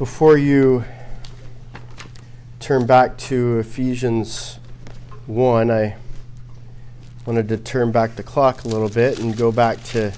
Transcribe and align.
Before 0.00 0.38
you 0.38 0.82
turn 2.58 2.86
back 2.86 3.18
to 3.18 3.58
Ephesians 3.58 4.58
1, 5.26 5.70
I 5.70 5.94
wanted 7.26 7.50
to 7.50 7.58
turn 7.58 7.92
back 7.92 8.16
the 8.16 8.22
clock 8.22 8.64
a 8.64 8.68
little 8.68 8.88
bit 8.88 9.18
and 9.18 9.36
go 9.36 9.52
back 9.52 9.84
to 9.84 10.14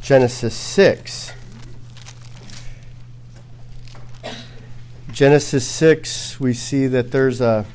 Genesis 0.00 0.54
6. 0.54 1.34
Genesis 5.10 5.66
6, 5.66 6.40
we 6.40 6.54
see 6.54 6.86
that 6.86 7.10
there's 7.10 7.42
a, 7.42 7.66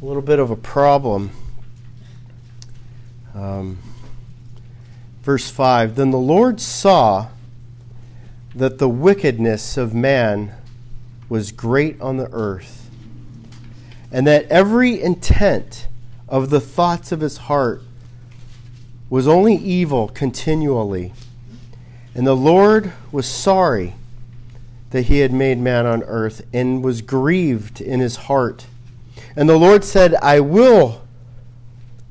a 0.00 0.04
little 0.04 0.22
bit 0.22 0.38
of 0.38 0.52
a 0.52 0.56
problem. 0.56 1.32
Um, 3.34 3.78
verse 5.22 5.50
5 5.50 5.96
Then 5.96 6.12
the 6.12 6.18
Lord 6.18 6.60
saw 6.60 7.30
that 8.56 8.78
the 8.78 8.88
wickedness 8.88 9.76
of 9.76 9.94
man 9.94 10.52
was 11.28 11.52
great 11.52 12.00
on 12.00 12.16
the 12.16 12.28
earth, 12.32 12.88
and 14.10 14.26
that 14.26 14.46
every 14.48 15.00
intent 15.00 15.88
of 16.26 16.48
the 16.48 16.60
thoughts 16.60 17.12
of 17.12 17.20
his 17.20 17.36
heart 17.36 17.82
was 19.10 19.28
only 19.28 19.54
evil 19.54 20.08
continually. 20.08 21.12
And 22.14 22.26
the 22.26 22.34
Lord 22.34 22.94
was 23.12 23.26
sorry 23.26 23.94
that 24.90 25.02
he 25.02 25.18
had 25.18 25.32
made 25.32 25.58
man 25.58 25.84
on 25.84 26.02
earth 26.04 26.46
and 26.54 26.82
was 26.82 27.02
grieved 27.02 27.82
in 27.82 28.00
his 28.00 28.16
heart. 28.16 28.66
And 29.36 29.50
the 29.50 29.58
Lord 29.58 29.84
said, 29.84 30.14
I 30.14 30.40
will 30.40 31.02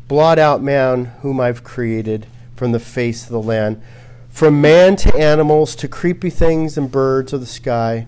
blot 0.08 0.38
out 0.38 0.62
man 0.62 1.05
whom 1.22 1.39
I've 1.39 1.64
created 1.64 2.27
from 2.55 2.72
the 2.72 2.80
face 2.80 3.23
of 3.23 3.31
the 3.31 3.41
land 3.41 3.81
from 4.35 4.59
man 4.59 4.98
to 4.98 5.16
animals 5.16 5.77
to 5.77 5.88
creepy 5.88 6.30
things 6.30 6.77
and 6.77 6.91
birds 6.91 7.31
of 7.31 7.39
the 7.39 7.45
sky. 7.45 8.05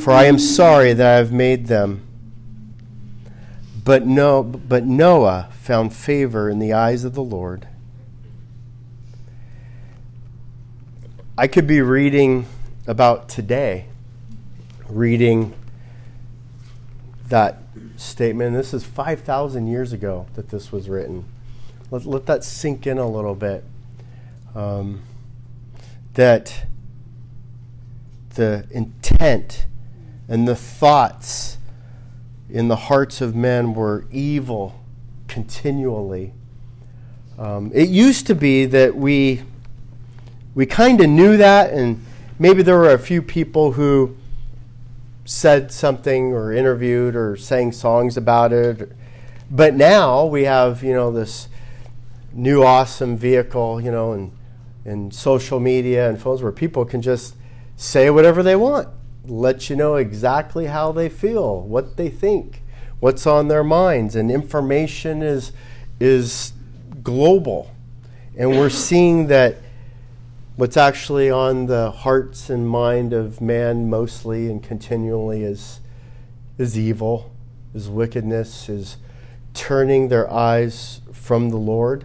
For 0.00 0.10
I 0.10 0.24
am 0.24 0.36
sorry 0.36 0.92
that 0.94 1.06
I 1.06 1.16
have 1.16 1.30
made 1.30 1.68
them. 1.68 2.04
But, 3.84 4.04
no, 4.04 4.42
but 4.42 4.84
Noah 4.84 5.48
found 5.52 5.94
favor 5.94 6.50
in 6.50 6.58
the 6.58 6.72
eyes 6.72 7.04
of 7.04 7.14
the 7.14 7.22
Lord. 7.22 7.68
I 11.38 11.46
could 11.46 11.68
be 11.68 11.80
reading 11.80 12.46
about 12.88 13.28
today, 13.28 13.84
reading 14.88 15.54
that 17.28 17.62
statement. 17.96 18.56
This 18.56 18.74
is 18.74 18.82
5,000 18.84 19.68
years 19.68 19.92
ago 19.92 20.26
that 20.34 20.48
this 20.48 20.72
was 20.72 20.88
written. 20.88 21.26
Let, 21.92 22.06
let 22.06 22.26
that 22.26 22.42
sink 22.42 22.88
in 22.88 22.98
a 22.98 23.08
little 23.08 23.36
bit 23.36 23.62
um, 24.54 25.02
that 26.14 26.66
the 28.34 28.66
intent 28.70 29.66
and 30.28 30.46
the 30.46 30.56
thoughts 30.56 31.58
in 32.48 32.68
the 32.68 32.76
hearts 32.76 33.20
of 33.20 33.34
men 33.34 33.74
were 33.74 34.06
evil 34.10 34.80
continually. 35.28 36.32
Um, 37.38 37.70
it 37.74 37.88
used 37.88 38.26
to 38.26 38.34
be 38.34 38.66
that 38.66 38.96
we 38.96 39.42
we 40.54 40.66
kind 40.66 41.00
of 41.00 41.08
knew 41.08 41.36
that, 41.36 41.72
and 41.72 42.04
maybe 42.38 42.62
there 42.62 42.76
were 42.76 42.92
a 42.92 42.98
few 42.98 43.22
people 43.22 43.72
who 43.72 44.16
said 45.24 45.70
something 45.70 46.32
or 46.32 46.52
interviewed 46.52 47.14
or 47.14 47.36
sang 47.36 47.70
songs 47.70 48.16
about 48.16 48.52
it. 48.52 48.90
But 49.50 49.74
now 49.74 50.26
we 50.26 50.44
have 50.44 50.82
you 50.82 50.92
know 50.92 51.10
this 51.10 51.48
new 52.32 52.62
awesome 52.62 53.16
vehicle, 53.16 53.80
you 53.80 53.90
know, 53.90 54.12
and 54.12 54.32
and 54.90 55.14
social 55.14 55.60
media 55.60 56.08
and 56.08 56.20
phones 56.20 56.42
where 56.42 56.52
people 56.52 56.84
can 56.84 57.00
just 57.00 57.36
say 57.76 58.10
whatever 58.10 58.42
they 58.42 58.56
want, 58.56 58.88
let 59.24 59.70
you 59.70 59.76
know 59.76 59.94
exactly 59.94 60.66
how 60.66 60.90
they 60.90 61.08
feel, 61.08 61.60
what 61.62 61.96
they 61.96 62.08
think, 62.08 62.62
what's 62.98 63.26
on 63.26 63.48
their 63.48 63.64
minds, 63.64 64.16
and 64.16 64.30
information 64.30 65.22
is 65.22 65.52
is 66.00 66.52
global. 67.02 67.70
And 68.36 68.50
we're 68.50 68.70
seeing 68.70 69.28
that 69.28 69.58
what's 70.56 70.76
actually 70.76 71.30
on 71.30 71.66
the 71.66 71.90
hearts 71.90 72.50
and 72.50 72.68
mind 72.68 73.12
of 73.12 73.40
man 73.40 73.88
mostly 73.88 74.50
and 74.50 74.62
continually 74.62 75.44
is 75.44 75.80
is 76.58 76.76
evil, 76.76 77.32
is 77.74 77.88
wickedness, 77.88 78.68
is 78.68 78.96
turning 79.54 80.08
their 80.08 80.30
eyes 80.30 81.00
from 81.12 81.50
the 81.50 81.56
Lord. 81.56 82.04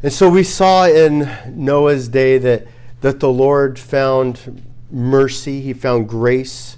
And 0.00 0.12
so 0.12 0.28
we 0.28 0.44
saw 0.44 0.86
in 0.86 1.28
Noah's 1.48 2.08
day 2.08 2.38
that, 2.38 2.68
that 3.00 3.18
the 3.18 3.30
Lord 3.30 3.80
found 3.80 4.62
mercy, 4.92 5.60
he 5.60 5.72
found 5.72 6.08
grace 6.08 6.76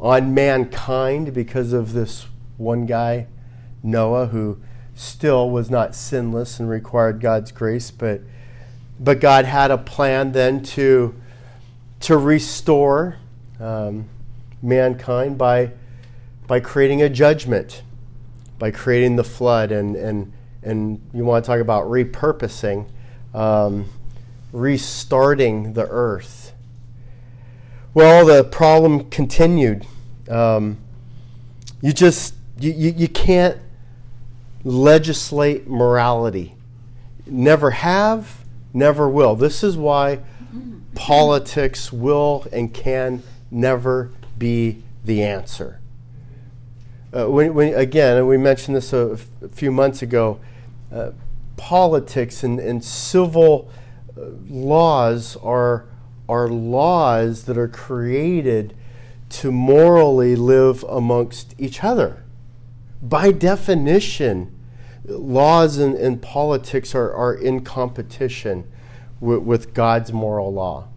on 0.00 0.32
mankind 0.32 1.34
because 1.34 1.74
of 1.74 1.92
this 1.92 2.26
one 2.56 2.86
guy, 2.86 3.26
Noah, 3.82 4.28
who 4.28 4.58
still 4.94 5.50
was 5.50 5.68
not 5.68 5.94
sinless 5.94 6.58
and 6.58 6.70
required 6.70 7.20
God's 7.20 7.52
grace, 7.52 7.90
but 7.90 8.22
but 8.98 9.20
God 9.20 9.44
had 9.44 9.70
a 9.70 9.76
plan 9.76 10.32
then 10.32 10.62
to 10.62 11.14
to 12.00 12.16
restore 12.16 13.18
um, 13.60 14.08
mankind 14.62 15.36
by 15.36 15.72
by 16.46 16.60
creating 16.60 17.02
a 17.02 17.10
judgment, 17.10 17.82
by 18.58 18.70
creating 18.70 19.16
the 19.16 19.24
flood 19.24 19.70
and 19.70 19.94
and 19.94 20.32
and 20.66 21.00
you 21.14 21.24
want 21.24 21.44
to 21.44 21.50
talk 21.50 21.60
about 21.60 21.84
repurposing, 21.84 22.88
um, 23.32 23.88
restarting 24.52 25.74
the 25.74 25.86
earth. 25.88 26.52
Well, 27.94 28.26
the 28.26 28.44
problem 28.44 29.08
continued. 29.08 29.86
Um, 30.28 30.78
you 31.80 31.92
just 31.92 32.34
you, 32.58 32.72
you, 32.72 32.94
you 32.96 33.08
can't 33.08 33.58
legislate 34.64 35.68
morality. 35.68 36.54
Never 37.26 37.70
have, 37.70 38.44
never 38.74 39.08
will. 39.08 39.36
This 39.36 39.62
is 39.62 39.76
why 39.76 40.20
politics 40.94 41.92
will 41.92 42.46
and 42.52 42.72
can 42.72 43.22
never 43.50 44.10
be 44.38 44.82
the 45.04 45.22
answer. 45.22 45.80
Uh, 47.12 47.26
when, 47.30 47.54
when, 47.54 47.74
again, 47.74 48.26
we 48.26 48.36
mentioned 48.36 48.76
this 48.76 48.92
a, 48.92 49.12
f- 49.12 49.26
a 49.42 49.48
few 49.48 49.70
months 49.70 50.02
ago. 50.02 50.40
Uh, 50.92 51.10
politics 51.56 52.42
and, 52.42 52.60
and 52.60 52.84
civil 52.84 53.70
uh, 54.16 54.22
laws 54.48 55.36
are, 55.38 55.86
are 56.28 56.48
laws 56.48 57.44
that 57.44 57.58
are 57.58 57.68
created 57.68 58.74
to 59.28 59.50
morally 59.50 60.36
live 60.36 60.84
amongst 60.84 61.54
each 61.58 61.82
other. 61.82 62.22
By 63.02 63.32
definition, 63.32 64.52
laws 65.04 65.78
and, 65.78 65.94
and 65.94 66.20
politics 66.22 66.94
are, 66.94 67.12
are 67.12 67.34
in 67.34 67.64
competition 67.64 68.70
with, 69.20 69.40
with 69.40 69.74
God's 69.74 70.12
moral 70.12 70.52
law. 70.52 70.88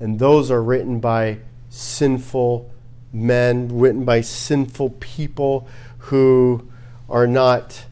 And 0.00 0.18
those 0.18 0.50
are 0.50 0.62
written 0.62 1.00
by 1.00 1.38
sinful 1.68 2.70
men, 3.12 3.68
written 3.78 4.04
by 4.04 4.20
sinful 4.20 4.90
people 5.00 5.68
who 5.98 6.68
are 7.08 7.26
not 7.26 7.84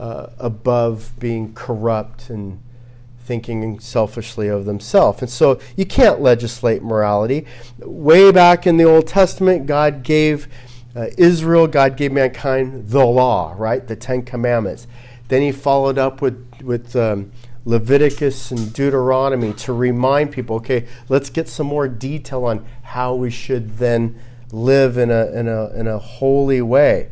uh, 0.00 0.30
above 0.38 1.12
being 1.18 1.52
corrupt 1.52 2.30
and 2.30 2.58
thinking 3.22 3.78
selfishly 3.78 4.48
of 4.48 4.64
themselves. 4.64 5.20
And 5.20 5.30
so 5.30 5.60
you 5.76 5.84
can't 5.84 6.20
legislate 6.20 6.82
morality. 6.82 7.46
Way 7.78 8.32
back 8.32 8.66
in 8.66 8.78
the 8.78 8.84
Old 8.84 9.06
Testament, 9.06 9.66
God 9.66 10.02
gave 10.02 10.48
uh, 10.96 11.08
Israel, 11.18 11.66
God 11.66 11.96
gave 11.98 12.12
mankind 12.12 12.88
the 12.88 13.04
law, 13.04 13.54
right? 13.56 13.86
The 13.86 13.94
Ten 13.94 14.22
Commandments. 14.22 14.86
Then 15.28 15.42
he 15.42 15.52
followed 15.52 15.98
up 15.98 16.22
with, 16.22 16.62
with 16.62 16.96
um, 16.96 17.30
Leviticus 17.66 18.50
and 18.50 18.72
Deuteronomy 18.72 19.52
to 19.52 19.72
remind 19.74 20.32
people 20.32 20.56
okay, 20.56 20.88
let's 21.10 21.28
get 21.28 21.46
some 21.46 21.66
more 21.66 21.86
detail 21.86 22.46
on 22.46 22.66
how 22.82 23.14
we 23.14 23.30
should 23.30 23.76
then 23.76 24.18
live 24.50 24.96
in 24.96 25.10
a, 25.10 25.26
in 25.26 25.46
a, 25.46 25.66
in 25.74 25.86
a 25.86 25.98
holy 25.98 26.62
way. 26.62 27.10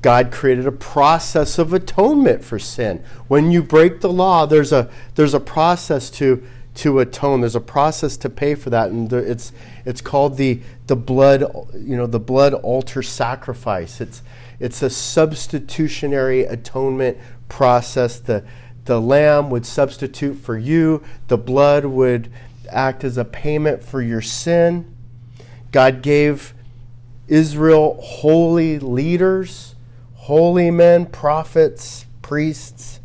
God 0.00 0.30
created 0.30 0.66
a 0.66 0.72
process 0.72 1.58
of 1.58 1.72
atonement 1.72 2.44
for 2.44 2.58
sin. 2.58 3.02
When 3.26 3.50
you 3.50 3.62
break 3.62 4.00
the 4.00 4.12
law, 4.12 4.46
there's 4.46 4.72
a, 4.72 4.88
there's 5.16 5.34
a 5.34 5.40
process 5.40 6.08
to, 6.10 6.46
to 6.76 7.00
atone. 7.00 7.40
There's 7.40 7.56
a 7.56 7.60
process 7.60 8.16
to 8.18 8.30
pay 8.30 8.54
for 8.54 8.70
that, 8.70 8.90
and 8.90 9.12
it's, 9.12 9.52
it's 9.84 10.00
called 10.00 10.36
the, 10.36 10.60
the 10.86 10.94
blood, 10.94 11.40
you 11.74 11.96
know, 11.96 12.06
the 12.06 12.20
blood 12.20 12.54
altar 12.54 13.02
sacrifice. 13.02 14.00
It's, 14.00 14.22
it's 14.60 14.82
a 14.82 14.90
substitutionary 14.90 16.42
atonement 16.44 17.18
process. 17.48 18.20
The, 18.20 18.44
the 18.84 19.00
lamb 19.00 19.50
would 19.50 19.66
substitute 19.66 20.34
for 20.34 20.56
you. 20.56 21.02
The 21.26 21.38
blood 21.38 21.84
would 21.84 22.30
act 22.70 23.02
as 23.02 23.18
a 23.18 23.24
payment 23.24 23.82
for 23.82 24.00
your 24.00 24.22
sin. 24.22 24.94
God 25.72 26.02
gave 26.02 26.54
Israel 27.26 28.00
holy 28.00 28.78
leaders 28.78 29.74
holy 30.28 30.70
men, 30.70 31.06
prophets, 31.06 32.06
priests. 32.22 33.00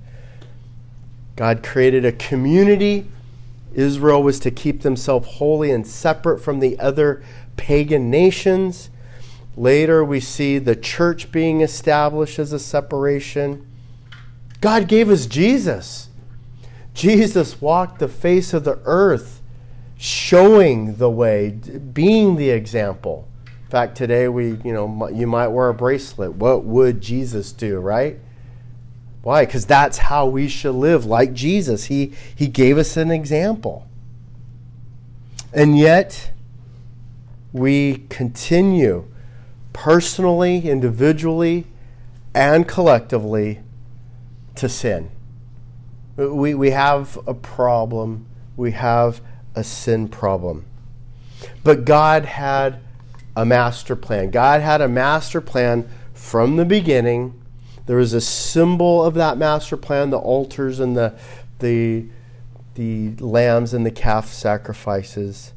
God 1.36 1.64
created 1.64 2.06
a 2.06 2.12
community 2.12 3.08
Israel 3.74 4.22
was 4.22 4.40
to 4.42 4.52
keep 4.52 4.82
themselves 4.82 5.28
holy 5.28 5.72
and 5.72 5.86
separate 5.86 6.40
from 6.40 6.60
the 6.60 6.80
other 6.80 7.24
pagan 7.58 8.10
nations. 8.10 8.90
Later, 9.56 10.04
we 10.04 10.20
see 10.20 10.58
the 10.58 10.76
church 10.76 11.32
being 11.32 11.62
established 11.62 12.40
as 12.40 12.54
a 12.54 12.60
separation. 12.60 13.66
God 14.62 14.88
gave 14.88 15.10
us 15.10 15.26
Jesus. 15.26 16.10
Jesus 16.94 17.62
walked 17.62 18.00
the 18.00 18.08
face 18.08 18.54
of 18.54 18.64
the 18.64 18.80
earth, 18.86 19.42
showing 19.98 20.96
the 20.98 21.10
way, 21.10 21.50
being 21.50 22.36
the 22.36 22.52
example. 22.52 23.28
Fact, 23.74 23.98
today 23.98 24.28
we, 24.28 24.50
you 24.64 24.72
know, 24.72 25.10
you 25.10 25.26
might 25.26 25.48
wear 25.48 25.70
a 25.70 25.74
bracelet. 25.74 26.34
What 26.34 26.64
would 26.64 27.02
Jesus 27.02 27.52
do, 27.52 27.80
right? 27.80 28.20
Why? 29.24 29.48
Because 29.48 29.66
that's 29.66 29.98
how 29.98 30.28
we 30.28 30.48
should 30.48 30.76
live, 30.76 31.08
like 31.08 31.34
Jesus. 31.34 31.86
He, 31.86 32.14
he 32.36 32.46
gave 32.46 32.78
us 32.78 32.98
an 32.98 33.10
example. 33.10 33.88
And 35.52 35.76
yet, 35.76 36.34
we 37.52 38.06
continue 38.10 39.08
personally, 39.74 40.70
individually, 40.70 41.66
and 42.36 42.68
collectively 42.68 43.62
to 44.54 44.70
sin. 44.70 45.10
We, 46.16 46.54
we 46.54 46.70
have 46.70 47.18
a 47.26 47.34
problem. 47.34 48.28
We 48.56 48.74
have 48.74 49.20
a 49.56 49.64
sin 49.64 50.10
problem. 50.10 50.64
But 51.64 51.86
God 51.86 52.26
had 52.26 52.83
a 53.36 53.46
master 53.46 53.96
plan. 53.96 54.30
God 54.30 54.62
had 54.62 54.82
a 54.82 54.88
master 54.88 55.42
plan 55.42 55.90
from 56.14 56.56
the 56.56 56.66
beginning. 56.66 57.42
There 57.86 57.98
was 57.98 58.14
a 58.14 58.22
symbol 58.22 59.04
of 59.04 59.16
that 59.16 59.38
master 59.38 59.78
plan, 59.78 60.10
the 60.10 60.18
altars 60.18 60.80
and 60.80 60.96
the, 60.96 61.18
the, 61.60 62.06
the 62.76 63.16
lambs 63.16 63.74
and 63.74 63.86
the 63.86 63.92
calf 63.92 64.28
sacrifices. 64.28 65.54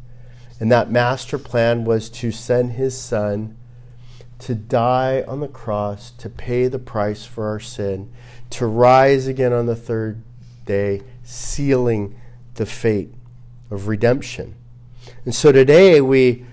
And 0.59 0.73
that 0.73 0.91
master 0.91 1.39
plan 1.39 1.85
was 1.85 2.09
to 2.11 2.33
send 2.33 2.73
his 2.73 2.99
son 2.99 3.57
to 4.39 4.55
die 4.55 5.23
on 5.27 5.41
the 5.41 5.49
cross, 5.49 6.11
to 6.13 6.29
pay 6.29 6.69
the 6.69 6.79
price 6.79 7.25
for 7.25 7.49
our 7.49 7.61
sin, 7.61 8.11
to 8.51 8.67
rise 8.67 9.27
again 9.27 9.53
on 9.53 9.67
the 9.67 9.77
third 9.77 10.23
day, 10.65 11.03
sealing 11.23 12.19
the 12.55 12.67
fate 12.67 13.13
of 13.71 13.89
redemption. 13.89 14.55
And 15.25 15.35
so 15.35 15.53
today 15.53 16.01
we, 16.01 16.45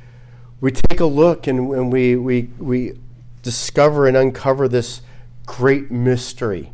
we 0.64 0.72
take 0.72 1.02
a 1.02 1.06
look 1.06 1.46
and, 1.46 1.74
and 1.74 1.92
we, 1.92 2.16
we, 2.16 2.44
we 2.58 2.98
discover 3.42 4.08
and 4.08 4.16
uncover 4.16 4.70
this 4.70 5.02
great 5.46 5.92
mystery. 5.92 6.72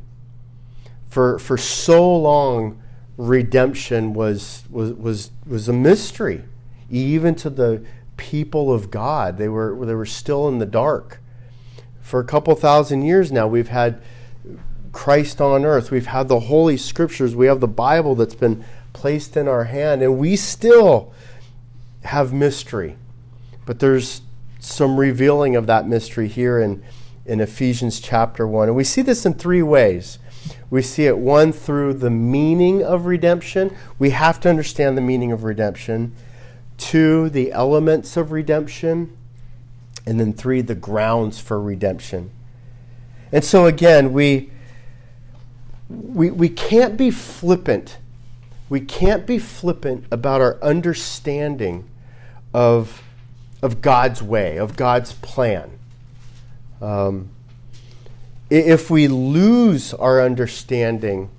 For, 1.08 1.40
for 1.40 1.58
so 1.58 2.16
long, 2.16 2.80
redemption 3.18 4.14
was, 4.14 4.64
was, 4.70 4.94
was, 4.94 5.32
was 5.48 5.68
a 5.68 5.74
mystery, 5.74 6.44
even 6.92 7.34
to 7.38 7.50
the 7.50 7.84
people 8.16 8.72
of 8.72 8.92
God. 8.92 9.40
They 9.40 9.50
were, 9.50 9.84
they 9.84 9.96
were 9.96 10.06
still 10.06 10.48
in 10.48 10.60
the 10.60 10.68
dark. 10.68 11.20
For 12.00 12.20
a 12.20 12.26
couple 12.26 12.54
thousand 12.54 13.02
years 13.02 13.32
now, 13.32 13.48
we've 13.48 13.70
had 13.70 14.00
Christ 14.92 15.42
on 15.42 15.66
earth. 15.66 15.90
We've 15.90 16.06
had 16.06 16.28
the 16.28 16.42
Holy 16.42 16.78
Scriptures. 16.78 17.36
We 17.36 17.48
have 17.48 17.60
the 17.60 17.68
Bible 17.68 18.14
that's 18.14 18.36
been 18.36 18.64
placed 18.94 19.36
in 19.36 19.48
our 19.48 19.64
hand, 19.64 20.04
and 20.04 20.20
we 20.20 20.36
still 20.36 21.12
have 22.04 22.32
mystery. 22.32 22.96
But 23.70 23.78
there's 23.78 24.22
some 24.60 25.00
revealing 25.00 25.56
of 25.56 25.68
that 25.68 25.88
mystery 25.88 26.28
here 26.28 26.60
in, 26.60 26.82
in 27.24 27.40
Ephesians 27.40 28.00
chapter 28.00 28.48
1. 28.48 28.70
And 28.70 28.76
we 28.76 28.84
see 28.84 29.04
this 29.04 29.28
in 29.28 29.36
three 29.36 29.62
ways. 29.62 30.18
We 30.72 30.82
see 30.82 31.06
it, 31.06 31.20
one, 31.20 31.52
through 31.52 31.94
the 31.94 32.10
meaning 32.10 32.84
of 32.84 33.06
redemption. 33.06 33.78
We 34.00 34.10
have 34.10 34.40
to 34.40 34.50
understand 34.50 34.98
the 34.98 35.02
meaning 35.02 35.32
of 35.32 35.44
redemption. 35.44 36.16
Two, 36.80 37.30
the 37.30 37.52
elements 37.52 38.18
of 38.18 38.32
redemption. 38.32 39.16
And 40.04 40.20
then 40.20 40.34
three, 40.34 40.62
the 40.62 40.74
grounds 40.74 41.40
for 41.40 41.62
redemption. 41.62 42.32
And 43.32 43.46
so, 43.46 43.68
again, 43.68 44.14
we 44.14 44.50
we, 45.90 46.32
we 46.32 46.50
can't 46.50 46.98
be 46.98 47.12
flippant. 47.12 48.00
We 48.68 48.80
can't 48.80 49.28
be 49.28 49.38
flippant 49.38 50.06
about 50.10 50.42
our 50.42 50.58
understanding 50.64 51.88
of, 52.52 53.04
of 53.62 53.82
God's 53.82 54.24
way, 54.24 54.58
of 54.58 54.76
God's 54.76 55.14
plan. 55.14 55.72
Um, 56.82 57.30
if 58.50 58.90
we 58.90 59.08
lose 59.08 59.94
our 59.94 60.22
understanding 60.22 61.30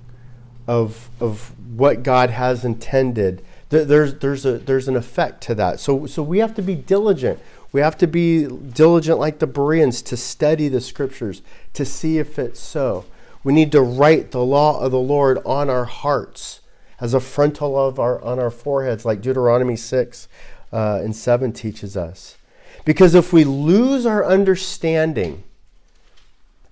of, 0.67 1.09
of 1.19 1.53
what 1.75 2.03
God 2.03 2.29
has 2.29 2.63
intended, 2.63 3.43
there's, 3.69 4.15
there's, 4.15 4.45
a, 4.45 4.59
there's 4.59 4.87
an 4.87 4.95
effect 4.95 5.41
to 5.43 5.55
that. 5.55 5.79
So, 5.79 6.05
so 6.05 6.21
we 6.21 6.39
have 6.39 6.53
to 6.55 6.61
be 6.61 6.75
diligent. 6.75 7.39
We 7.71 7.81
have 7.81 7.97
to 7.99 8.07
be 8.07 8.45
diligent 8.45 9.17
like 9.17 9.39
the 9.39 9.47
Bereans 9.47 10.01
to 10.03 10.17
study 10.17 10.67
the 10.67 10.81
scriptures, 10.81 11.41
to 11.73 11.85
see 11.85 12.19
if 12.19 12.37
it's 12.37 12.59
so. 12.59 13.05
We 13.43 13.53
need 13.53 13.71
to 13.71 13.81
write 13.81 14.31
the 14.31 14.43
law 14.43 14.79
of 14.79 14.91
the 14.91 14.99
Lord 14.99 15.39
on 15.45 15.69
our 15.69 15.85
hearts 15.85 16.59
as 16.99 17.13
a 17.15 17.19
frontal 17.19 17.77
of 17.79 17.99
our 17.99 18.21
on 18.21 18.37
our 18.37 18.51
foreheads, 18.51 19.05
like 19.05 19.21
Deuteronomy 19.21 19.75
six 19.75 20.27
uh, 20.71 20.99
and 21.03 21.15
seven 21.15 21.51
teaches 21.51 21.95
us. 21.97 22.37
Because 22.85 23.15
if 23.15 23.31
we 23.31 23.43
lose 23.43 24.05
our 24.05 24.25
understanding 24.25 25.43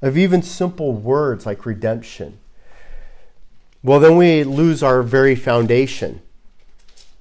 of 0.02 0.18
even 0.18 0.42
simple 0.42 0.94
words 0.94 1.46
like 1.46 1.66
redemption, 1.66 2.40
well, 3.84 4.00
then 4.00 4.18
we 4.18 4.44
lose 4.44 4.84
our 4.84 5.04
very 5.04 5.36
foundation. 5.36 6.22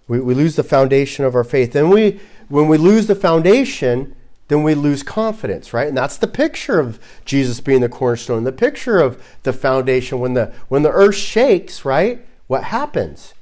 We, 0.09 0.21
we 0.21 0.35
lose 0.35 0.57
the 0.57 0.65
foundation 0.65 1.25
of 1.25 1.35
our 1.35 1.45
faith. 1.45 1.75
And 1.77 1.91
we, 1.91 2.21
when 2.49 2.67
we 2.67 2.79
lose 2.79 3.07
the 3.07 3.15
foundation, 3.15 4.17
then 4.49 4.63
we 4.63 4.75
lose 4.75 5.03
confidence, 5.03 5.73
right? 5.73 5.87
And 5.87 5.97
that's 5.97 6.17
the 6.17 6.27
picture 6.27 6.81
of 6.81 6.99
Jesus 7.25 7.61
being 7.61 7.83
the 7.83 7.89
cornerstone, 7.89 8.45
the 8.45 8.53
picture 8.53 8.99
of 8.99 9.23
the 9.43 9.53
foundation. 9.53 10.19
When 10.19 10.33
the 10.33 10.53
when 10.69 10.83
the 10.83 10.91
earth 10.91 11.17
shakes, 11.17 11.85
right? 11.85 12.27
What 12.47 12.65
happens? 12.65 13.35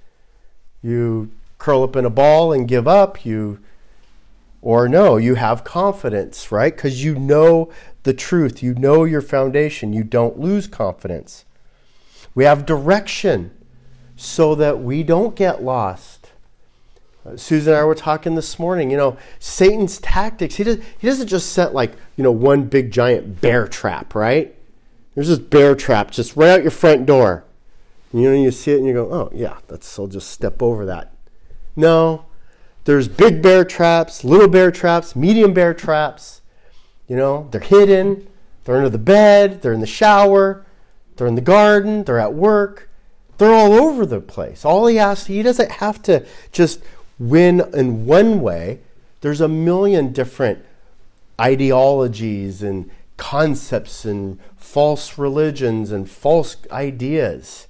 You 0.82 1.30
curl 1.66 1.82
up 1.82 1.96
in 1.96 2.04
a 2.04 2.10
ball 2.10 2.52
and 2.52 2.68
give 2.68 2.86
up. 2.88 3.24
You 3.24 3.58
or 4.62 4.88
no, 4.88 5.16
you 5.16 5.34
have 5.34 5.64
confidence, 5.64 6.50
right? 6.50 6.74
Because 6.74 7.04
you 7.04 7.14
know 7.14 7.70
the 8.04 8.14
truth. 8.14 8.62
You 8.62 8.74
know 8.74 9.04
your 9.04 9.20
foundation. 9.20 9.92
You 9.92 10.04
don't 10.04 10.38
lose 10.38 10.66
confidence. 10.66 11.44
We 12.34 12.44
have 12.44 12.66
direction 12.66 13.50
so 14.16 14.54
that 14.54 14.80
we 14.80 15.02
don't 15.02 15.36
get 15.36 15.62
lost 15.62 16.16
Susan 17.34 17.72
and 17.72 17.80
I 17.80 17.84
were 17.84 17.94
talking 17.94 18.34
this 18.34 18.58
morning. 18.58 18.90
You 18.90 18.96
know, 18.96 19.16
Satan's 19.38 19.98
tactics. 19.98 20.54
He 20.56 20.64
does. 20.64 20.78
He 20.98 21.06
doesn't 21.06 21.28
just 21.28 21.52
set 21.52 21.74
like 21.74 21.92
you 22.16 22.22
know 22.22 22.30
one 22.30 22.64
big 22.64 22.92
giant 22.92 23.40
bear 23.40 23.66
trap, 23.66 24.14
right? 24.14 24.54
There's 25.14 25.28
this 25.28 25.38
bear 25.38 25.74
trap 25.74 26.10
just 26.10 26.36
right 26.36 26.50
out 26.50 26.62
your 26.62 26.70
front 26.70 27.06
door. 27.06 27.44
You 28.12 28.30
know, 28.30 28.36
you 28.36 28.50
see 28.50 28.72
it 28.72 28.78
and 28.78 28.86
you 28.86 28.92
go, 28.92 29.12
oh 29.12 29.30
yeah, 29.34 29.58
that's. 29.66 29.98
I'll 29.98 30.06
just 30.06 30.30
step 30.30 30.62
over 30.62 30.86
that. 30.86 31.15
No, 31.76 32.24
there's 32.84 33.06
big 33.06 33.42
bear 33.42 33.64
traps, 33.64 34.24
little 34.24 34.48
bear 34.48 34.70
traps, 34.70 35.14
medium 35.14 35.52
bear 35.52 35.74
traps. 35.74 36.40
You 37.06 37.16
know, 37.16 37.48
they're 37.50 37.60
hidden. 37.60 38.26
They're 38.64 38.76
under 38.76 38.88
the 38.88 38.98
bed. 38.98 39.62
They're 39.62 39.72
in 39.72 39.80
the 39.80 39.86
shower. 39.86 40.64
They're 41.16 41.26
in 41.26 41.34
the 41.36 41.40
garden. 41.40 42.04
They're 42.04 42.18
at 42.18 42.34
work. 42.34 42.88
They're 43.38 43.52
all 43.52 43.74
over 43.74 44.06
the 44.06 44.20
place. 44.20 44.64
All 44.64 44.86
he 44.86 44.96
has, 44.96 45.26
he 45.26 45.42
doesn't 45.42 45.72
have 45.72 46.02
to 46.02 46.26
just 46.52 46.80
win 47.18 47.60
in 47.74 48.06
one 48.06 48.40
way, 48.40 48.80
there's 49.20 49.40
a 49.40 49.48
million 49.48 50.12
different 50.12 50.64
ideologies 51.40 52.62
and 52.62 52.90
concepts 53.16 54.04
and 54.04 54.38
false 54.56 55.18
religions 55.18 55.90
and 55.90 56.08
false 56.08 56.56
ideas. 56.70 57.65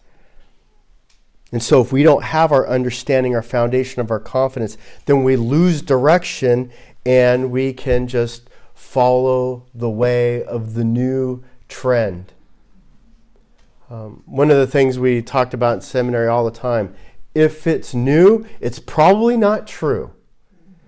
And 1.57 1.63
so, 1.63 1.81
if 1.81 1.91
we 1.91 2.03
don't 2.03 2.23
have 2.23 2.53
our 2.53 2.69
understanding, 2.69 3.35
our 3.35 3.41
foundation 3.41 4.03
of 4.03 4.11
our 4.11 4.21
confidence, 4.21 4.77
then 5.07 5.25
we 5.25 5.37
lose 5.37 5.81
direction 5.81 6.71
and 7.07 7.51
we 7.51 7.73
can 7.73 8.09
just 8.09 8.51
follow 8.75 9.65
the 9.75 9.89
way 9.89 10.45
of 10.45 10.75
the 10.75 10.85
new 10.85 11.43
trend. 11.67 12.35
Um, 13.89 14.23
one 14.27 14.51
of 14.51 14.59
the 14.59 14.67
things 14.67 14.99
we 14.99 15.23
talked 15.23 15.55
about 15.55 15.77
in 15.77 15.81
seminary 15.81 16.29
all 16.29 16.45
the 16.45 16.51
time 16.51 16.95
if 17.35 17.67
it's 17.67 17.95
new, 17.95 18.45
it's 18.61 18.79
probably 18.79 19.39
not 19.39 19.67
true. 19.67 20.11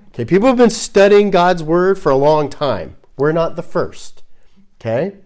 Okay, 0.09 0.27
people 0.27 0.49
have 0.49 0.59
been 0.59 0.69
studying 0.69 1.31
God's 1.31 1.63
word 1.63 1.99
for 1.99 2.13
a 2.13 2.17
long 2.17 2.51
time. 2.51 2.97
We're 3.17 3.33
not 3.33 3.57
the 3.57 3.63
first. 3.63 4.23
Okay? 4.79 5.17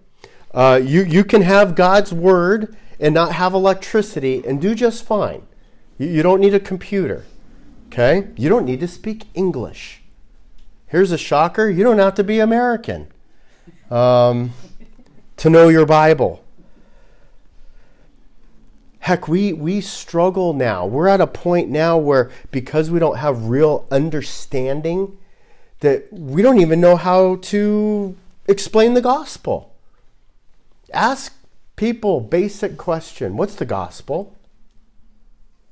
Uh, 0.54 0.80
you, 0.80 1.02
you 1.02 1.24
can 1.24 1.42
have 1.42 1.74
God's 1.74 2.12
word 2.12 2.76
and 3.02 3.12
not 3.12 3.32
have 3.32 3.52
electricity 3.52 4.42
and 4.46 4.60
do 4.60 4.74
just 4.74 5.04
fine. 5.04 5.42
You, 5.98 6.06
you 6.06 6.22
don't 6.22 6.40
need 6.40 6.54
a 6.54 6.60
computer. 6.60 7.26
Okay? 7.88 8.28
You 8.36 8.48
don't 8.48 8.64
need 8.64 8.80
to 8.80 8.88
speak 8.88 9.24
English. 9.34 10.02
Here's 10.86 11.10
a 11.10 11.18
shocker 11.18 11.68
you 11.68 11.82
don't 11.82 11.98
have 11.98 12.14
to 12.14 12.24
be 12.24 12.38
American 12.38 13.08
um, 13.90 14.52
to 15.36 15.50
know 15.50 15.68
your 15.68 15.84
Bible. 15.84 16.44
Heck, 19.00 19.26
we, 19.26 19.52
we 19.52 19.80
struggle 19.80 20.52
now. 20.52 20.86
We're 20.86 21.08
at 21.08 21.20
a 21.20 21.26
point 21.26 21.68
now 21.68 21.98
where 21.98 22.30
because 22.52 22.88
we 22.88 23.00
don't 23.00 23.16
have 23.16 23.46
real 23.46 23.84
understanding, 23.90 25.18
that 25.80 26.06
we 26.12 26.40
don't 26.40 26.60
even 26.60 26.80
know 26.80 26.94
how 26.94 27.36
to 27.36 28.16
explain 28.46 28.94
the 28.94 29.00
gospel. 29.00 29.74
Ask 30.92 31.34
people 31.82 32.20
basic 32.20 32.76
question 32.76 33.36
what's 33.36 33.56
the 33.56 33.64
gospel? 33.64 34.38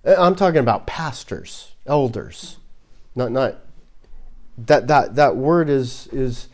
Uh, 0.05 0.17
I'm 0.19 0.35
talking 0.35 0.59
about 0.59 0.85
pastors, 0.85 1.77
elders. 1.87 2.57
Not 3.15 3.31
not 3.31 3.59
that 4.59 4.89
that 4.89 5.15
that 5.15 5.37
word 5.37 5.71
is 5.71 6.09
is 6.11 6.49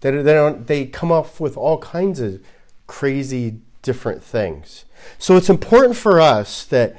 they, 0.00 0.10
they 0.10 0.34
don't 0.34 0.66
they 0.66 0.84
come 0.84 1.12
up 1.12 1.38
with 1.38 1.56
all 1.56 1.78
kinds 1.78 2.18
of 2.18 2.42
crazy 2.88 3.60
different 3.82 4.20
things. 4.20 4.84
So 5.16 5.36
it's 5.36 5.48
important 5.48 5.94
for 5.94 6.20
us 6.20 6.64
that 6.64 6.96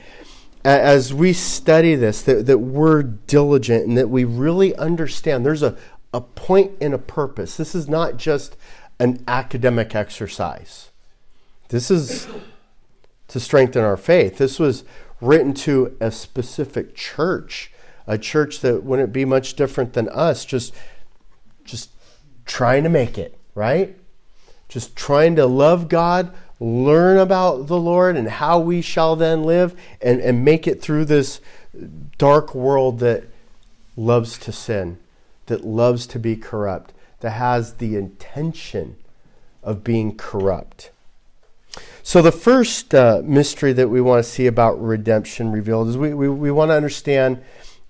as 0.63 1.13
we 1.13 1.33
study 1.33 1.95
this, 1.95 2.21
that, 2.21 2.45
that 2.45 2.59
we're 2.59 3.03
diligent 3.03 3.87
and 3.87 3.97
that 3.97 4.09
we 4.09 4.23
really 4.23 4.73
understand 4.77 5.45
there's 5.45 5.63
a, 5.63 5.75
a 6.13 6.21
point 6.21 6.71
and 6.79 6.93
a 6.93 6.97
purpose. 6.97 7.57
This 7.57 7.75
is 7.75 7.89
not 7.89 8.15
just 8.15 8.55
an 9.01 9.21
academic 9.27 9.95
exercise. 9.95 10.88
This 11.69 11.89
is 11.89 12.27
to 13.29 13.39
strengthen 13.39 13.83
our 13.83 13.97
faith. 13.97 14.38
This 14.38 14.59
was 14.59 14.83
written 15.21 15.53
to 15.53 15.95
a 15.99 16.11
specific 16.11 16.95
church, 16.95 17.71
a 18.07 18.17
church 18.17 18.59
that 18.61 18.83
wouldn't 18.83 19.13
be 19.13 19.25
much 19.25 19.53
different 19.53 19.93
than 19.93 20.09
us, 20.09 20.45
just 20.45 20.73
just 21.63 21.91
trying 22.45 22.83
to 22.83 22.89
make 22.89 23.17
it, 23.17 23.38
right? 23.53 23.95
Just 24.67 24.95
trying 24.95 25.35
to 25.35 25.45
love 25.45 25.88
God, 25.88 26.33
learn 26.59 27.17
about 27.17 27.67
the 27.67 27.77
Lord 27.77 28.17
and 28.17 28.27
how 28.27 28.59
we 28.59 28.81
shall 28.81 29.15
then 29.15 29.43
live 29.43 29.79
and, 30.01 30.19
and 30.19 30.43
make 30.43 30.67
it 30.67 30.81
through 30.81 31.05
this 31.05 31.39
dark 32.17 32.55
world 32.55 32.99
that 32.99 33.25
loves 33.95 34.39
to 34.39 34.51
sin, 34.51 34.97
that 35.45 35.63
loves 35.63 36.07
to 36.07 36.17
be 36.17 36.35
corrupt, 36.35 36.91
that 37.19 37.31
has 37.31 37.75
the 37.75 37.95
intention 37.95 38.95
of 39.61 39.83
being 39.83 40.17
corrupt. 40.17 40.89
So, 42.09 42.23
the 42.23 42.31
first 42.31 42.95
uh, 42.95 43.21
mystery 43.23 43.71
that 43.73 43.87
we 43.87 44.01
want 44.01 44.25
to 44.25 44.27
see 44.27 44.47
about 44.47 44.81
redemption 44.81 45.51
revealed 45.51 45.89
is 45.89 45.95
we, 45.95 46.11
we, 46.15 46.27
we 46.27 46.49
want 46.49 46.71
to 46.71 46.75
understand 46.75 47.39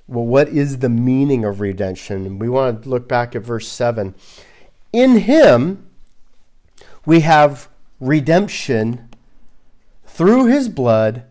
well, 0.09 0.25
what 0.25 0.49
is 0.49 0.79
the 0.79 0.89
meaning 0.89 1.45
of 1.45 1.61
redemption? 1.61 2.37
We 2.37 2.49
want 2.49 2.83
to 2.83 2.89
look 2.89 3.07
back 3.07 3.33
at 3.33 3.43
verse 3.43 3.69
7. 3.69 4.13
In 4.91 5.19
him, 5.19 5.87
we 7.05 7.21
have 7.21 7.69
redemption 8.01 9.07
through 10.05 10.47
his 10.47 10.67
blood, 10.67 11.23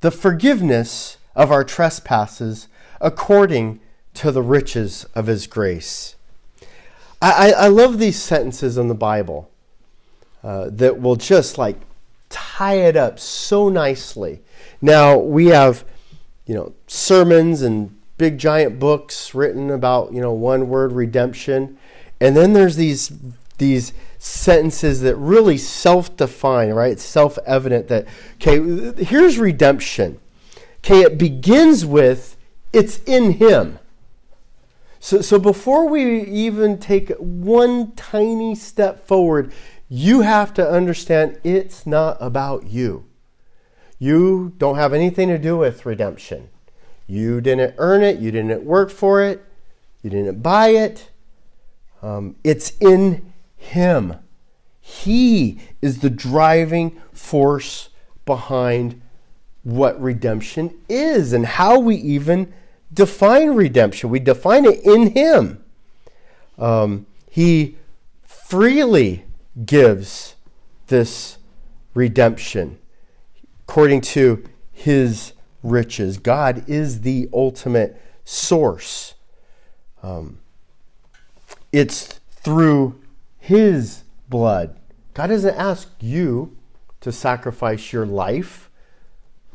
the 0.00 0.10
forgiveness 0.10 1.18
of 1.36 1.52
our 1.52 1.62
trespasses 1.62 2.66
according 3.00 3.78
to 4.14 4.32
the 4.32 4.42
riches 4.42 5.04
of 5.14 5.28
his 5.28 5.46
grace. 5.46 6.16
I, 7.22 7.52
I, 7.52 7.68
love 7.68 8.00
these 8.00 8.20
sentences 8.20 8.76
in 8.76 8.88
the 8.88 8.96
Bible 8.96 9.48
uh, 10.42 10.70
that 10.72 11.00
will 11.00 11.14
just 11.14 11.56
like 11.56 11.76
tie 12.28 12.74
it 12.74 12.96
up 12.96 13.18
so 13.18 13.68
nicely. 13.68 14.40
Now, 14.80 15.16
we 15.16 15.46
have, 15.46 15.84
you 16.46 16.54
know, 16.54 16.74
sermons 16.86 17.62
and 17.62 17.96
big 18.18 18.38
giant 18.38 18.78
books 18.78 19.34
written 19.34 19.70
about, 19.70 20.12
you 20.12 20.20
know, 20.20 20.32
one 20.32 20.68
word 20.68 20.92
redemption. 20.92 21.78
And 22.20 22.36
then 22.36 22.52
there's 22.52 22.76
these 22.76 23.12
these 23.58 23.94
sentences 24.18 25.00
that 25.00 25.16
really 25.16 25.56
self-define, 25.56 26.70
right? 26.70 26.92
It's 26.92 27.02
self-evident 27.02 27.88
that 27.88 28.06
okay, 28.34 29.02
here's 29.02 29.38
redemption. 29.38 30.20
Okay, 30.78 31.02
it 31.02 31.18
begins 31.18 31.84
with 31.84 32.36
it's 32.72 32.98
in 33.04 33.32
him. 33.32 33.78
So, 35.00 35.20
so 35.20 35.38
before 35.38 35.88
we 35.88 36.22
even 36.22 36.78
take 36.78 37.10
one 37.18 37.92
tiny 37.92 38.54
step 38.54 39.06
forward, 39.06 39.52
you 39.88 40.22
have 40.22 40.52
to 40.54 40.68
understand 40.68 41.40
it's 41.44 41.86
not 41.86 42.16
about 42.20 42.66
you. 42.66 43.04
You 43.98 44.52
don't 44.58 44.76
have 44.76 44.92
anything 44.92 45.28
to 45.28 45.38
do 45.38 45.56
with 45.56 45.86
redemption. 45.86 46.48
You 47.06 47.40
didn't 47.40 47.74
earn 47.78 48.02
it, 48.02 48.18
you 48.18 48.30
didn't 48.30 48.64
work 48.64 48.90
for 48.90 49.22
it, 49.22 49.44
you 50.02 50.10
didn't 50.10 50.42
buy 50.42 50.68
it. 50.68 51.10
Um, 52.02 52.36
it's 52.42 52.72
in 52.80 53.32
Him. 53.56 54.16
He 54.80 55.60
is 55.80 56.00
the 56.00 56.10
driving 56.10 57.00
force 57.12 57.88
behind 58.24 59.00
what 59.62 60.00
redemption 60.00 60.74
is 60.88 61.32
and 61.32 61.46
how 61.46 61.78
we 61.78 61.96
even 61.96 62.52
define 62.92 63.50
redemption. 63.50 64.10
We 64.10 64.20
define 64.20 64.64
it 64.64 64.84
in 64.84 65.12
Him. 65.12 65.64
Um, 66.58 67.06
he 67.30 67.76
freely 68.24 69.25
gives 69.64 70.34
this 70.88 71.38
redemption 71.94 72.78
according 73.62 74.00
to 74.00 74.44
His 74.72 75.32
riches. 75.62 76.18
God 76.18 76.68
is 76.68 77.00
the 77.00 77.28
ultimate 77.32 78.00
source. 78.24 79.14
Um, 80.02 80.38
it's 81.72 82.20
through 82.30 83.00
His 83.38 84.04
blood. 84.28 84.78
God 85.14 85.28
doesn't 85.28 85.56
ask 85.56 85.90
you 86.00 86.56
to 87.00 87.10
sacrifice 87.10 87.92
your 87.92 88.06
life 88.06 88.70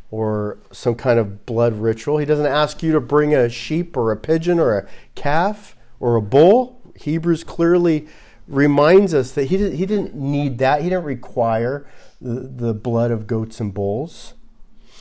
or 0.10 0.58
some 0.72 0.96
kind 0.96 1.20
of 1.20 1.46
blood 1.46 1.74
ritual. 1.74 2.18
He 2.18 2.26
doesn't 2.26 2.46
ask 2.46 2.84
you 2.84 2.92
to 2.92 3.00
bring 3.00 3.34
a 3.34 3.50
sheep 3.50 3.96
or 3.96 4.12
a 4.12 4.18
pigeon 4.18 4.60
or 4.60 4.78
a 4.78 4.88
calf 5.16 5.76
or 6.00 6.16
a 6.16 6.22
bull. 6.22 6.82
Hebrews 6.96 7.44
clearly 7.44 8.08
reminds 8.48 9.14
us 9.14 9.32
that 9.32 9.46
he, 9.46 9.58
did, 9.58 9.74
he 9.74 9.86
didn't 9.86 10.16
need 10.16 10.58
that. 10.60 10.82
He 10.82 10.90
didn't 10.90 11.06
require 11.06 11.86
the, 12.20 12.42
the 12.42 12.74
blood 12.74 13.12
of 13.12 13.28
goats 13.28 13.60
and 13.60 13.74
bulls. 13.74 14.34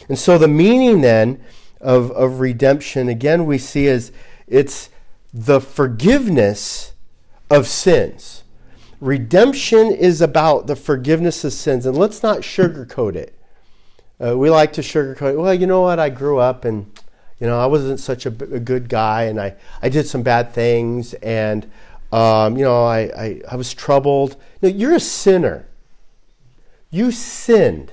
And 0.08 0.18
so 0.18 0.38
the 0.38 0.48
meaning 0.48 1.00
then 1.00 1.42
of, 1.80 2.10
of 2.12 2.40
redemption, 2.40 3.08
again, 3.08 3.46
we 3.46 3.58
see 3.58 3.86
is 3.86 4.12
it's 4.46 4.90
the 5.32 5.60
forgiveness 5.60 6.94
of 7.50 7.66
sins. 7.66 8.44
Redemption 9.00 9.90
is 9.90 10.20
about 10.20 10.66
the 10.66 10.76
forgiveness 10.76 11.44
of 11.44 11.52
sins, 11.52 11.86
and 11.86 11.96
let's 11.96 12.22
not 12.22 12.40
sugarcoat 12.40 13.16
it. 13.16 13.34
Uh, 14.22 14.36
we 14.36 14.50
like 14.50 14.72
to 14.74 14.82
sugarcoat. 14.82 15.40
Well, 15.40 15.54
you 15.54 15.66
know 15.66 15.80
what? 15.80 15.98
I 15.98 16.10
grew 16.10 16.38
up 16.38 16.66
and 16.66 16.90
you 17.40 17.46
know 17.46 17.58
I 17.58 17.64
wasn't 17.64 17.98
such 18.00 18.26
a, 18.26 18.28
a 18.28 18.60
good 18.60 18.90
guy, 18.90 19.24
and 19.24 19.40
I, 19.40 19.56
I 19.80 19.88
did 19.88 20.06
some 20.06 20.22
bad 20.22 20.52
things, 20.52 21.14
and 21.14 21.70
um, 22.12 22.56
you 22.56 22.64
know 22.64 22.84
I, 22.84 23.00
I, 23.16 23.42
I 23.52 23.56
was 23.56 23.72
troubled. 23.74 24.36
No, 24.62 24.68
you're 24.68 24.94
a 24.94 25.00
sinner. 25.00 25.66
You 26.90 27.12
sinned. 27.12 27.92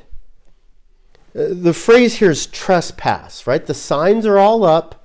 Uh, 1.36 1.50
the 1.51 1.74
phrase 1.74 2.15
here 2.15 2.31
is 2.31 2.47
trespass, 2.47 3.45
right? 3.45 3.65
The 3.65 3.74
signs 3.74 4.25
are 4.25 4.39
all 4.39 4.63
up. 4.63 5.03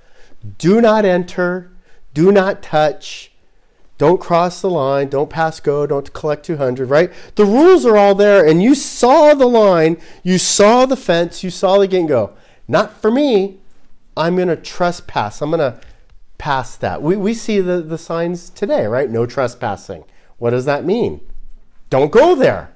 Do 0.57 0.81
not 0.81 1.05
enter. 1.05 1.71
Do 2.13 2.31
not 2.31 2.63
touch. 2.63 3.31
Don't 3.97 4.19
cross 4.19 4.61
the 4.61 4.69
line. 4.69 5.09
Don't 5.09 5.29
pass 5.29 5.59
go. 5.59 5.85
Don't 5.85 6.11
collect 6.13 6.45
200, 6.45 6.89
right? 6.89 7.11
The 7.35 7.45
rules 7.45 7.85
are 7.85 7.95
all 7.95 8.15
there, 8.15 8.45
and 8.45 8.61
you 8.61 8.73
saw 8.73 9.33
the 9.33 9.45
line. 9.45 9.97
You 10.23 10.37
saw 10.37 10.85
the 10.85 10.97
fence. 10.97 11.43
You 11.43 11.51
saw 11.51 11.77
the 11.77 11.87
gate 11.87 12.07
go. 12.07 12.35
Not 12.67 12.99
for 12.99 13.11
me. 13.11 13.59
I'm 14.17 14.35
going 14.35 14.47
to 14.47 14.55
trespass. 14.55 15.41
I'm 15.41 15.51
going 15.51 15.59
to 15.59 15.79
pass 16.37 16.75
that. 16.77 17.01
We, 17.01 17.15
we 17.15 17.33
see 17.33 17.59
the, 17.59 17.81
the 17.81 17.97
signs 17.97 18.49
today, 18.49 18.85
right? 18.85 19.09
No 19.09 19.25
trespassing. 19.25 20.03
What 20.37 20.51
does 20.51 20.65
that 20.65 20.85
mean? 20.85 21.21
Don't 21.89 22.11
go 22.11 22.35
there. 22.35 22.73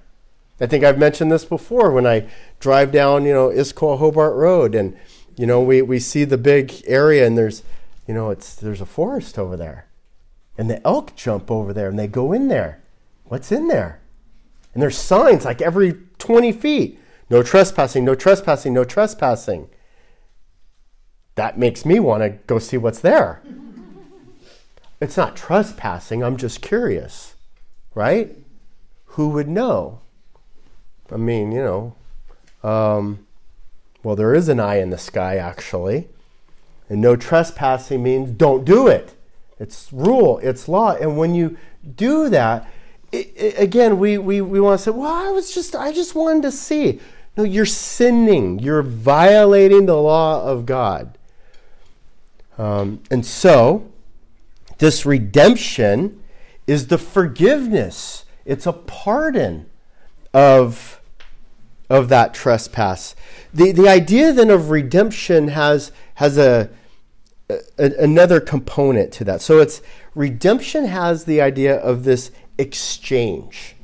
I 0.59 0.65
think 0.65 0.83
I've 0.83 0.97
mentioned 0.97 1.31
this 1.31 1.45
before 1.45 1.91
when 1.91 2.07
I 2.07 2.27
drive 2.59 2.91
down, 2.91 3.25
you 3.25 3.33
know, 3.33 3.49
Issaquah 3.49 3.99
Hobart 3.99 4.35
Road 4.35 4.73
and, 4.73 4.97
you 5.35 5.45
know, 5.45 5.61
we, 5.61 5.81
we 5.81 5.99
see 5.99 6.23
the 6.23 6.37
big 6.37 6.73
area 6.87 7.25
and 7.27 7.37
there's, 7.37 7.63
you 8.07 8.13
know, 8.13 8.29
it's, 8.31 8.55
there's 8.55 8.81
a 8.81 8.85
forest 8.85 9.37
over 9.37 9.55
there 9.55 9.87
and 10.57 10.69
the 10.69 10.85
elk 10.85 11.15
jump 11.15 11.51
over 11.51 11.73
there 11.73 11.89
and 11.89 11.99
they 11.99 12.07
go 12.07 12.33
in 12.33 12.47
there. 12.47 12.81
What's 13.25 13.51
in 13.51 13.67
there? 13.67 13.99
And 14.73 14.81
there's 14.81 14.97
signs 14.97 15.45
like 15.45 15.61
every 15.61 15.97
20 16.17 16.51
feet 16.51 16.99
no 17.29 17.43
trespassing, 17.43 18.05
no 18.05 18.15
trespassing, 18.15 18.73
no 18.73 18.83
trespassing. 18.83 19.69
That 21.37 21.57
makes 21.57 21.85
me 21.85 21.99
want 21.99 22.23
to 22.23 22.29
go 22.47 22.57
see 22.57 22.77
what's 22.77 22.99
there. 22.99 23.43
it's 24.99 25.15
not 25.15 25.35
trespassing, 25.35 26.23
I'm 26.23 26.35
just 26.35 26.61
curious, 26.61 27.35
right? 27.93 28.35
Who 29.05 29.29
would 29.29 29.47
know? 29.47 30.01
I 31.11 31.17
mean, 31.17 31.51
you 31.51 31.61
know, 31.61 31.95
um, 32.67 33.27
well, 34.01 34.15
there 34.15 34.33
is 34.33 34.49
an 34.49 34.59
eye 34.59 34.79
in 34.79 34.89
the 34.89 34.97
sky, 34.97 35.37
actually. 35.37 36.07
And 36.89 37.01
no 37.01 37.15
trespassing 37.15 38.01
means 38.01 38.31
don't 38.31 38.65
do 38.65 38.87
it. 38.87 39.13
It's 39.59 39.93
rule, 39.93 40.39
it's 40.39 40.67
law. 40.67 40.95
And 40.95 41.17
when 41.17 41.35
you 41.35 41.55
do 41.95 42.29
that, 42.29 42.67
it, 43.11 43.31
it, 43.35 43.59
again, 43.59 43.99
we, 43.99 44.17
we, 44.17 44.41
we 44.41 44.59
want 44.59 44.79
to 44.79 44.83
say, 44.85 44.91
well, 44.91 45.13
I 45.13 45.29
was 45.29 45.53
just, 45.53 45.75
I 45.75 45.91
just 45.91 46.15
wanted 46.15 46.41
to 46.43 46.51
see. 46.51 46.99
No, 47.35 47.43
you're 47.43 47.65
sinning. 47.65 48.57
You're 48.57 48.81
violating 48.81 49.85
the 49.85 49.95
law 49.95 50.43
of 50.43 50.65
God. 50.65 51.16
Um, 52.57 53.01
and 53.11 53.25
so, 53.25 53.91
this 54.77 55.05
redemption 55.05 56.23
is 56.65 56.87
the 56.87 56.97
forgiveness, 56.97 58.25
it's 58.45 58.65
a 58.65 58.73
pardon 58.73 59.67
of, 60.33 61.01
of 61.89 62.09
that 62.09 62.33
trespass. 62.33 63.15
The, 63.53 63.71
the 63.71 63.87
idea 63.87 64.33
then 64.33 64.49
of 64.49 64.69
redemption 64.69 65.49
has, 65.49 65.91
has 66.15 66.37
a, 66.37 66.69
a, 67.49 67.57
another 67.77 68.39
component 68.39 69.11
to 69.13 69.23
that. 69.23 69.41
So 69.41 69.59
it's 69.59 69.81
redemption 70.13 70.85
has 70.85 71.25
the 71.25 71.41
idea 71.41 71.77
of 71.77 72.03
this 72.03 72.31
exchange. 72.57 73.75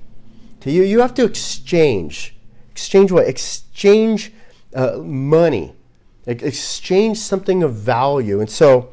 To 0.62 0.72
you, 0.72 0.84
you 0.84 1.00
have 1.00 1.14
to 1.16 1.26
exchange. 1.26 2.36
Exchange 2.72 3.12
what? 3.12 3.28
Exchange 3.28 4.32
uh, 4.74 4.98
money. 4.98 5.74
Exchange 6.26 7.18
something 7.18 7.64
of 7.64 7.74
value. 7.76 8.40
And 8.40 8.50
so, 8.50 8.90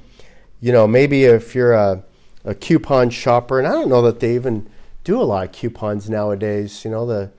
you 0.61 0.73
know, 0.73 0.87
maybe 0.87 1.25
if 1.25 1.55
you're 1.55 1.75
a, 1.75 2.03
a 2.45 2.55
coupon 2.55 3.11
shopper, 3.11 3.59
and 3.59 3.69
I 3.69 3.73
don't 3.73 3.89
know 3.89 4.03
that 4.03 4.21
they 4.21 4.35
even 4.35 4.69
do 5.05 5.21
a 5.21 5.23
lot 5.23 5.47
of 5.47 5.53
coupons 5.53 6.11
nowadays. 6.11 6.85
You 6.85 6.91
know, 6.91 7.07
the 7.07 7.31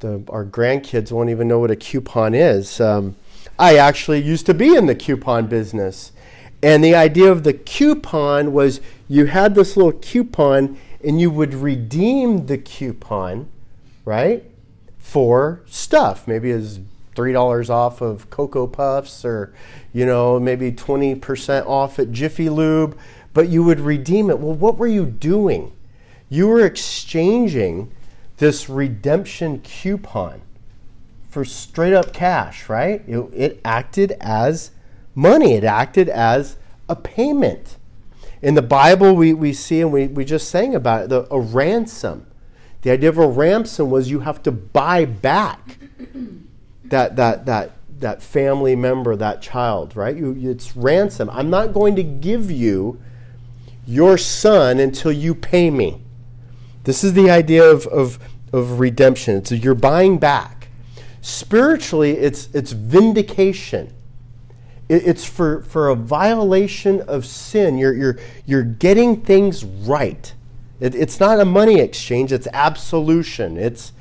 the 0.00 0.22
our 0.28 0.44
grandkids 0.44 1.12
won't 1.12 1.30
even 1.30 1.48
know 1.48 1.58
what 1.58 1.70
a 1.70 1.76
coupon 1.76 2.34
is. 2.34 2.80
Um, 2.80 3.16
I 3.58 3.76
actually 3.76 4.20
used 4.20 4.46
to 4.46 4.54
be 4.54 4.74
in 4.74 4.86
the 4.86 4.94
coupon 4.94 5.46
business, 5.46 6.12
and 6.62 6.84
the 6.84 6.94
idea 6.94 7.30
of 7.30 7.44
the 7.44 7.52
coupon 7.52 8.52
was 8.52 8.80
you 9.08 9.26
had 9.26 9.54
this 9.54 9.76
little 9.76 9.92
coupon 9.92 10.78
and 11.04 11.20
you 11.20 11.30
would 11.30 11.54
redeem 11.54 12.46
the 12.46 12.58
coupon, 12.58 13.48
right, 14.04 14.44
for 14.98 15.62
stuff. 15.66 16.28
Maybe 16.28 16.50
as 16.50 16.80
three 17.14 17.32
dollars 17.32 17.70
off 17.70 18.00
of 18.00 18.30
Cocoa 18.30 18.66
Puffs, 18.66 19.24
or 19.24 19.54
you 19.92 20.06
know, 20.06 20.38
maybe 20.40 20.72
twenty 20.72 21.14
percent 21.14 21.66
off 21.66 21.98
at 21.98 22.12
Jiffy 22.12 22.48
Lube. 22.48 22.98
But 23.34 23.48
you 23.48 23.62
would 23.64 23.80
redeem 23.80 24.28
it. 24.30 24.38
Well, 24.38 24.54
what 24.54 24.76
were 24.76 24.86
you 24.86 25.06
doing? 25.06 25.72
You 26.28 26.48
were 26.48 26.64
exchanging 26.64 27.90
this 28.36 28.68
redemption 28.68 29.60
coupon 29.60 30.42
for 31.30 31.44
straight 31.44 31.94
up 31.94 32.12
cash, 32.12 32.68
right? 32.68 33.02
It, 33.08 33.18
it 33.34 33.60
acted 33.64 34.16
as 34.20 34.70
money. 35.14 35.54
It 35.54 35.64
acted 35.64 36.08
as 36.08 36.56
a 36.88 36.96
payment. 36.96 37.76
In 38.42 38.54
the 38.54 38.62
Bible, 38.62 39.14
we, 39.14 39.32
we 39.32 39.52
see, 39.52 39.80
and 39.80 39.92
we, 39.92 40.08
we 40.08 40.24
just 40.24 40.50
sang 40.50 40.74
about 40.74 41.04
it, 41.04 41.08
the, 41.08 41.26
a 41.30 41.40
ransom. 41.40 42.26
The 42.82 42.90
idea 42.90 43.08
of 43.08 43.18
a 43.18 43.26
ransom 43.26 43.88
was 43.88 44.10
you 44.10 44.20
have 44.20 44.42
to 44.42 44.52
buy 44.52 45.04
back 45.04 45.78
that, 46.92 47.16
that, 47.16 47.46
that, 47.46 47.72
that 47.98 48.22
family 48.22 48.76
member, 48.76 49.16
that 49.16 49.42
child, 49.42 49.96
right? 49.96 50.16
You, 50.16 50.36
it's 50.50 50.76
ransom. 50.76 51.28
I'm 51.30 51.50
not 51.50 51.72
going 51.72 51.96
to 51.96 52.02
give 52.02 52.50
you 52.50 53.00
your 53.86 54.16
son 54.16 54.78
until 54.78 55.12
you 55.12 55.34
pay 55.34 55.70
me. 55.70 56.00
This 56.84 57.02
is 57.02 57.12
the 57.14 57.30
idea 57.30 57.64
of, 57.64 57.86
of, 57.88 58.18
of 58.52 58.78
redemption. 58.80 59.44
So 59.44 59.54
you're 59.54 59.74
buying 59.74 60.18
back. 60.18 60.68
Spiritually, 61.20 62.12
it's, 62.12 62.48
it's 62.54 62.72
vindication 62.72 63.92
it's 64.88 65.24
for, 65.24 65.62
for 65.62 65.88
a 65.88 65.94
violation 65.94 67.00
of 67.02 67.24
sin. 67.24 67.78
You're, 67.78 67.94
you're, 67.94 68.18
you're 68.44 68.62
getting 68.62 69.22
things 69.22 69.64
right. 69.64 70.34
It, 70.80 70.94
it's 70.94 71.18
not 71.18 71.40
a 71.40 71.46
money 71.46 71.80
exchange, 71.80 72.30
it's 72.30 72.48
absolution. 72.52 73.56
It's, 73.56 73.92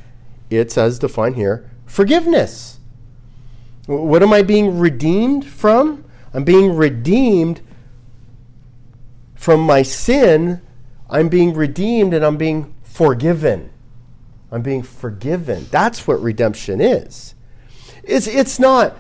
it's, 0.50 0.78
as 0.78 1.00
defined 1.00 1.38
here, 1.38 1.70
forgiveness. 1.86 2.80
What 3.92 4.24
am 4.24 4.32
I 4.32 4.42
being 4.42 4.80
redeemed 4.80 5.46
from? 5.46 6.06
I'm 6.34 6.46
being 6.46 6.76
redeemed 6.76 7.62
from 9.36 9.60
my 9.60 9.82
sin. 9.82 10.62
I'm 11.10 11.28
being 11.28 11.54
redeemed 11.54 12.14
and 12.14 12.24
I'm 12.24 12.38
being 12.38 12.74
forgiven. 12.84 13.70
I'm 14.50 14.62
being 14.62 14.82
forgiven. 14.82 15.68
That's 15.72 16.08
what 16.08 16.22
redemption 16.22 16.80
is. 16.80 17.36
It's, 18.04 18.28
it's 18.28 18.60
not 18.60 18.98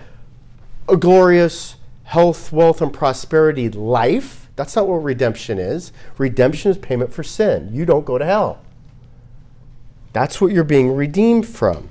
a 0.90 0.98
glorious 0.98 1.78
health, 2.04 2.52
wealth, 2.52 2.82
and 2.82 2.92
prosperity 2.92 3.70
life. 3.70 4.50
That's 4.58 4.76
not 4.76 4.88
what 4.88 4.98
redemption 4.98 5.58
is. 5.58 5.94
Redemption 6.18 6.72
is 6.72 6.78
payment 6.78 7.14
for 7.14 7.24
sin. 7.24 7.70
You 7.72 7.86
don't 7.86 8.06
go 8.06 8.18
to 8.18 8.26
hell. 8.26 8.62
That's 10.12 10.42
what 10.42 10.52
you're 10.52 10.66
being 10.66 10.94
redeemed 10.94 11.48
from. 11.48 11.90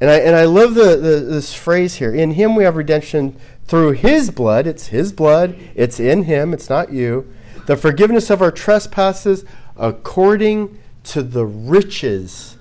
And 0.00 0.10
I, 0.10 0.18
and 0.18 0.36
I 0.36 0.44
love 0.44 0.74
the, 0.74 0.96
the, 0.96 1.20
this 1.20 1.54
phrase 1.54 1.96
here. 1.96 2.14
In 2.14 2.32
him 2.32 2.54
we 2.54 2.64
have 2.64 2.76
redemption 2.76 3.36
through 3.64 3.92
his 3.92 4.30
blood. 4.30 4.66
It's 4.66 4.88
his 4.88 5.12
blood. 5.12 5.58
It's 5.74 5.98
in 5.98 6.24
him. 6.24 6.52
It's 6.52 6.68
not 6.68 6.92
you. 6.92 7.32
The 7.66 7.76
forgiveness 7.76 8.30
of 8.30 8.42
our 8.42 8.52
trespasses 8.52 9.44
according 9.76 10.78
to 11.04 11.22
the 11.22 11.46
riches 11.46 12.56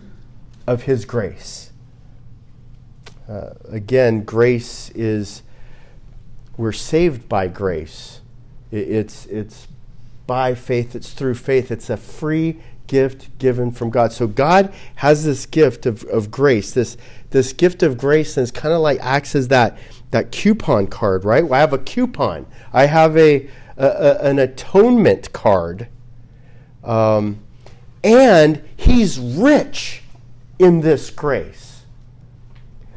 of 0.65 0.83
his 0.83 1.05
grace. 1.05 1.71
Uh, 3.27 3.51
again, 3.69 4.23
grace 4.23 4.89
is 4.91 5.41
we're 6.57 6.71
saved 6.71 7.27
by 7.27 7.47
grace. 7.47 8.21
It's, 8.71 9.25
it's 9.25 9.67
by 10.25 10.55
faith, 10.55 10.95
it's 10.95 11.11
through 11.11 11.35
faith. 11.35 11.71
It's 11.71 11.89
a 11.89 11.97
free 11.97 12.61
gift 12.87 13.37
given 13.39 13.71
from 13.71 13.89
God. 13.89 14.11
So 14.11 14.27
God 14.27 14.73
has 14.95 15.25
this 15.25 15.45
gift 15.45 15.85
of, 15.85 16.03
of 16.05 16.31
grace, 16.31 16.71
this, 16.71 16.97
this 17.31 17.53
gift 17.53 17.83
of 17.83 17.97
grace, 17.97 18.37
and 18.37 18.43
it's 18.43 18.51
kind 18.51 18.73
of 18.73 18.81
like 18.81 18.99
acts 19.01 19.35
as 19.35 19.47
that, 19.49 19.77
that 20.11 20.31
coupon 20.31 20.87
card, 20.87 21.25
right? 21.25 21.49
I 21.51 21.59
have 21.59 21.73
a 21.73 21.77
coupon, 21.77 22.45
I 22.73 22.85
have 22.85 23.17
a, 23.17 23.47
a, 23.77 23.87
a 23.87 24.17
an 24.29 24.39
atonement 24.39 25.33
card. 25.33 25.87
Um, 26.83 27.39
and 28.03 28.63
he's 28.77 29.17
rich 29.19 30.03
in 30.59 30.81
this 30.81 31.09
grace 31.09 31.65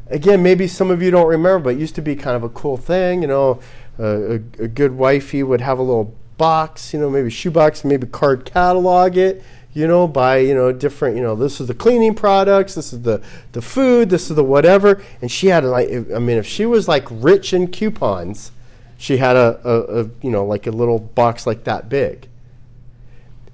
again, 0.09 0.43
maybe 0.43 0.67
some 0.67 0.91
of 0.91 1.01
you 1.01 1.11
don't 1.11 1.27
remember, 1.27 1.65
but 1.65 1.69
it 1.75 1.79
used 1.79 1.95
to 1.95 2.01
be 2.01 2.15
kind 2.15 2.35
of 2.35 2.43
a 2.43 2.49
cool 2.49 2.77
thing. 2.77 3.21
You 3.21 3.27
know, 3.27 3.59
a, 3.97 4.35
a, 4.35 4.67
good 4.67 4.93
wifey 4.93 5.43
would 5.43 5.61
have 5.61 5.79
a 5.79 5.83
little 5.83 6.15
box, 6.37 6.93
you 6.93 6.99
know, 6.99 7.09
maybe 7.09 7.29
shoebox, 7.29 7.83
maybe 7.83 8.07
card 8.07 8.45
catalog 8.45 9.17
it, 9.17 9.43
you 9.79 9.87
know, 9.87 10.09
by, 10.09 10.39
you 10.39 10.53
know, 10.53 10.73
different, 10.73 11.15
you 11.15 11.23
know, 11.23 11.35
this 11.35 11.61
is 11.61 11.67
the 11.67 11.73
cleaning 11.73 12.13
products, 12.13 12.75
this 12.75 12.91
is 12.91 13.03
the, 13.03 13.23
the 13.53 13.61
food, 13.61 14.09
this 14.09 14.29
is 14.29 14.35
the 14.35 14.43
whatever. 14.43 15.01
And 15.21 15.31
she 15.31 15.47
had, 15.47 15.63
like, 15.63 15.89
I 15.89 16.19
mean, 16.19 16.37
if 16.37 16.45
she 16.45 16.65
was 16.65 16.89
like 16.89 17.07
rich 17.09 17.53
in 17.53 17.69
coupons, 17.69 18.51
she 18.97 19.17
had 19.17 19.37
a, 19.37 19.57
a, 19.63 20.01
a 20.01 20.03
you 20.21 20.31
know, 20.31 20.45
like 20.45 20.67
a 20.67 20.71
little 20.71 20.99
box 20.99 21.47
like 21.47 21.63
that 21.63 21.87
big. 21.87 22.27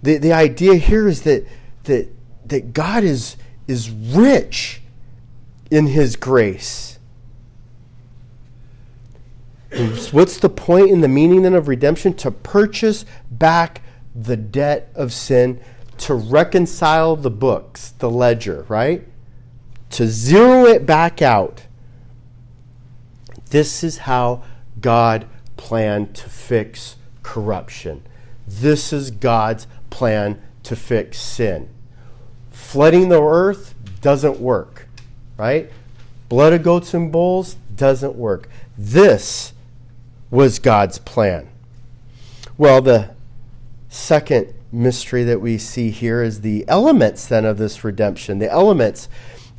The, 0.01 0.17
the 0.17 0.33
idea 0.33 0.75
here 0.75 1.07
is 1.07 1.21
that, 1.21 1.45
that, 1.83 2.09
that 2.47 2.73
God 2.73 3.03
is, 3.03 3.37
is 3.67 3.91
rich 3.91 4.81
in 5.69 5.85
His 5.85 6.15
grace. 6.15 6.97
What's 10.11 10.39
the 10.39 10.49
point 10.49 10.89
in 10.89 11.01
the 11.01 11.07
meaning 11.07 11.43
then 11.43 11.53
of 11.53 11.67
redemption? 11.67 12.15
To 12.15 12.31
purchase 12.31 13.05
back 13.29 13.81
the 14.15 14.37
debt 14.37 14.89
of 14.95 15.13
sin, 15.13 15.59
to 15.99 16.13
reconcile 16.13 17.15
the 17.15 17.29
books, 17.29 17.91
the 17.99 18.09
ledger, 18.09 18.65
right? 18.67 19.07
To 19.91 20.07
zero 20.07 20.65
it 20.65 20.85
back 20.85 21.21
out. 21.21 21.63
This 23.49 23.83
is 23.83 23.99
how 23.99 24.43
God 24.81 25.27
planned 25.55 26.15
to 26.15 26.29
fix 26.29 26.97
corruption. 27.23 28.03
This 28.47 28.91
is 28.91 29.11
God's 29.11 29.67
plan 29.89 30.41
to 30.63 30.75
fix 30.75 31.19
sin. 31.19 31.69
Flooding 32.51 33.09
the 33.09 33.21
earth 33.21 33.73
doesn't 34.01 34.39
work 34.39 34.85
right? 35.37 35.69
Blood 36.29 36.53
of 36.53 36.63
goats 36.63 36.93
and 36.93 37.11
bulls 37.11 37.55
doesn't 37.75 38.15
work. 38.15 38.49
This 38.77 39.53
was 40.31 40.59
God's 40.59 40.99
plan. 40.99 41.49
Well, 42.57 42.81
the 42.81 43.11
second 43.89 44.53
mystery 44.71 45.23
that 45.23 45.41
we 45.41 45.57
see 45.57 45.89
here 45.89 46.21
is 46.21 46.41
the 46.41 46.65
elements 46.67 47.25
then 47.27 47.45
of 47.45 47.57
this 47.57 47.83
redemption. 47.83 48.39
The 48.39 48.51
elements, 48.51 49.07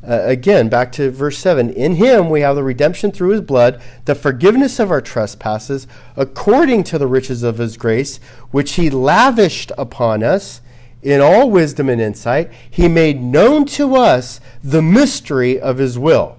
uh, 0.06 0.22
again, 0.24 0.68
back 0.68 0.92
to 0.92 1.10
verse 1.10 1.38
7 1.38 1.70
In 1.70 1.96
him 1.96 2.28
we 2.30 2.40
have 2.40 2.56
the 2.56 2.62
redemption 2.62 3.12
through 3.12 3.30
his 3.30 3.40
blood, 3.40 3.80
the 4.04 4.14
forgiveness 4.14 4.78
of 4.78 4.90
our 4.90 5.00
trespasses, 5.00 5.86
according 6.16 6.84
to 6.84 6.98
the 6.98 7.06
riches 7.06 7.42
of 7.42 7.58
his 7.58 7.76
grace, 7.76 8.18
which 8.50 8.74
he 8.74 8.90
lavished 8.90 9.72
upon 9.78 10.22
us 10.22 10.60
in 11.02 11.20
all 11.20 11.50
wisdom 11.50 11.88
and 11.88 12.00
insight, 12.00 12.50
he 12.68 12.88
made 12.88 13.22
known 13.22 13.64
to 13.64 13.94
us 13.94 14.40
the 14.62 14.82
mystery 14.82 15.60
of 15.60 15.78
his 15.78 15.96
will, 15.96 16.36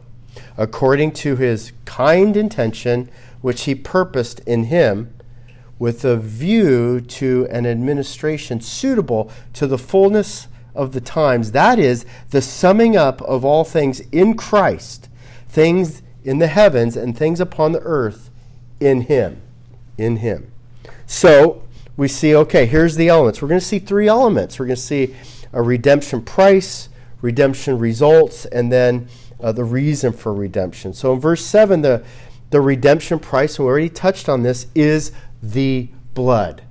according 0.58 1.12
to 1.14 1.38
his 1.38 1.72
kind 1.86 2.36
intention, 2.36 3.10
which 3.42 3.64
he 3.64 3.74
purposed 3.74 4.40
in 4.42 4.66
him, 4.66 5.14
with 5.80 6.04
a 6.04 6.18
view 6.18 7.02
to 7.02 7.48
an 7.50 7.66
administration 7.66 8.62
suitable 8.62 9.32
to 9.54 9.68
the 9.68 9.78
fullness 9.78 10.48
of 10.74 10.92
the 10.94 11.02
times. 11.02 11.52
That 11.52 11.80
is, 11.80 12.06
the 12.30 12.42
summing 12.42 12.96
up 12.96 13.22
of 13.24 13.44
all 13.44 13.64
things 13.64 14.00
in 14.12 14.36
Christ, 14.36 15.10
things 15.50 16.02
in 16.24 16.40
the 16.40 16.48
heavens 16.48 16.96
and 16.96 17.18
things 17.18 17.40
upon 17.40 17.72
the 17.72 17.82
earth 17.82 18.30
in 18.80 19.02
Him. 19.02 19.42
In 19.98 20.18
Him. 20.18 20.52
So 21.06 21.64
we 21.96 22.08
see, 22.08 22.36
okay, 22.36 22.66
here's 22.66 22.96
the 22.96 23.10
elements. 23.10 23.42
We're 23.42 23.48
going 23.48 23.60
to 23.60 23.66
see 23.66 23.80
three 23.80 24.08
elements. 24.08 24.60
We're 24.60 24.68
going 24.68 24.76
to 24.76 24.82
see 24.82 25.16
a 25.52 25.62
redemption 25.62 26.22
price, 26.22 26.90
redemption 27.22 27.80
results, 27.80 28.46
and 28.46 28.72
then 28.72 29.08
uh, 29.42 29.52
the 29.52 29.64
reason 29.64 30.14
for 30.14 30.34
redemption. 30.34 30.94
So 30.94 31.14
in 31.14 31.20
verse 31.20 31.44
7, 31.44 31.82
the, 31.82 32.04
the 32.50 32.62
redemption 32.62 33.20
price, 33.20 33.58
and 33.58 33.66
we 33.66 33.72
already 33.72 33.90
touched 33.90 34.30
on 34.30 34.44
this, 34.44 34.68
is 34.76 35.12
the 35.52 35.90
blood. 36.14 36.64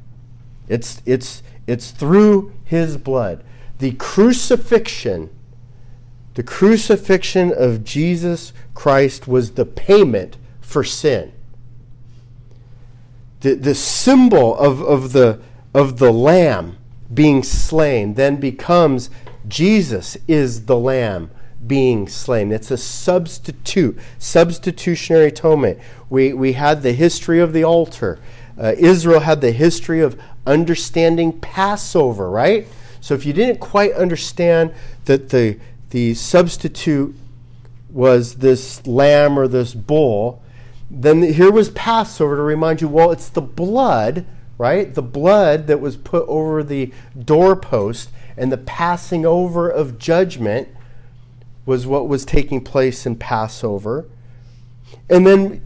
It's, 0.69 1.03
it's, 1.07 1.43
it's 1.67 1.91
through 1.91 2.53
his 2.65 2.97
blood. 2.97 3.45
The 3.79 3.93
crucifixion, 3.93 5.31
the 6.35 6.43
crucifixion 6.43 7.53
of 7.57 7.85
Jesus 7.85 8.53
Christ 8.75 9.29
was 9.29 9.53
the 9.53 9.67
payment 9.67 10.37
for 10.61 10.83
sin. 10.83 11.33
The, 13.41 13.55
the 13.55 13.75
symbol 13.75 14.57
of, 14.57 14.83
of, 14.83 15.13
the, 15.13 15.41
of 15.75 15.99
the 15.99 16.13
lamb 16.13 16.79
being 17.13 17.43
slain 17.43 18.15
then 18.15 18.37
becomes 18.37 19.11
Jesus 19.47 20.17
is 20.27 20.67
the 20.67 20.77
lamb 20.77 21.31
being 21.67 22.09
slain. 22.09 22.53
It's 22.53 22.71
a 22.71 22.77
substitute, 22.77 23.99
substitutionary 24.19 25.29
atonement. 25.29 25.79
We, 26.09 26.33
we 26.33 26.53
had 26.53 26.83
the 26.83 26.93
history 26.93 27.41
of 27.41 27.53
the 27.53 27.65
altar. 27.65 28.19
Uh, 28.59 28.75
Israel 28.79 29.21
had 29.21 29.41
the 29.41 29.53
history 29.53 30.01
of 30.01 30.21
understanding 30.47 31.39
Passover, 31.41 32.31
right? 32.31 32.67
So 33.01 33.15
if 33.15 33.27
you 33.27 33.33
didn't 33.33 33.61
quite 33.61 33.93
understand 33.93 34.73
that 35.05 35.29
the, 35.29 35.59
the 35.91 36.15
substitute 36.15 37.15
was 37.91 38.37
this 38.37 38.87
lamb 38.87 39.39
or 39.39 39.47
this 39.47 39.75
bull, 39.75 40.43
then 40.91 41.23
here 41.23 41.51
was 41.51 41.71
Passover 41.71 42.37
to 42.37 42.43
remind 42.43 42.81
you 42.81 42.89
well, 42.89 43.11
it's 43.11 43.29
the 43.29 43.43
blood, 43.43 44.27
right? 44.59 44.95
The 44.95 45.03
blood 45.03 45.67
that 45.67 45.81
was 45.81 45.97
put 45.97 46.27
over 46.29 46.63
the 46.63 46.93
doorpost 47.19 48.11
and 48.37 48.53
the 48.53 48.59
passing 48.59 49.27
over 49.27 49.69
of 49.69 49.99
judgment 49.99 50.69
was 51.65 51.87
what 51.87 52.09
was 52.09 52.25
taking 52.25 52.63
place 52.63 53.07
in 53.07 53.17
Passover. 53.17 54.07
And 55.11 55.27
then 55.27 55.66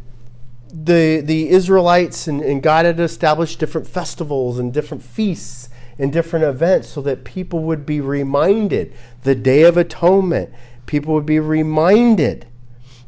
the, 0.72 1.20
the 1.20 1.50
Israelites 1.50 2.26
and, 2.26 2.40
and 2.40 2.62
God 2.62 2.84
had 2.84 3.00
established 3.00 3.58
different 3.58 3.86
festivals 3.86 4.58
and 4.58 4.72
different 4.72 5.02
feasts 5.02 5.68
and 5.98 6.12
different 6.12 6.44
events 6.44 6.88
so 6.88 7.02
that 7.02 7.24
people 7.24 7.60
would 7.60 7.84
be 7.84 8.00
reminded 8.00 8.94
the 9.22 9.34
Day 9.34 9.62
of 9.62 9.76
Atonement. 9.76 10.50
People 10.86 11.14
would 11.14 11.26
be 11.26 11.40
reminded 11.40 12.46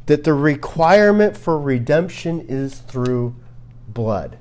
that 0.05 0.23
the 0.23 0.33
requirement 0.33 1.35
for 1.37 1.59
redemption 1.59 2.45
is 2.47 2.79
through 2.79 3.35
blood. 3.87 4.37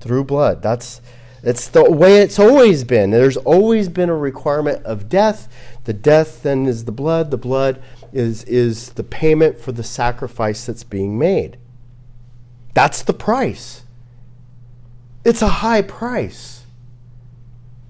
Through 0.00 0.24
blood. 0.24 0.62
That's 0.62 1.00
it's 1.42 1.68
the 1.68 1.88
way 1.88 2.18
it's 2.18 2.38
always 2.38 2.82
been. 2.82 3.10
There's 3.10 3.36
always 3.36 3.88
been 3.88 4.08
a 4.08 4.16
requirement 4.16 4.84
of 4.84 5.08
death. 5.08 5.48
The 5.84 5.92
death 5.92 6.42
then 6.42 6.66
is 6.66 6.84
the 6.84 6.92
blood. 6.92 7.30
The 7.30 7.38
blood 7.38 7.80
is, 8.12 8.42
is 8.44 8.90
the 8.90 9.04
payment 9.04 9.58
for 9.58 9.70
the 9.70 9.84
sacrifice 9.84 10.66
that's 10.66 10.82
being 10.82 11.16
made. 11.18 11.58
That's 12.78 13.02
the 13.02 13.12
price. 13.12 13.82
It's 15.24 15.42
a 15.42 15.48
high 15.48 15.82
price. 15.82 16.62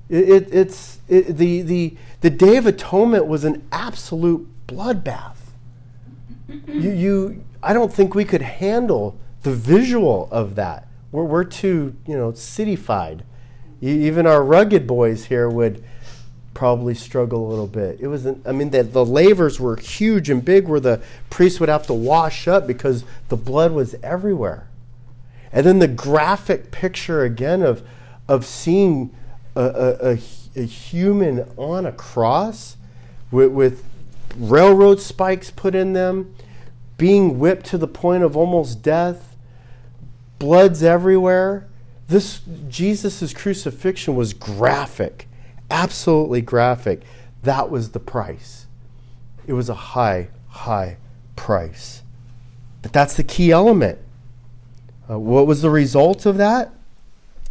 It, 0.08 0.30
it, 0.30 0.48
it's 0.50 1.00
it, 1.08 1.36
the, 1.36 1.60
the, 1.60 1.96
the 2.22 2.30
Day 2.30 2.56
of 2.56 2.64
Atonement 2.64 3.26
was 3.26 3.44
an 3.44 3.68
absolute 3.70 4.48
bloodbath. 4.66 5.36
You, 6.66 6.90
you, 6.90 7.44
I 7.62 7.74
don't 7.74 7.92
think 7.92 8.14
we 8.14 8.24
could 8.24 8.40
handle 8.40 9.18
the 9.42 9.50
visual 9.52 10.26
of 10.32 10.54
that. 10.54 10.88
We're, 11.12 11.24
we're 11.24 11.44
too, 11.44 11.94
you 12.06 12.16
know, 12.16 12.32
cityfied. 12.32 13.20
Even 13.82 14.26
our 14.26 14.42
rugged 14.42 14.86
boys 14.86 15.26
here 15.26 15.50
would 15.50 15.84
probably 16.54 16.94
struggle 16.94 17.46
a 17.46 17.48
little 17.50 17.66
bit. 17.66 17.98
It 18.00 18.06
was, 18.06 18.26
I 18.26 18.52
mean, 18.52 18.70
the, 18.70 18.84
the 18.84 19.04
lavers 19.04 19.60
were 19.60 19.76
huge 19.76 20.30
and 20.30 20.42
big 20.42 20.66
where 20.66 20.80
the 20.80 21.02
priests 21.28 21.60
would 21.60 21.68
have 21.68 21.86
to 21.88 21.92
wash 21.92 22.48
up 22.48 22.66
because 22.66 23.04
the 23.28 23.36
blood 23.36 23.72
was 23.72 23.94
everywhere. 24.02 24.67
And 25.52 25.66
then 25.66 25.78
the 25.78 25.88
graphic 25.88 26.70
picture 26.70 27.22
again 27.22 27.62
of, 27.62 27.82
of 28.28 28.44
seeing 28.44 29.14
a, 29.54 29.62
a, 29.62 30.12
a, 30.12 30.18
a 30.56 30.62
human 30.64 31.48
on 31.56 31.86
a 31.86 31.92
cross 31.92 32.76
with, 33.30 33.50
with 33.50 33.84
railroad 34.36 35.00
spikes 35.00 35.50
put 35.50 35.74
in 35.74 35.92
them, 35.92 36.34
being 36.96 37.38
whipped 37.38 37.66
to 37.66 37.78
the 37.78 37.88
point 37.88 38.22
of 38.22 38.36
almost 38.36 38.82
death, 38.82 39.36
blood's 40.38 40.82
everywhere. 40.82 41.66
This 42.08 42.40
Jesus' 42.68 43.32
crucifixion 43.32 44.16
was 44.16 44.32
graphic, 44.32 45.28
absolutely 45.70 46.40
graphic. 46.40 47.02
That 47.42 47.70
was 47.70 47.90
the 47.90 48.00
price. 48.00 48.66
It 49.46 49.52
was 49.52 49.68
a 49.68 49.74
high, 49.74 50.28
high 50.48 50.96
price. 51.36 52.02
But 52.82 52.92
that's 52.92 53.14
the 53.14 53.24
key 53.24 53.50
element. 53.50 53.98
Uh, 55.08 55.18
what 55.18 55.46
was 55.46 55.62
the 55.62 55.70
result 55.70 56.26
of 56.26 56.36
that? 56.36 56.72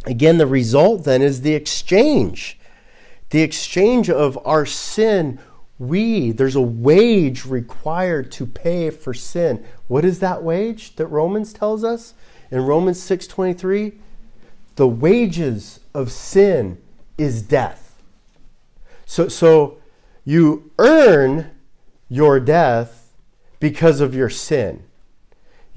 Again, 0.04 0.38
the 0.38 0.46
result 0.46 1.04
then 1.04 1.22
is 1.22 1.42
the 1.42 1.54
exchange. 1.54 2.58
The 3.30 3.42
exchange 3.42 4.08
of 4.08 4.38
our 4.46 4.64
sin. 4.64 5.38
We, 5.78 6.32
there's 6.32 6.56
a 6.56 6.60
wage 6.60 7.44
required 7.44 8.32
to 8.32 8.46
pay 8.46 8.90
for 8.90 9.12
sin. 9.12 9.64
What 9.86 10.04
is 10.04 10.20
that 10.20 10.42
wage 10.42 10.96
that 10.96 11.06
Romans 11.06 11.52
tells 11.52 11.84
us? 11.84 12.14
In 12.50 12.64
Romans 12.64 13.00
6:23, 13.00 13.98
the 14.76 14.88
wages 14.88 15.80
of 15.92 16.10
sin 16.10 16.78
is 17.16 17.42
death. 17.42 18.00
So, 19.04 19.28
so 19.28 19.78
you 20.24 20.70
earn 20.78 21.50
your 22.08 22.40
death 22.40 23.12
because 23.60 24.00
of 24.00 24.14
your 24.14 24.30
sin. 24.30 24.84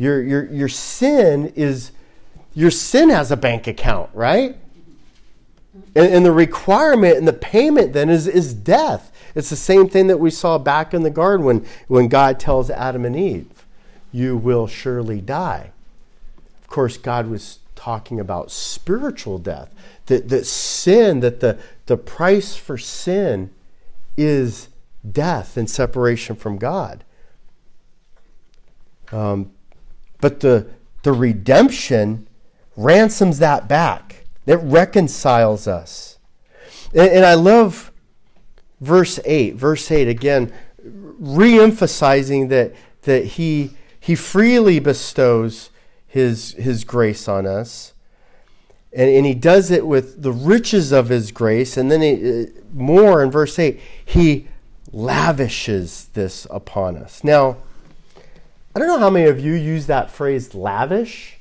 Your, 0.02 0.20
your, 0.24 0.46
your 0.52 0.68
sin 0.68 1.54
is, 1.56 1.92
your 2.56 2.72
sin 2.72 3.10
has 3.10 3.30
a 3.30 3.38
bank 3.38 3.68
account, 3.68 4.10
right? 4.16 4.58
And, 5.94 6.12
and 6.12 6.26
the 6.26 6.32
requirement 6.32 7.18
and 7.18 7.28
the 7.28 7.34
payment 7.34 7.94
then 7.94 8.10
is, 8.10 8.26
is 8.26 8.52
death. 8.52 9.12
It's 9.36 9.52
the 9.52 9.56
same 9.56 9.88
thing 9.88 10.08
that 10.08 10.20
we 10.20 10.32
saw 10.32 10.58
back 10.58 10.96
in 10.96 11.04
the 11.04 11.12
garden 11.12 11.46
when, 11.46 11.68
when 11.88 12.08
God 12.08 12.40
tells 12.40 12.72
Adam 12.72 13.06
and 13.06 13.16
Eve, 13.16 13.64
You 14.12 14.36
will 14.36 14.66
surely 14.66 15.22
die. 15.22 15.70
Of 16.64 16.68
course, 16.68 16.98
God 16.98 17.28
was 17.28 17.60
talking 17.76 18.20
about 18.20 18.50
spiritual 18.50 19.38
death. 19.38 19.72
That, 20.08 20.30
that 20.30 20.48
sin, 20.48 21.20
that 21.20 21.42
the, 21.42 21.60
the 21.86 21.96
price 21.96 22.56
for 22.56 22.80
sin 22.80 23.52
is 24.18 24.70
death 25.08 25.58
and 25.58 25.70
separation 25.70 26.36
from 26.36 26.58
God. 26.58 27.04
Um, 29.12 29.52
but 30.22 30.40
the, 30.40 30.68
the 31.04 31.12
redemption 31.12 32.28
ransoms 32.78 33.40
that 33.40 33.68
back, 33.68 34.26
it 34.46 34.60
reconciles 34.62 35.68
us. 35.68 36.20
And, 36.94 37.10
and 37.10 37.26
I 37.26 37.34
love 37.34 37.92
verse 38.80 39.20
8. 39.26 39.56
Verse 39.56 39.92
8, 39.92 40.08
again, 40.08 40.54
re 40.84 41.60
emphasizing 41.60 42.48
that, 42.50 42.74
that 43.04 43.26
he, 43.26 43.72
he 44.00 44.16
freely 44.16 44.80
bestows 44.80 45.70
his, 46.08 46.54
his 46.54 46.84
grace 46.84 47.28
on 47.28 47.46
us. 47.46 47.94
And, 48.94 49.10
and 49.10 49.26
he 49.26 49.34
does 49.34 49.72
it 49.72 49.88
with 49.88 50.22
the 50.22 50.34
riches 50.34 50.92
of 50.92 51.10
his 51.10 51.32
grace. 51.32 51.78
And 51.78 51.90
then 51.90 52.02
he, 52.02 52.48
more 52.74 53.24
in 53.24 53.32
verse 53.32 53.58
8, 53.58 53.80
he 54.04 54.48
lavishes 54.92 56.10
this 56.14 56.46
upon 56.50 56.98
us. 56.98 57.24
Now, 57.24 57.58
I 58.74 58.80
don't 58.80 58.88
know 58.88 59.00
how 59.00 59.10
many 59.10 59.28
of 59.28 59.40
you 59.40 59.54
use 59.54 59.88
that 59.88 60.10
phrase 60.10 60.56
lavish. 60.56 61.38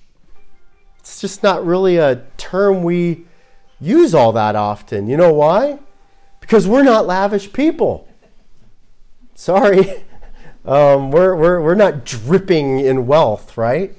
It's 0.99 1.21
just 1.21 1.43
not 1.43 1.65
really 1.65 1.97
a 1.97 2.25
term 2.37 2.83
we 2.83 3.25
use 3.81 4.15
all 4.15 4.33
that 4.33 4.57
often. 4.57 5.09
You 5.09 5.17
know 5.17 5.33
why? 5.33 5.79
Because 6.41 6.67
we're 6.67 6.83
not 6.83 7.07
lavish 7.07 7.53
people. 7.53 8.09
Sorry. 9.35 10.05
Um, 10.63 11.11
we're, 11.11 11.35
we're, 11.35 11.59
we're 11.63 11.75
not 11.75 12.05
dripping 12.05 12.81
in 12.81 13.07
wealth, 13.07 13.57
right? 13.57 13.95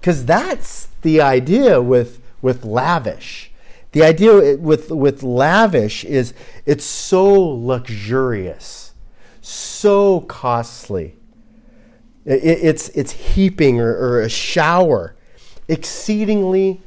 Because 0.00 0.24
that's 0.24 0.86
the 1.02 1.20
idea 1.20 1.82
with, 1.82 2.20
with 2.40 2.64
lavish. 2.64 3.50
The 3.90 4.04
idea 4.04 4.56
with, 4.56 4.92
with 4.92 5.24
lavish 5.24 6.04
is 6.04 6.32
it's 6.66 6.84
so 6.84 7.32
luxurious, 7.32 8.92
so 9.40 10.20
costly. 10.20 11.16
It, 12.24 12.42
it's, 12.42 12.88
it's 12.90 13.12
heaping 13.12 13.80
or, 13.80 13.92
or 13.94 14.20
a 14.20 14.28
shower, 14.28 15.14
exceedingly 15.68 16.80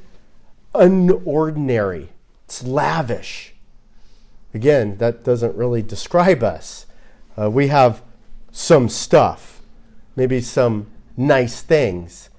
unordinary. 0.73 2.07
It's 2.45 2.63
lavish. 2.63 3.53
Again, 4.53 4.97
that 4.97 5.23
doesn't 5.23 5.55
really 5.55 5.81
describe 5.81 6.43
us. 6.43 6.85
Uh, 7.39 7.49
we 7.49 7.67
have 7.67 8.01
some 8.51 8.89
stuff, 8.89 9.61
maybe 10.15 10.41
some 10.41 10.87
nice 11.15 11.61
things, 11.61 12.29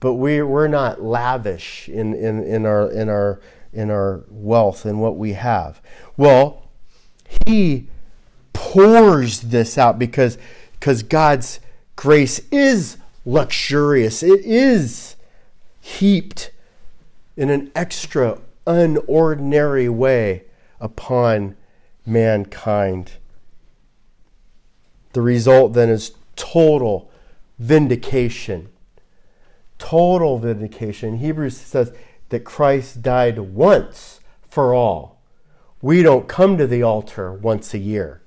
but 0.00 0.14
we, 0.14 0.42
we're 0.42 0.68
not 0.68 1.02
lavish 1.02 1.88
in, 1.88 2.14
in, 2.14 2.42
in, 2.42 2.66
our, 2.66 2.90
in, 2.90 3.08
our, 3.08 3.40
in 3.72 3.90
our 3.90 4.24
wealth 4.28 4.84
and 4.84 5.00
what 5.00 5.16
we 5.16 5.32
have. 5.32 5.80
Well, 6.16 6.68
He 7.46 7.88
pours 8.52 9.40
this 9.40 9.78
out 9.78 9.98
because 9.98 10.38
because 10.82 11.04
God's 11.04 11.60
grace 11.96 12.40
is 12.50 12.98
luxurious. 13.24 14.22
It 14.22 14.40
is 14.44 15.16
heaped 15.80 16.50
in 17.36 17.50
an 17.50 17.70
extra 17.74 18.38
unordinary 18.66 19.88
way 19.88 20.44
upon 20.80 21.56
mankind. 22.06 23.12
The 25.12 25.22
result 25.22 25.72
then 25.74 25.88
is 25.88 26.12
total 26.36 27.10
vindication. 27.58 28.68
Total 29.78 30.38
vindication. 30.38 31.18
Hebrews 31.18 31.56
says 31.56 31.92
that 32.28 32.44
Christ 32.44 33.02
died 33.02 33.38
once 33.38 34.20
for 34.48 34.74
all. 34.74 35.20
We 35.80 36.02
don't 36.02 36.28
come 36.28 36.56
to 36.58 36.66
the 36.66 36.82
altar 36.82 37.32
once 37.32 37.74
a 37.74 37.78
year 37.78 38.22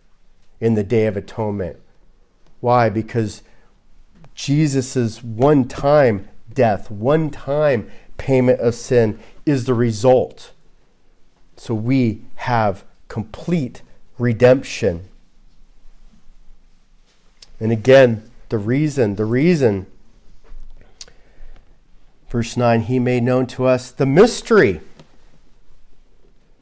in 0.60 0.76
the 0.76 0.84
Day 0.84 1.06
of 1.06 1.16
Atonement. 1.16 1.78
Why? 2.60 2.90
Because 2.90 3.42
Jesus' 4.36 5.24
one 5.24 5.68
time 5.68 6.28
death, 6.54 6.92
one 6.92 7.32
time 7.32 7.90
payment 8.18 8.60
of 8.60 8.76
sin 8.76 9.20
is 9.46 9.66
the 9.66 9.74
result. 9.74 10.52
So 11.58 11.74
we 11.74 12.22
have 12.36 12.84
complete 13.08 13.82
redemption. 14.18 15.08
And 17.60 17.72
again, 17.72 18.30
the 18.50 18.58
reason, 18.58 19.16
the 19.16 19.26
reason, 19.26 19.88
verse 22.30 22.58
9, 22.58 22.82
he 22.82 23.00
made 23.00 23.24
known 23.24 23.48
to 23.48 23.66
us 23.66 23.92
the 23.92 24.06
mystery. 24.06 24.82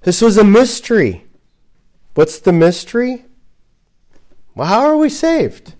This 0.02 0.22
was 0.22 0.38
a 0.38 0.44
mystery. 0.44 1.24
What's 2.14 2.38
the 2.38 2.54
mystery? 2.54 3.26
Well, 4.54 4.68
how 4.68 4.82
are 4.82 4.98
we 4.98 5.10
saved? 5.10 5.74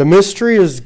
The 0.00 0.06
mystery 0.06 0.56
is 0.56 0.80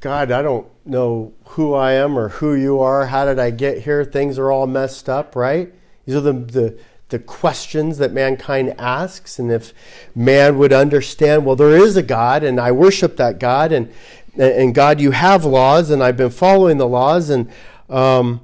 God, 0.00 0.30
I 0.30 0.42
don't 0.42 0.66
know 0.84 1.32
who 1.46 1.72
I 1.72 1.92
am 1.92 2.18
or 2.18 2.28
who 2.28 2.54
you 2.54 2.80
are. 2.80 3.06
How 3.06 3.24
did 3.24 3.38
I 3.38 3.48
get 3.48 3.78
here? 3.78 4.04
Things 4.04 4.38
are 4.38 4.52
all 4.52 4.66
messed 4.66 5.08
up, 5.08 5.34
right? 5.34 5.72
These 6.04 6.16
are 6.16 6.20
the, 6.20 6.34
the, 6.34 6.78
the 7.08 7.18
questions 7.18 7.96
that 7.96 8.12
mankind 8.12 8.74
asks. 8.78 9.38
And 9.38 9.50
if 9.50 9.72
man 10.14 10.58
would 10.58 10.70
understand, 10.70 11.46
well, 11.46 11.56
there 11.56 11.78
is 11.78 11.96
a 11.96 12.02
God 12.02 12.42
and 12.42 12.60
I 12.60 12.72
worship 12.72 13.16
that 13.16 13.38
God, 13.40 13.72
and, 13.72 13.90
and 14.36 14.74
God, 14.74 15.00
you 15.00 15.12
have 15.12 15.46
laws, 15.46 15.88
and 15.88 16.02
I've 16.02 16.18
been 16.18 16.28
following 16.28 16.76
the 16.76 16.86
laws, 16.86 17.30
and 17.30 17.50
um, 17.88 18.42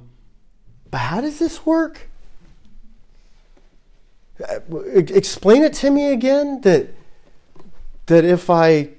but 0.89 0.97
how 0.97 1.21
does 1.21 1.37
this 1.37 1.67
work? 1.67 2.09
Uh, 4.43 4.79
explain 4.79 5.61
it 5.61 5.73
to 5.73 5.91
me 5.91 6.11
again 6.11 6.61
that 6.61 6.87
that 8.07 8.25
if 8.25 8.49
I 8.49 8.89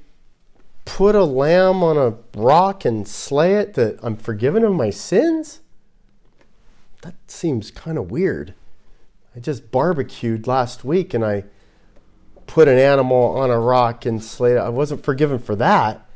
put 0.87 1.15
a 1.15 1.25
lamb 1.25 1.83
on 1.83 1.99
a 1.99 2.15
rock 2.41 2.87
and 2.87 3.07
slay 3.07 3.57
it, 3.57 3.75
that 3.75 3.99
I'm 4.03 4.17
forgiven 4.17 4.65
of 4.65 4.73
my 4.73 4.89
sins? 4.89 5.61
That 7.03 7.15
seems 7.27 7.71
kind 7.71 7.99
of 7.99 8.11
weird. 8.11 8.55
I 9.35 9.41
just 9.41 9.71
barbecued 9.71 10.47
last 10.47 10.85
week 10.85 11.13
and 11.13 11.23
I 11.23 11.45
put 12.47 12.69
an 12.69 12.79
animal 12.79 13.37
on 13.37 13.51
a 13.51 13.59
rock 13.59 14.07
and 14.07 14.25
slayed 14.25 14.57
it. 14.57 14.61
I 14.61 14.71
wasn't 14.71 15.05
forgiven 15.05 15.39
for 15.39 15.55
that. 15.57 16.09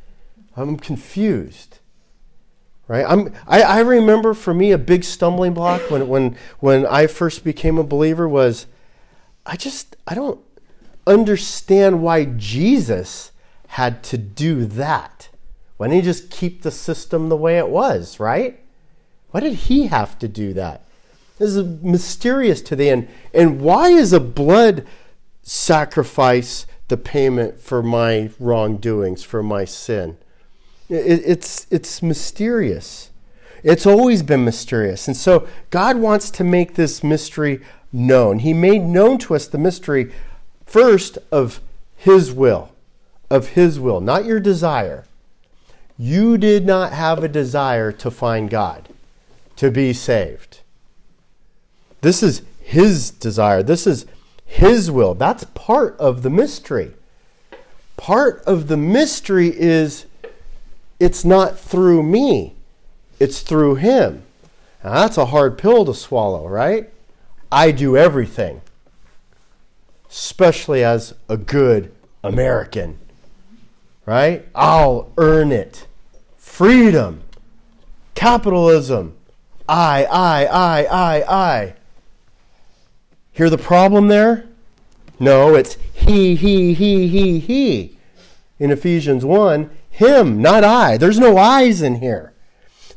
I'm 0.57 0.79
confused. 0.79 1.79
Right? 2.89 3.05
I'm, 3.07 3.33
I, 3.47 3.63
I 3.63 3.81
remember 3.81 4.35
for 4.35 4.55
me 4.55 4.73
a 4.73 4.79
big 4.79 5.05
stumbling 5.05 5.53
block 5.53 5.91
when, 5.91 6.09
when, 6.09 6.37
when 6.61 6.87
I 6.87 7.07
first 7.07 7.45
became 7.45 7.77
a 7.77 7.85
believer 7.85 8.29
was 8.29 8.67
I 9.45 9.57
just, 9.57 9.97
I 10.07 10.15
don't 10.15 10.41
understand 11.07 12.03
why 12.03 12.25
Jesus 12.25 13.33
had 13.71 14.03
to 14.03 14.19
do 14.19 14.65
that. 14.65 15.29
Why 15.77 15.87
didn't 15.87 16.03
he 16.03 16.03
just 16.03 16.29
keep 16.29 16.63
the 16.63 16.73
system 16.73 17.29
the 17.29 17.37
way 17.37 17.57
it 17.57 17.69
was, 17.69 18.19
right? 18.19 18.59
Why 19.31 19.39
did 19.39 19.53
he 19.53 19.87
have 19.87 20.19
to 20.19 20.27
do 20.27 20.53
that? 20.55 20.83
This 21.39 21.55
is 21.55 21.81
mysterious 21.81 22.63
to 22.63 22.75
the 22.75 22.91
end. 22.91 23.09
And 23.33 23.61
why 23.61 23.91
is 23.91 24.13
a 24.13 24.19
blood 24.19 24.87
sacrifice 25.43 26.67
the 26.89 26.97
payment 26.97 27.61
for 27.61 27.81
my 27.81 28.31
wrongdoings, 28.41 29.23
for 29.23 29.41
my 29.41 29.65
sin? 29.65 30.19
It's, 30.89 31.69
it's 31.71 32.03
mysterious. 32.03 33.11
It's 33.63 33.87
always 33.87 34.25
been 34.25 34.45
mysterious. 34.45 35.07
And 35.07 35.17
so 35.17 35.47
God 35.71 35.97
wants 35.97 36.33
to 36.33 36.45
make 36.45 36.75
this 36.75 37.05
mystery 37.05 37.61
known. 37.93 38.41
He 38.41 38.53
made 38.53 38.83
known 38.83 39.19
to 39.19 39.37
us 39.37 39.47
the 39.47 39.59
mystery 39.59 40.13
first 40.67 41.19
of 41.31 41.61
His 41.95 42.33
will 42.33 42.73
of 43.31 43.51
His 43.51 43.79
will, 43.79 44.01
not 44.01 44.25
your 44.25 44.41
desire. 44.41 45.05
You 45.97 46.39
did 46.39 46.67
not 46.67 46.93
have 46.93 47.23
a 47.23 47.29
desire 47.29 47.93
to 47.93 48.11
find 48.11 48.51
God, 48.51 48.89
to 49.57 49.71
be 49.71 49.93
saved. 49.93 50.61
This 52.01 52.23
is 52.23 52.43
His 52.63 53.11
desire. 53.11 53.63
This 53.63 53.87
is 53.87 54.07
His 54.47 54.91
will. 54.91 55.15
That's 55.15 55.45
part 55.55 55.97
of 55.99 56.23
the 56.23 56.31
mystery. 56.31 56.93
Part 57.97 58.43
of 58.47 58.69
the 58.69 58.77
mystery 58.79 59.53
is 59.55 60.07
it's 60.99 61.25
not 61.25 61.59
through 61.59 62.03
me, 62.03 62.55
it's 63.19 63.41
through 63.41 63.77
Him. 63.77 64.23
Now, 64.83 64.95
that's 64.95 65.19
a 65.19 65.27
hard 65.27 65.59
pill 65.59 65.85
to 65.85 65.95
swallow, 65.95 66.49
right? 66.49 66.89
I 67.53 67.73
do 67.73 67.97
everything, 67.97 68.63
especially 70.09 70.83
as 70.83 71.15
a 71.29 71.37
good 71.37 71.93
American 72.23 73.00
right? 74.11 74.45
I'll 74.57 75.13
earn 75.19 75.53
it. 75.53 75.87
Freedom, 76.37 77.23
capitalism, 78.17 79.17
I, 79.69 80.05
I, 80.05 80.45
I, 80.47 80.83
I, 80.83 81.33
I. 81.33 81.75
Hear 83.31 83.49
the 83.49 83.57
problem 83.57 84.09
there? 84.09 84.49
No, 85.21 85.55
it's 85.55 85.79
he, 85.93 86.35
he, 86.35 86.75
he, 86.75 87.07
he, 87.07 87.39
he. 87.39 87.99
In 88.59 88.73
Ephesians 88.73 89.25
1, 89.25 89.71
him, 89.91 90.43
not 90.43 90.65
I. 90.65 90.97
There's 90.97 91.21
no 91.21 91.37
I's 91.37 91.81
in 91.81 92.01
here. 92.01 92.33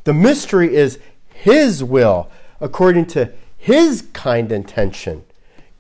The 0.06 0.16
mystery 0.16 0.76
is 0.76 0.98
his 1.32 1.84
will 1.84 2.32
according 2.60 3.06
to 3.08 3.32
his 3.56 4.02
kind 4.14 4.52
intention. 4.52 5.26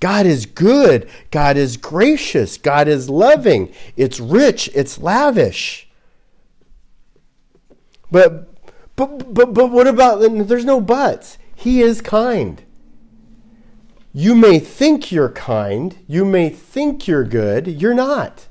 God 0.03 0.25
is 0.25 0.45
good. 0.45 1.09
God 1.31 1.55
is 1.55 1.77
gracious. 1.77 2.57
God 2.57 2.89
is 2.89 3.09
loving. 3.09 3.73
It's 3.95 4.19
rich. 4.19 4.69
It's 4.73 4.99
lavish. 4.99 5.87
But, 8.11 8.53
but, 8.97 9.33
but, 9.33 9.53
but 9.53 9.71
what 9.71 9.87
about, 9.87 10.17
there's 10.17 10.65
no 10.65 10.81
buts. 10.81 11.37
He 11.55 11.79
is 11.79 12.01
kind. 12.01 12.61
You 14.11 14.35
may 14.35 14.59
think 14.59 15.09
you're 15.09 15.29
kind. 15.29 15.95
You 16.05 16.25
may 16.25 16.49
think 16.49 17.07
you're 17.07 17.23
good. 17.23 17.67
You're 17.67 17.93
not. 17.93 18.47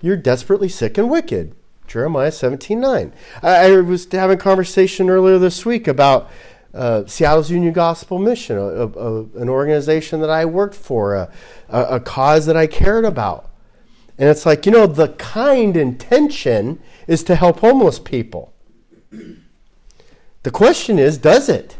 You're 0.00 0.16
desperately 0.16 0.70
sick 0.70 0.96
and 0.96 1.10
wicked. 1.10 1.54
Jeremiah 1.86 2.32
17 2.32 2.80
9. 2.80 3.12
I, 3.42 3.66
I 3.66 3.80
was 3.82 4.10
having 4.10 4.38
a 4.38 4.40
conversation 4.40 5.10
earlier 5.10 5.36
this 5.36 5.66
week 5.66 5.86
about 5.86 6.30
uh, 6.74 7.06
Seattle's 7.06 7.50
Union 7.50 7.72
Gospel 7.72 8.18
Mission, 8.18 8.58
a, 8.58 8.60
a, 8.60 9.22
an 9.38 9.48
organization 9.48 10.20
that 10.20 10.30
I 10.30 10.44
worked 10.44 10.74
for, 10.74 11.14
a, 11.14 11.30
a 11.68 12.00
cause 12.00 12.46
that 12.46 12.56
I 12.56 12.66
cared 12.66 13.04
about. 13.04 13.48
And 14.18 14.28
it's 14.28 14.44
like, 14.44 14.66
you 14.66 14.72
know, 14.72 14.86
the 14.86 15.08
kind 15.08 15.76
intention 15.76 16.80
is 17.06 17.22
to 17.24 17.36
help 17.36 17.60
homeless 17.60 17.98
people. 17.98 18.52
The 20.42 20.50
question 20.50 20.98
is, 20.98 21.18
does 21.18 21.48
it? 21.48 21.76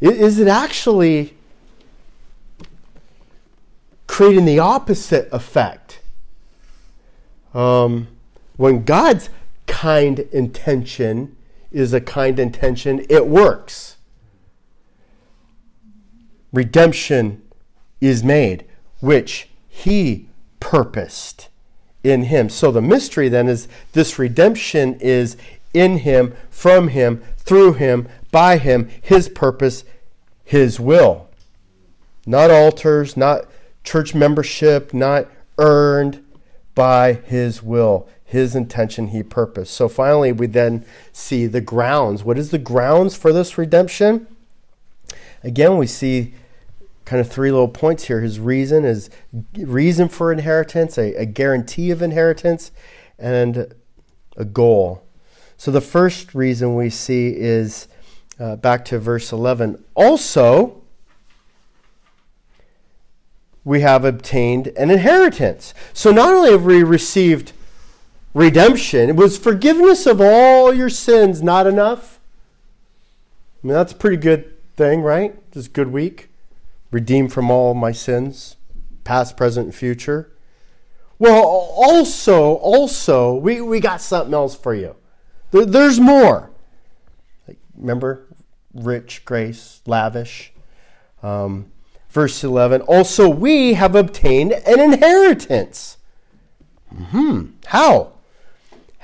Is 0.00 0.38
it 0.38 0.48
actually 0.48 1.34
creating 4.06 4.44
the 4.44 4.58
opposite 4.58 5.28
effect? 5.32 6.00
Um, 7.52 8.08
when 8.56 8.84
God's 8.84 9.30
kind 9.66 10.20
intention 10.32 11.36
is 11.70 11.92
a 11.92 12.00
kind 12.00 12.38
intention, 12.38 13.04
it 13.08 13.26
works. 13.26 13.96
Redemption 16.52 17.42
is 18.00 18.24
made, 18.24 18.64
which 19.00 19.48
he 19.68 20.28
purposed 20.58 21.48
in 22.02 22.24
him. 22.24 22.48
So 22.48 22.72
the 22.72 22.82
mystery 22.82 23.28
then 23.28 23.48
is 23.48 23.68
this 23.92 24.18
redemption 24.18 24.94
is 25.00 25.36
in 25.72 25.98
him, 25.98 26.34
from 26.50 26.88
him, 26.88 27.22
through 27.36 27.74
him, 27.74 28.08
by 28.30 28.58
him, 28.58 28.90
his 29.00 29.28
purpose, 29.28 29.84
his 30.44 30.80
will. 30.80 31.28
Not 32.26 32.50
altars, 32.50 33.16
not 33.16 33.46
church 33.84 34.14
membership, 34.14 34.92
not 34.92 35.28
earned, 35.58 36.24
by 36.74 37.12
his 37.12 37.62
will, 37.62 38.08
his 38.30 38.54
intention, 38.54 39.08
he 39.08 39.24
purposed. 39.24 39.74
So 39.74 39.88
finally, 39.88 40.30
we 40.30 40.46
then 40.46 40.84
see 41.12 41.46
the 41.46 41.60
grounds. 41.60 42.22
What 42.22 42.38
is 42.38 42.52
the 42.52 42.58
grounds 42.58 43.16
for 43.16 43.32
this 43.32 43.58
redemption? 43.58 44.28
Again, 45.42 45.78
we 45.78 45.88
see 45.88 46.34
kind 47.04 47.20
of 47.20 47.28
three 47.28 47.50
little 47.50 47.66
points 47.66 48.04
here. 48.04 48.20
His 48.20 48.38
reason 48.38 48.84
is 48.84 49.10
reason 49.56 50.08
for 50.08 50.30
inheritance, 50.30 50.96
a, 50.96 51.12
a 51.14 51.26
guarantee 51.26 51.90
of 51.90 52.02
inheritance, 52.02 52.70
and 53.18 53.74
a 54.36 54.44
goal. 54.44 55.02
So 55.56 55.72
the 55.72 55.80
first 55.80 56.32
reason 56.32 56.76
we 56.76 56.88
see 56.88 57.34
is 57.36 57.88
uh, 58.38 58.54
back 58.54 58.84
to 58.86 59.00
verse 59.00 59.32
11. 59.32 59.84
Also, 59.96 60.80
we 63.64 63.80
have 63.80 64.04
obtained 64.04 64.68
an 64.68 64.92
inheritance. 64.92 65.74
So 65.92 66.12
not 66.12 66.32
only 66.32 66.52
have 66.52 66.64
we 66.64 66.84
received 66.84 67.54
redemption, 68.34 69.16
was 69.16 69.38
forgiveness 69.38 70.06
of 70.06 70.20
all 70.20 70.72
your 70.72 70.90
sins 70.90 71.42
not 71.42 71.66
enough? 71.66 72.20
I 73.62 73.66
mean, 73.66 73.74
that's 73.74 73.92
a 73.92 73.96
pretty 73.96 74.16
good 74.16 74.56
thing, 74.76 75.02
right? 75.02 75.36
Just 75.52 75.72
good 75.72 75.92
week 75.92 76.30
redeemed 76.90 77.32
from 77.32 77.50
all 77.50 77.74
my 77.74 77.92
sins, 77.92 78.56
past, 79.04 79.36
present, 79.36 79.66
and 79.66 79.74
future. 79.74 80.32
Well, 81.18 81.42
also, 81.42 82.54
also, 82.54 83.34
we, 83.34 83.60
we 83.60 83.80
got 83.80 84.00
something 84.00 84.34
else 84.34 84.56
for 84.56 84.74
you. 84.74 84.96
There, 85.50 85.66
there's 85.66 86.00
more. 86.00 86.50
Like, 87.46 87.58
remember, 87.76 88.26
rich, 88.72 89.24
grace, 89.24 89.82
lavish. 89.86 90.52
Um, 91.22 91.70
verse 92.08 92.42
11, 92.42 92.80
also 92.82 93.28
we 93.28 93.74
have 93.74 93.94
obtained 93.94 94.52
an 94.52 94.80
inheritance. 94.80 95.98
Hmm. 96.88 97.50
How? 97.66 98.14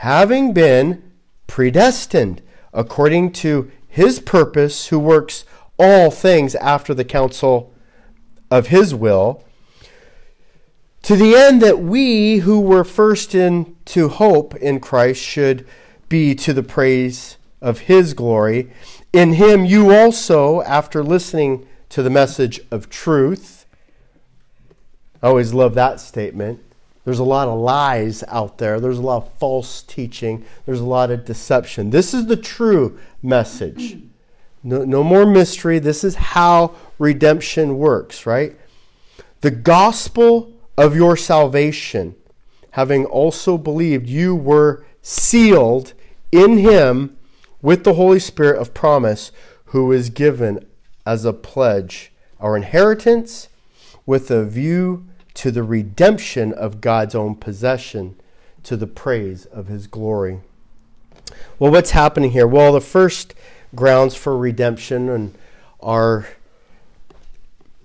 Having 0.06 0.52
been 0.52 1.02
predestined 1.48 2.40
according 2.72 3.32
to 3.32 3.72
his 3.88 4.20
purpose, 4.20 4.86
who 4.86 5.00
works 5.00 5.44
all 5.80 6.12
things 6.12 6.54
after 6.54 6.94
the 6.94 7.04
counsel 7.04 7.74
of 8.48 8.68
his 8.68 8.94
will, 8.94 9.42
to 11.02 11.16
the 11.16 11.34
end 11.34 11.60
that 11.60 11.80
we 11.80 12.36
who 12.36 12.60
were 12.60 12.84
first 12.84 13.34
in 13.34 13.74
to 13.86 14.08
hope 14.08 14.54
in 14.54 14.78
Christ 14.78 15.20
should 15.20 15.66
be 16.08 16.36
to 16.36 16.52
the 16.52 16.62
praise 16.62 17.36
of 17.60 17.80
his 17.80 18.14
glory. 18.14 18.70
In 19.12 19.32
him 19.32 19.64
you 19.64 19.92
also, 19.92 20.62
after 20.62 21.02
listening 21.02 21.66
to 21.88 22.04
the 22.04 22.10
message 22.10 22.60
of 22.70 22.88
truth, 22.88 23.66
I 25.20 25.26
always 25.26 25.52
love 25.52 25.74
that 25.74 25.98
statement. 25.98 26.62
There's 27.06 27.20
a 27.20 27.24
lot 27.24 27.46
of 27.46 27.60
lies 27.60 28.24
out 28.26 28.58
there. 28.58 28.80
There's 28.80 28.98
a 28.98 29.02
lot 29.02 29.18
of 29.18 29.32
false 29.38 29.80
teaching. 29.82 30.44
There's 30.66 30.80
a 30.80 30.84
lot 30.84 31.12
of 31.12 31.24
deception. 31.24 31.90
This 31.90 32.12
is 32.12 32.26
the 32.26 32.36
true 32.36 32.98
message. 33.22 33.98
No, 34.64 34.82
no 34.82 35.04
more 35.04 35.24
mystery. 35.24 35.78
This 35.78 36.02
is 36.02 36.16
how 36.16 36.74
redemption 36.98 37.78
works, 37.78 38.26
right? 38.26 38.56
The 39.40 39.52
gospel 39.52 40.52
of 40.76 40.96
your 40.96 41.16
salvation, 41.16 42.16
having 42.70 43.04
also 43.04 43.58
believed, 43.58 44.08
you 44.08 44.34
were 44.34 44.84
sealed 45.02 45.92
in 46.32 46.58
him 46.58 47.16
with 47.62 47.84
the 47.84 47.94
Holy 47.94 48.18
Spirit 48.18 48.60
of 48.60 48.74
promise, 48.74 49.30
who 49.66 49.92
is 49.92 50.10
given 50.10 50.66
as 51.06 51.24
a 51.24 51.32
pledge, 51.32 52.10
our 52.40 52.56
inheritance 52.56 53.48
with 54.04 54.32
a 54.32 54.44
view 54.44 55.06
to 55.36 55.50
the 55.50 55.62
redemption 55.62 56.52
of 56.52 56.80
God's 56.80 57.14
own 57.14 57.36
possession 57.36 58.16
to 58.62 58.76
the 58.76 58.86
praise 58.86 59.44
of 59.46 59.68
his 59.68 59.86
glory. 59.86 60.40
Well, 61.58 61.70
what's 61.70 61.90
happening 61.90 62.32
here? 62.32 62.46
Well, 62.46 62.72
the 62.72 62.80
first 62.80 63.34
grounds 63.74 64.14
for 64.14 64.36
redemption 64.36 65.08
and 65.08 65.34
our 65.80 66.26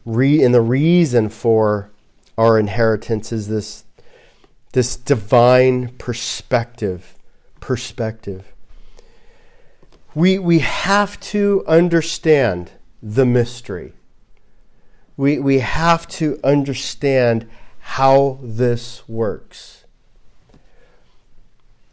re 0.05 0.43
and 0.43 0.53
the 0.53 0.61
reason 0.61 1.29
for 1.29 1.91
our 2.37 2.57
inheritance 2.57 3.31
is 3.31 3.47
this 3.47 3.83
this 4.73 4.95
divine 4.95 5.89
perspective 5.97 7.15
perspective 7.59 8.51
we 10.15 10.39
we 10.39 10.59
have 10.59 11.19
to 11.19 11.63
understand 11.67 12.71
the 13.03 13.25
mystery 13.25 13.93
we 15.21 15.39
we 15.39 15.60
have 15.60 16.07
to 16.07 16.39
understand 16.43 17.47
how 17.79 18.39
this 18.41 19.07
works 19.07 19.86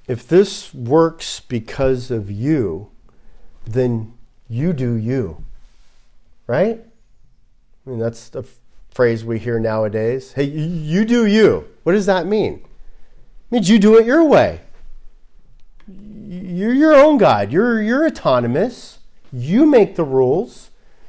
if 0.06 0.26
this 0.26 0.72
works 0.72 1.40
because 1.40 2.10
of 2.10 2.30
you 2.30 2.90
then 3.72 4.14
you 4.48 4.72
do 4.72 4.94
you. 4.94 5.44
Right? 6.46 6.82
I 7.86 7.90
mean, 7.90 7.98
that's 7.98 8.28
the 8.30 8.44
phrase 8.90 9.24
we 9.24 9.38
hear 9.38 9.58
nowadays. 9.60 10.32
Hey, 10.32 10.44
you 10.44 11.04
do 11.04 11.26
you. 11.26 11.68
What 11.82 11.92
does 11.92 12.06
that 12.06 12.26
mean? 12.26 12.54
It 12.54 13.52
means 13.52 13.68
you 13.68 13.78
do 13.78 13.98
it 13.98 14.06
your 14.06 14.24
way. 14.24 14.60
You're 15.86 16.74
your 16.74 16.94
own 16.94 17.18
God. 17.18 17.52
You're, 17.52 17.82
you're 17.82 18.06
autonomous. 18.06 18.98
You 19.32 19.66
make 19.66 19.96
the 19.96 20.04
rules. 20.04 20.67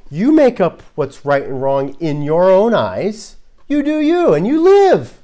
You 0.09 0.31
make 0.31 0.59
up 0.59 0.81
what's 0.95 1.25
right 1.25 1.43
and 1.43 1.61
wrong 1.61 1.95
in 1.99 2.21
your 2.21 2.49
own 2.49 2.73
eyes. 2.73 3.35
You 3.67 3.83
do 3.83 3.99
you, 3.99 4.33
and 4.33 4.47
you 4.47 4.61
live. 4.61 5.19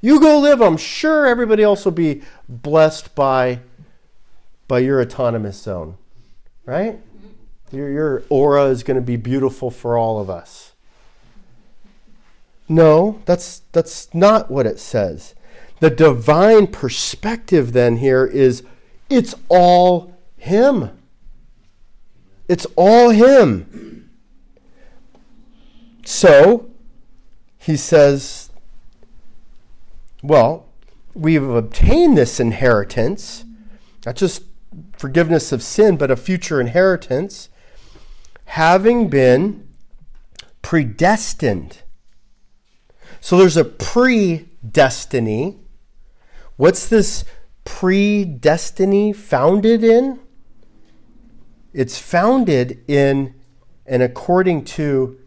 You 0.00 0.20
go 0.20 0.38
live. 0.38 0.60
I'm 0.60 0.76
sure 0.76 1.26
everybody 1.26 1.62
else 1.62 1.84
will 1.84 1.92
be 1.92 2.22
blessed 2.48 3.14
by, 3.14 3.60
by 4.68 4.78
your 4.78 5.00
autonomous 5.00 5.60
zone 5.60 5.96
right? 6.68 7.00
Your, 7.72 7.88
your 7.88 8.22
aura 8.28 8.66
is 8.66 8.82
going 8.82 8.96
to 8.96 9.02
be 9.02 9.16
beautiful 9.16 9.70
for 9.70 9.96
all 9.96 10.20
of 10.20 10.28
us. 10.28 10.72
No, 12.68 13.22
that's, 13.24 13.62
that's 13.72 14.12
not 14.14 14.50
what 14.50 14.66
it 14.66 14.78
says. 14.78 15.34
The 15.80 15.88
divine 15.88 16.66
perspective 16.66 17.72
then 17.72 17.96
here 17.96 18.26
is 18.26 18.62
it's 19.08 19.34
all 19.48 20.14
Him. 20.36 20.90
It's 22.48 22.66
all 22.76 23.10
Him. 23.10 23.97
So, 26.10 26.70
he 27.58 27.76
says, 27.76 28.48
well, 30.22 30.64
we've 31.12 31.46
obtained 31.46 32.16
this 32.16 32.40
inheritance, 32.40 33.44
not 34.06 34.16
just 34.16 34.42
forgiveness 34.96 35.52
of 35.52 35.62
sin, 35.62 35.98
but 35.98 36.10
a 36.10 36.16
future 36.16 36.62
inheritance, 36.62 37.50
having 38.46 39.10
been 39.10 39.68
predestined. 40.62 41.82
So 43.20 43.36
there's 43.36 43.58
a 43.58 43.64
predestiny. 43.64 45.58
What's 46.56 46.88
this 46.88 47.26
predestiny 47.66 49.14
founded 49.14 49.84
in? 49.84 50.20
It's 51.74 51.98
founded 51.98 52.82
in 52.88 53.34
and 53.84 54.02
according 54.02 54.64
to 54.64 55.18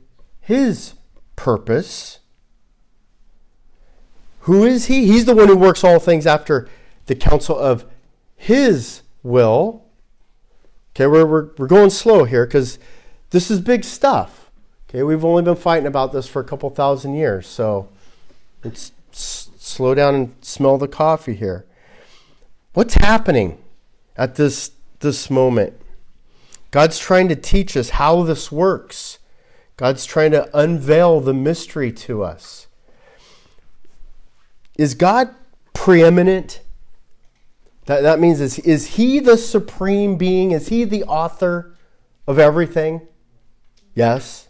his 0.41 0.95
purpose. 1.35 2.19
Who 4.41 4.63
is 4.63 4.87
he? 4.87 5.05
He's 5.05 5.25
the 5.25 5.35
one 5.35 5.47
who 5.47 5.55
works 5.55 5.83
all 5.83 5.99
things 5.99 6.27
after 6.27 6.67
the 7.05 7.15
counsel 7.15 7.57
of 7.57 7.85
his 8.35 9.03
will. 9.23 9.85
Okay, 10.95 11.07
we're, 11.07 11.25
we're, 11.25 11.49
we're 11.57 11.67
going 11.67 11.89
slow 11.89 12.25
here 12.25 12.45
because 12.45 12.79
this 13.29 13.49
is 13.49 13.61
big 13.61 13.83
stuff. 13.83 14.51
Okay, 14.89 15.03
we've 15.03 15.23
only 15.23 15.43
been 15.43 15.55
fighting 15.55 15.87
about 15.87 16.11
this 16.11 16.27
for 16.27 16.41
a 16.41 16.43
couple 16.43 16.69
thousand 16.69 17.13
years, 17.13 17.47
so 17.47 17.87
let's 18.63 18.91
s- 19.13 19.49
slow 19.57 19.95
down 19.95 20.15
and 20.15 20.35
smell 20.41 20.77
the 20.77 20.87
coffee 20.87 21.35
here. 21.35 21.65
What's 22.73 22.95
happening 22.95 23.57
at 24.17 24.35
this 24.35 24.71
this 24.99 25.29
moment? 25.29 25.73
God's 26.71 26.99
trying 26.99 27.29
to 27.29 27.35
teach 27.35 27.77
us 27.77 27.91
how 27.91 28.23
this 28.23 28.51
works. 28.51 29.19
God's 29.81 30.05
trying 30.05 30.29
to 30.29 30.47
unveil 30.55 31.21
the 31.21 31.33
mystery 31.33 31.91
to 31.91 32.21
us. 32.23 32.67
Is 34.77 34.93
God 34.93 35.33
preeminent 35.73 36.61
that, 37.87 38.01
that 38.01 38.19
means 38.19 38.39
is, 38.39 38.59
is 38.59 38.85
he 38.85 39.19
the 39.19 39.37
supreme 39.37 40.17
being? 40.17 40.51
Is 40.51 40.67
he 40.67 40.83
the 40.83 41.03
author 41.05 41.75
of 42.27 42.37
everything? 42.37 43.01
Yes. 43.95 44.49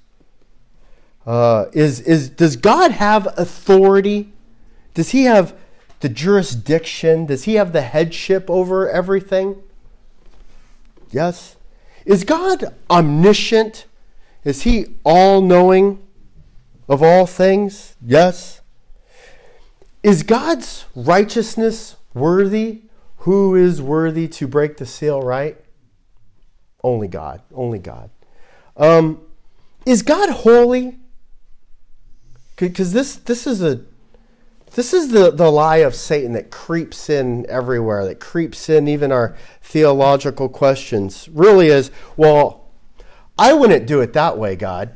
Uh, 1.25 1.67
is, 1.71 2.01
is, 2.01 2.29
does 2.29 2.57
God 2.57 2.91
have 2.91 3.25
authority? 3.37 4.33
Does 4.95 5.11
he 5.11 5.23
have 5.23 5.57
the 6.01 6.09
jurisdiction? 6.09 7.25
Does 7.25 7.45
he 7.45 7.53
have 7.53 7.71
the 7.71 7.83
headship 7.83 8.49
over 8.49 8.89
everything? 8.89 9.63
Yes. 11.09 11.55
Is 12.05 12.25
God 12.25 12.75
omniscient? 12.89 13.85
Is 14.43 14.63
he 14.63 14.97
all 15.03 15.41
knowing 15.41 15.99
of 16.89 17.03
all 17.03 17.25
things? 17.25 17.95
Yes. 18.01 18.61
Is 20.03 20.23
God's 20.23 20.85
righteousness 20.95 21.95
worthy? 22.13 22.83
Who 23.17 23.55
is 23.55 23.81
worthy 23.81 24.27
to 24.29 24.47
break 24.47 24.77
the 24.77 24.85
seal, 24.85 25.21
right? 25.21 25.57
Only 26.83 27.07
God. 27.07 27.41
Only 27.53 27.77
God. 27.77 28.09
Um, 28.75 29.21
is 29.85 30.01
God 30.01 30.29
holy? 30.29 30.97
Because 32.55 32.93
this 32.93 33.15
this 33.15 33.45
is 33.47 33.61
a 33.61 33.81
this 34.73 34.93
is 34.93 35.09
the, 35.09 35.31
the 35.31 35.51
lie 35.51 35.77
of 35.77 35.93
Satan 35.95 36.31
that 36.33 36.49
creeps 36.49 37.09
in 37.09 37.45
everywhere, 37.49 38.05
that 38.05 38.19
creeps 38.19 38.69
in 38.69 38.87
even 38.87 39.11
our 39.11 39.35
theological 39.61 40.47
questions. 40.47 41.27
Really 41.33 41.67
is, 41.67 41.91
well, 42.15 42.60
I 43.41 43.53
wouldn't 43.53 43.87
do 43.87 44.01
it 44.01 44.13
that 44.13 44.37
way, 44.37 44.55
God. 44.55 44.95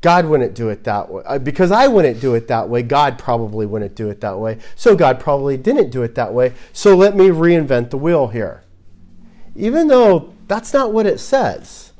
God 0.00 0.26
wouldn't 0.26 0.56
do 0.56 0.70
it 0.70 0.82
that 0.82 1.08
way. 1.08 1.38
Because 1.38 1.70
I 1.70 1.86
wouldn't 1.86 2.20
do 2.20 2.34
it 2.34 2.48
that 2.48 2.68
way, 2.68 2.82
God 2.82 3.16
probably 3.16 3.64
wouldn't 3.64 3.94
do 3.94 4.10
it 4.10 4.20
that 4.22 4.40
way. 4.40 4.58
So 4.74 4.96
God 4.96 5.20
probably 5.20 5.56
didn't 5.56 5.90
do 5.90 6.02
it 6.02 6.16
that 6.16 6.34
way. 6.34 6.52
So 6.72 6.96
let 6.96 7.14
me 7.14 7.28
reinvent 7.28 7.90
the 7.90 7.96
wheel 7.96 8.26
here. 8.26 8.64
Even 9.54 9.86
though 9.86 10.34
that's 10.48 10.74
not 10.74 10.92
what 10.92 11.06
it 11.06 11.20
says. 11.20 11.92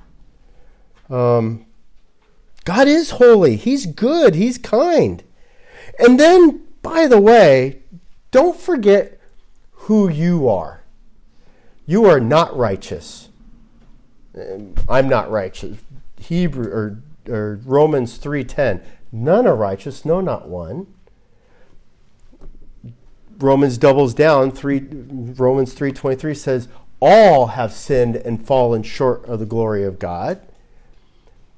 Um, 1.09 1.67
God 2.65 2.89
is 2.89 3.11
holy, 3.11 3.55
He's 3.55 3.87
good, 3.87 4.35
He's 4.35 4.59
kind. 4.59 5.23
And 6.01 6.19
then, 6.19 6.63
by 6.83 7.07
the 7.07 7.21
way, 7.21 7.83
don't 8.33 8.59
forget 8.59 9.21
who 9.87 10.09
you 10.09 10.49
are. 10.49 10.83
You 11.87 12.07
are 12.07 12.19
not 12.19 12.57
righteous. 12.57 13.28
Um, 14.39 14.75
I'm 14.89 15.09
not 15.09 15.31
righteous. 15.31 15.79
Hebrew 16.19 16.71
or, 16.71 17.03
or 17.29 17.61
Romans 17.65 18.19
3:10. 18.19 18.83
None 19.11 19.47
are 19.47 19.57
righteous, 19.57 20.05
no 20.05 20.21
not 20.21 20.49
one. 20.49 20.87
Romans 23.39 23.79
doubles 23.79 24.15
down, 24.15 24.51
3 24.51 24.81
Romans 25.37 25.75
3:23 25.75 26.37
says 26.37 26.69
all 27.01 27.49
have 27.49 27.73
sinned 27.73 28.17
and 28.17 28.45
fallen 28.45 28.83
short 28.83 29.25
of 29.27 29.39
the 29.39 29.47
glory 29.47 29.85
of 29.85 29.99
God. 29.99 30.41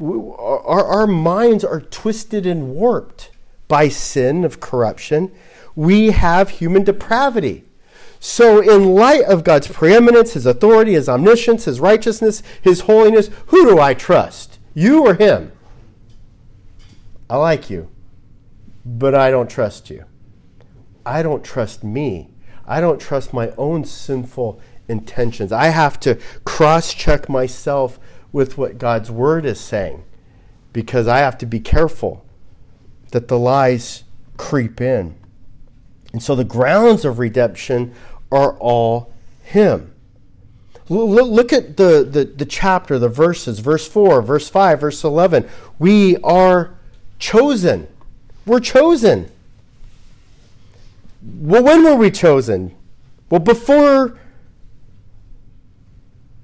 Our, 0.00 0.84
our 0.84 1.06
minds 1.06 1.64
are 1.64 1.80
twisted 1.80 2.46
and 2.46 2.74
warped 2.74 3.30
by 3.68 3.88
sin 3.88 4.44
of 4.44 4.60
corruption. 4.60 5.30
We 5.74 6.10
have 6.10 6.50
human 6.50 6.84
depravity. 6.84 7.64
So, 8.22 8.60
in 8.60 8.94
light 8.94 9.24
of 9.24 9.44
God's 9.44 9.66
preeminence, 9.66 10.34
His 10.34 10.44
authority, 10.44 10.92
His 10.92 11.08
omniscience, 11.08 11.64
His 11.64 11.80
righteousness, 11.80 12.42
His 12.60 12.80
holiness, 12.80 13.30
who 13.46 13.66
do 13.66 13.80
I 13.80 13.94
trust? 13.94 14.58
You 14.74 15.06
or 15.06 15.14
Him? 15.14 15.52
I 17.30 17.36
like 17.36 17.70
you, 17.70 17.88
but 18.84 19.14
I 19.14 19.30
don't 19.30 19.48
trust 19.48 19.88
you. 19.88 20.04
I 21.06 21.22
don't 21.22 21.42
trust 21.42 21.82
me. 21.82 22.28
I 22.66 22.80
don't 22.80 23.00
trust 23.00 23.32
my 23.32 23.52
own 23.56 23.84
sinful 23.84 24.60
intentions. 24.86 25.50
I 25.50 25.66
have 25.68 25.98
to 26.00 26.18
cross 26.44 26.92
check 26.92 27.28
myself 27.28 27.98
with 28.32 28.58
what 28.58 28.76
God's 28.76 29.10
Word 29.10 29.46
is 29.46 29.58
saying 29.58 30.04
because 30.74 31.08
I 31.08 31.18
have 31.18 31.38
to 31.38 31.46
be 31.46 31.58
careful 31.58 32.24
that 33.12 33.28
the 33.28 33.38
lies 33.38 34.04
creep 34.36 34.80
in. 34.80 35.16
And 36.12 36.22
so 36.22 36.34
the 36.34 36.44
grounds 36.44 37.04
of 37.04 37.18
redemption 37.18 37.94
are 38.30 38.56
all 38.58 39.12
Him. 39.42 39.92
Look 40.88 41.52
at 41.52 41.76
the, 41.76 42.02
the, 42.02 42.24
the, 42.24 42.44
chapter, 42.44 42.98
the 42.98 43.08
verses, 43.08 43.60
verse 43.60 43.86
4, 43.86 44.22
verse 44.22 44.48
5, 44.48 44.80
verse 44.80 45.04
11. 45.04 45.48
We 45.78 46.16
are 46.18 46.74
chosen. 47.20 47.86
We're 48.44 48.58
chosen. 48.58 49.30
Well, 51.22 51.62
when 51.62 51.84
were 51.84 51.94
we 51.94 52.10
chosen? 52.10 52.74
Well, 53.30 53.40
before 53.40 54.18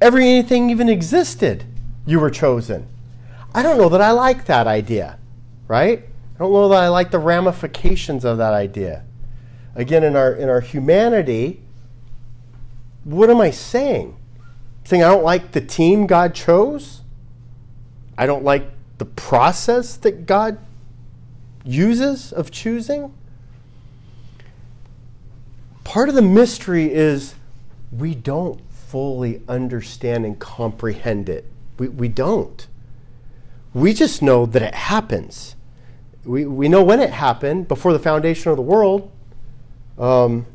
every 0.00 0.28
anything 0.28 0.70
even 0.70 0.88
existed, 0.88 1.64
you 2.04 2.20
were 2.20 2.30
chosen. 2.30 2.86
I 3.52 3.62
don't 3.62 3.78
know 3.78 3.88
that 3.88 4.00
I 4.00 4.12
like 4.12 4.44
that 4.44 4.68
idea, 4.68 5.18
right? 5.66 6.04
I 6.36 6.38
don't 6.38 6.52
know 6.52 6.68
that 6.68 6.84
I 6.84 6.88
like 6.88 7.10
the 7.10 7.18
ramifications 7.18 8.24
of 8.24 8.38
that 8.38 8.52
idea. 8.52 9.04
Again, 9.74 10.04
in 10.04 10.14
our 10.14 10.32
in 10.32 10.48
our 10.48 10.60
humanity, 10.60 11.62
what 13.06 13.30
am 13.30 13.40
I 13.40 13.52
saying? 13.52 14.16
Saying 14.82 15.04
I 15.04 15.08
don't 15.08 15.22
like 15.22 15.52
the 15.52 15.60
team 15.60 16.08
God 16.08 16.34
chose? 16.34 17.02
I 18.18 18.26
don't 18.26 18.42
like 18.42 18.68
the 18.98 19.04
process 19.04 19.96
that 19.98 20.26
God 20.26 20.58
uses 21.64 22.32
of 22.32 22.50
choosing? 22.50 23.14
Part 25.84 26.08
of 26.08 26.16
the 26.16 26.22
mystery 26.22 26.92
is 26.92 27.36
we 27.92 28.16
don't 28.16 28.60
fully 28.72 29.40
understand 29.48 30.26
and 30.26 30.36
comprehend 30.40 31.28
it. 31.28 31.44
We, 31.78 31.86
we 31.88 32.08
don't. 32.08 32.66
We 33.72 33.94
just 33.94 34.20
know 34.20 34.46
that 34.46 34.62
it 34.62 34.74
happens. 34.74 35.54
We, 36.24 36.44
we 36.44 36.68
know 36.68 36.82
when 36.82 36.98
it 36.98 37.10
happened, 37.10 37.68
before 37.68 37.92
the 37.92 38.00
foundation 38.00 38.50
of 38.50 38.56
the 38.56 38.62
world. 38.62 39.12
Um, 39.96 40.46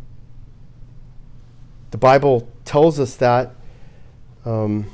the 1.91 1.97
Bible 1.97 2.47
tells 2.65 2.99
us 2.99 3.15
that. 3.17 3.51
Um, 4.45 4.87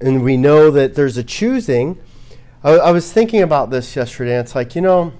and 0.00 0.22
we 0.22 0.36
know 0.36 0.70
that 0.70 0.94
there's 0.94 1.16
a 1.16 1.24
choosing. 1.24 1.98
I, 2.62 2.72
I 2.72 2.90
was 2.90 3.12
thinking 3.12 3.42
about 3.42 3.70
this 3.70 3.96
yesterday. 3.96 4.36
and 4.36 4.44
It's 4.44 4.54
like, 4.54 4.74
you 4.74 4.82
know, 4.82 5.12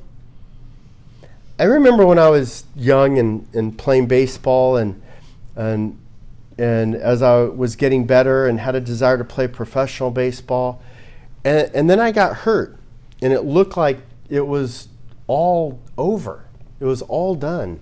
I 1.59 1.65
remember 1.65 2.07
when 2.07 2.19
I 2.19 2.29
was 2.29 2.65
young 2.77 3.19
and, 3.19 3.49
and 3.55 3.77
playing 3.77 4.07
baseball 4.07 4.77
and, 4.77 5.01
and 5.57 5.99
and 6.59 6.97
as 6.97 7.23
I 7.23 7.43
was 7.43 7.77
getting 7.77 8.05
better 8.05 8.47
and 8.49 8.59
had 8.59 8.75
a 8.75 8.81
desire 8.81 9.17
to 9.17 9.25
play 9.25 9.47
professional 9.47 10.11
baseball, 10.11 10.83
and, 11.45 11.71
and 11.73 11.89
then 11.89 12.01
I 12.01 12.11
got 12.11 12.39
hurt, 12.39 12.77
and 13.23 13.33
it 13.33 13.45
looked 13.45 13.77
like 13.77 14.01
it 14.29 14.47
was 14.47 14.89
all 15.29 15.81
over. 15.97 16.45
It 16.81 16.85
was 16.85 17.01
all 17.03 17.37
done. 17.37 17.81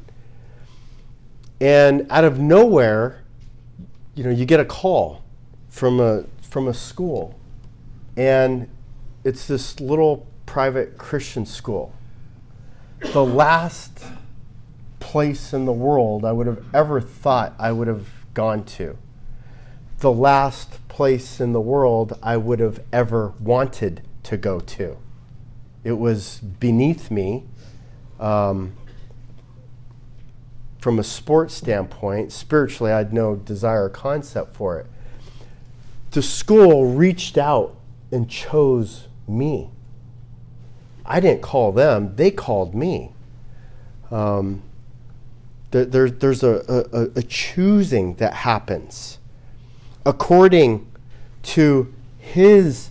And 1.60 2.06
out 2.10 2.24
of 2.24 2.38
nowhere, 2.38 3.22
you 4.14 4.24
know, 4.24 4.30
you 4.30 4.44
get 4.44 4.60
a 4.60 4.64
call 4.64 5.22
from 5.68 6.00
a 6.00 6.24
from 6.40 6.68
a 6.68 6.74
school, 6.74 7.38
and 8.16 8.68
it's 9.24 9.46
this 9.46 9.80
little 9.80 10.26
private 10.46 10.96
Christian 10.96 11.44
school. 11.44 11.92
The 13.12 13.24
last 13.24 14.04
place 15.00 15.52
in 15.52 15.66
the 15.66 15.72
world 15.72 16.24
I 16.24 16.32
would 16.32 16.46
have 16.46 16.64
ever 16.74 17.00
thought 17.00 17.54
I 17.58 17.72
would 17.72 17.88
have 17.88 18.08
gone 18.32 18.64
to. 18.64 18.96
The 19.98 20.12
last 20.12 20.86
place 20.88 21.40
in 21.40 21.52
the 21.52 21.60
world 21.60 22.18
I 22.22 22.36
would 22.36 22.60
have 22.60 22.82
ever 22.92 23.34
wanted 23.40 24.02
to 24.24 24.36
go 24.36 24.60
to. 24.60 24.98
It 25.84 25.92
was 25.92 26.38
beneath 26.38 27.10
me. 27.10 27.44
Um, 28.18 28.76
from 30.86 31.00
a 31.00 31.02
sports 31.02 31.52
standpoint, 31.52 32.30
spiritually, 32.30 32.92
I 32.92 32.98
had 32.98 33.12
no 33.12 33.34
desire 33.34 33.86
or 33.86 33.88
concept 33.88 34.54
for 34.54 34.78
it. 34.78 34.86
The 36.12 36.22
school 36.22 36.94
reached 36.94 37.36
out 37.36 37.74
and 38.12 38.30
chose 38.30 39.08
me. 39.26 39.70
I 41.04 41.18
didn't 41.18 41.42
call 41.42 41.72
them, 41.72 42.14
they 42.14 42.30
called 42.30 42.72
me. 42.72 43.10
Um, 44.12 44.62
there, 45.72 46.08
there's 46.08 46.44
a, 46.44 46.86
a, 46.92 47.18
a 47.18 47.22
choosing 47.24 48.14
that 48.18 48.32
happens 48.34 49.18
according 50.04 50.86
to 51.42 51.92
His 52.20 52.90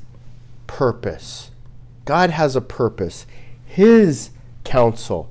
purpose. 0.68 1.50
God 2.04 2.32
has 2.32 2.58
a 2.58 2.62
purpose, 2.62 3.26
His 3.66 4.32
counsel, 4.66 5.30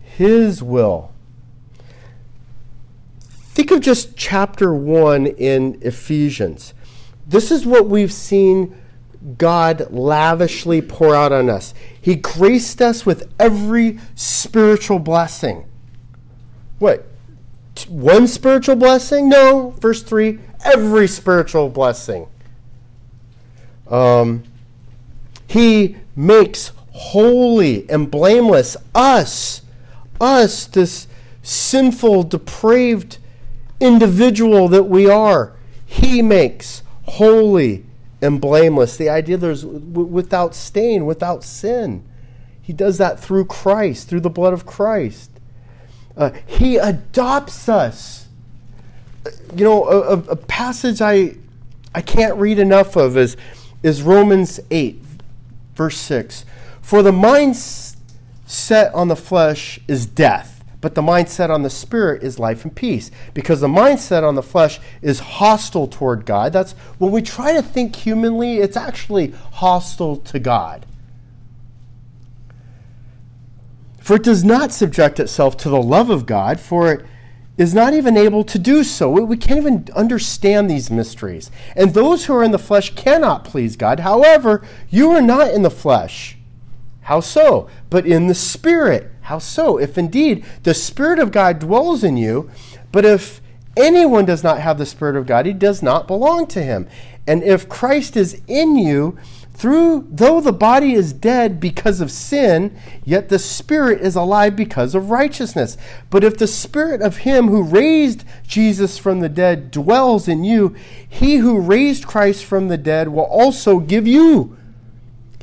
His 0.00 0.60
will. 0.60 1.12
Think 3.60 3.72
of 3.72 3.80
just 3.82 4.16
chapter 4.16 4.72
1 4.72 5.26
in 5.26 5.78
Ephesians. 5.82 6.72
This 7.26 7.50
is 7.50 7.66
what 7.66 7.90
we've 7.90 8.10
seen 8.10 8.74
God 9.36 9.90
lavishly 9.90 10.80
pour 10.80 11.14
out 11.14 11.30
on 11.30 11.50
us. 11.50 11.74
He 12.00 12.14
graced 12.14 12.80
us 12.80 13.04
with 13.04 13.30
every 13.38 13.98
spiritual 14.14 14.98
blessing. 14.98 15.68
What? 16.78 17.06
One 17.86 18.26
spiritual 18.28 18.76
blessing? 18.76 19.28
No. 19.28 19.74
Verse 19.78 20.02
3 20.02 20.38
every 20.64 21.06
spiritual 21.06 21.68
blessing. 21.68 22.28
Um, 23.88 24.42
he 25.46 25.96
makes 26.16 26.72
holy 26.92 27.86
and 27.90 28.10
blameless 28.10 28.78
us, 28.94 29.60
us, 30.18 30.64
this 30.64 31.08
sinful, 31.42 32.22
depraved 32.22 33.18
individual 33.80 34.68
that 34.68 34.84
we 34.84 35.08
are. 35.08 35.56
He 35.84 36.22
makes 36.22 36.82
holy 37.04 37.84
and 38.22 38.40
blameless. 38.40 38.96
The 38.96 39.08
idea 39.08 39.36
there's 39.36 39.64
without 39.64 40.54
stain, 40.54 41.06
without 41.06 41.42
sin. 41.42 42.04
He 42.60 42.72
does 42.72 42.98
that 42.98 43.18
through 43.18 43.46
Christ, 43.46 44.08
through 44.08 44.20
the 44.20 44.30
blood 44.30 44.52
of 44.52 44.66
Christ. 44.66 45.30
Uh, 46.16 46.30
he 46.46 46.76
adopts 46.76 47.68
us. 47.68 48.28
You 49.54 49.64
know, 49.64 49.84
a, 49.84 50.12
a, 50.30 50.36
passage 50.36 51.02
I, 51.02 51.36
I 51.94 52.00
can't 52.00 52.36
read 52.36 52.58
enough 52.58 52.96
of 52.96 53.16
is, 53.16 53.36
is 53.82 54.02
Romans 54.02 54.60
8, 54.70 55.02
verse 55.74 55.98
6. 55.98 56.44
For 56.80 57.02
the 57.02 57.12
mind 57.12 57.56
set 57.56 58.94
on 58.94 59.08
the 59.08 59.16
flesh 59.16 59.78
is 59.86 60.06
death, 60.06 60.49
but 60.80 60.94
the 60.94 61.02
mindset 61.02 61.50
on 61.50 61.62
the 61.62 61.70
spirit 61.70 62.22
is 62.22 62.38
life 62.38 62.64
and 62.64 62.74
peace. 62.74 63.10
Because 63.34 63.60
the 63.60 63.68
mindset 63.68 64.22
on 64.22 64.34
the 64.34 64.42
flesh 64.42 64.80
is 65.02 65.20
hostile 65.20 65.86
toward 65.86 66.24
God. 66.24 66.52
That's 66.52 66.72
when 66.98 67.12
we 67.12 67.22
try 67.22 67.52
to 67.52 67.62
think 67.62 67.96
humanly, 67.96 68.58
it's 68.58 68.76
actually 68.76 69.34
hostile 69.52 70.16
to 70.16 70.38
God. 70.38 70.86
For 74.00 74.16
it 74.16 74.22
does 74.22 74.42
not 74.42 74.72
subject 74.72 75.20
itself 75.20 75.56
to 75.58 75.68
the 75.68 75.82
love 75.82 76.08
of 76.08 76.24
God, 76.24 76.58
for 76.58 76.92
it 76.92 77.06
is 77.58 77.74
not 77.74 77.92
even 77.92 78.16
able 78.16 78.42
to 78.44 78.58
do 78.58 78.82
so. 78.82 79.10
We 79.10 79.36
can't 79.36 79.60
even 79.60 79.86
understand 79.94 80.70
these 80.70 80.90
mysteries. 80.90 81.50
And 81.76 81.92
those 81.92 82.24
who 82.24 82.34
are 82.34 82.42
in 82.42 82.52
the 82.52 82.58
flesh 82.58 82.94
cannot 82.94 83.44
please 83.44 83.76
God. 83.76 84.00
However, 84.00 84.62
you 84.88 85.10
are 85.10 85.20
not 85.20 85.50
in 85.52 85.62
the 85.62 85.70
flesh. 85.70 86.38
How 87.02 87.20
so? 87.20 87.68
But 87.90 88.06
in 88.06 88.28
the 88.28 88.34
Spirit. 88.34 89.10
How 89.30 89.38
so? 89.38 89.78
If 89.78 89.96
indeed 89.96 90.44
the 90.64 90.74
Spirit 90.74 91.20
of 91.20 91.30
God 91.30 91.60
dwells 91.60 92.02
in 92.02 92.16
you, 92.16 92.50
but 92.90 93.04
if 93.04 93.40
anyone 93.76 94.24
does 94.24 94.42
not 94.42 94.58
have 94.58 94.76
the 94.76 94.84
Spirit 94.84 95.14
of 95.14 95.24
God, 95.24 95.46
he 95.46 95.52
does 95.52 95.84
not 95.84 96.08
belong 96.08 96.48
to 96.48 96.60
him. 96.60 96.88
And 97.28 97.44
if 97.44 97.68
Christ 97.68 98.16
is 98.16 98.42
in 98.48 98.74
you, 98.76 99.16
through 99.54 100.08
though 100.10 100.40
the 100.40 100.52
body 100.52 100.94
is 100.94 101.12
dead 101.12 101.60
because 101.60 102.00
of 102.00 102.10
sin, 102.10 102.76
yet 103.04 103.28
the 103.28 103.38
spirit 103.38 104.00
is 104.00 104.16
alive 104.16 104.56
because 104.56 104.96
of 104.96 105.10
righteousness. 105.10 105.76
But 106.10 106.24
if 106.24 106.36
the 106.36 106.48
spirit 106.48 107.00
of 107.00 107.18
him 107.18 107.46
who 107.46 107.62
raised 107.62 108.24
Jesus 108.48 108.98
from 108.98 109.20
the 109.20 109.28
dead 109.28 109.70
dwells 109.70 110.26
in 110.26 110.42
you, 110.42 110.74
he 111.08 111.36
who 111.36 111.60
raised 111.60 112.04
Christ 112.04 112.44
from 112.44 112.66
the 112.66 112.78
dead 112.78 113.06
will 113.06 113.26
also 113.26 113.78
give 113.78 114.08
you 114.08 114.56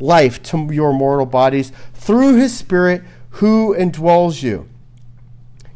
life 0.02 0.44
to 0.44 0.74
your 0.74 0.92
mortal 0.92 1.26
bodies 1.26 1.72
through 1.94 2.36
his 2.36 2.56
spirit 2.56 3.02
who 3.38 3.76
indwells 3.76 4.42
you. 4.42 4.68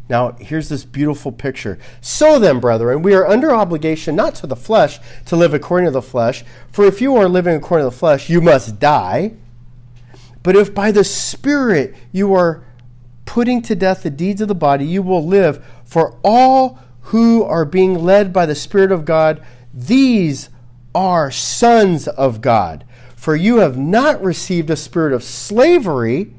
Now, 0.10 0.36
here's 0.40 0.68
this 0.68 0.84
beautiful 0.84 1.32
picture. 1.32 1.78
So 2.02 2.38
then, 2.38 2.60
brethren, 2.60 3.02
we 3.02 3.14
are 3.14 3.26
under 3.26 3.56
obligation 3.56 4.16
not 4.16 4.36
to 4.36 4.48
the 4.48 4.56
flesh 4.56 5.00
to 5.28 5.36
live 5.36 5.54
according 5.54 5.86
to 5.86 5.92
the 5.92 6.02
flesh, 6.02 6.44
for 6.72 6.86
if 6.86 7.02
you 7.02 7.16
are 7.16 7.30
living 7.30 7.56
according 7.56 7.86
to 7.86 7.92
the 7.92 7.98
flesh, 7.98 8.30
you 8.30 8.42
must 8.42 8.80
die. 8.80 9.34
But 10.44 10.56
if 10.56 10.74
by 10.74 10.92
the 10.92 11.04
Spirit 11.04 11.96
you 12.12 12.34
are 12.34 12.64
putting 13.26 13.62
to 13.62 13.76
death 13.76 14.04
the 14.04 14.10
deeds 14.10 14.42
of 14.42 14.48
the 14.48 14.56
body, 14.56 14.86
you 14.86 15.04
will 15.04 15.26
live. 15.26 15.64
For 15.86 16.18
all 16.24 16.80
who 17.04 17.44
are 17.44 17.64
being 17.64 18.04
led 18.04 18.34
by 18.34 18.48
the 18.48 18.56
Spirit 18.56 18.92
of 18.92 19.06
God, 19.06 19.42
these 19.74 20.50
are 20.96 21.30
sons 21.30 22.08
of 22.08 22.42
God. 22.42 22.86
For 23.16 23.36
you 23.36 23.58
have 23.58 23.78
not 23.78 24.22
received 24.22 24.72
a 24.72 24.76
spirit 24.76 25.14
of 25.14 25.24
slavery 25.24 26.34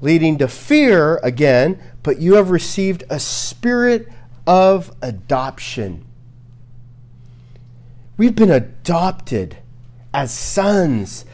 leading 0.00 0.38
to 0.38 0.48
fear 0.48 1.16
again, 1.22 1.80
but 2.02 2.20
you 2.20 2.34
have 2.34 2.50
received 2.50 3.04
a 3.10 3.18
spirit 3.18 4.08
of 4.46 4.94
adoption. 5.02 6.04
We've 8.16 8.34
been 8.34 8.50
adopted 8.50 9.58
as 10.12 10.32
sons 10.32 11.24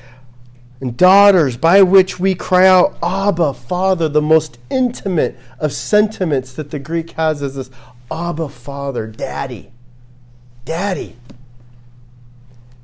and 0.81 0.97
daughters 0.97 1.57
by 1.57 1.83
which 1.83 2.19
we 2.21 2.35
cry 2.35 2.67
out, 2.67 2.99
Abba, 3.03 3.55
Father, 3.55 4.09
the 4.09 4.21
most 4.21 4.59
intimate 4.71 5.39
of 5.59 5.73
sentiments 5.73 6.53
that 6.53 6.71
the 6.71 6.79
Greek 6.79 7.13
has 7.13 7.41
is 7.41 7.55
this 7.55 7.71
Abba, 8.11 8.49
Father, 8.49 9.07
Daddy. 9.07 9.73
Daddy. 10.65 11.17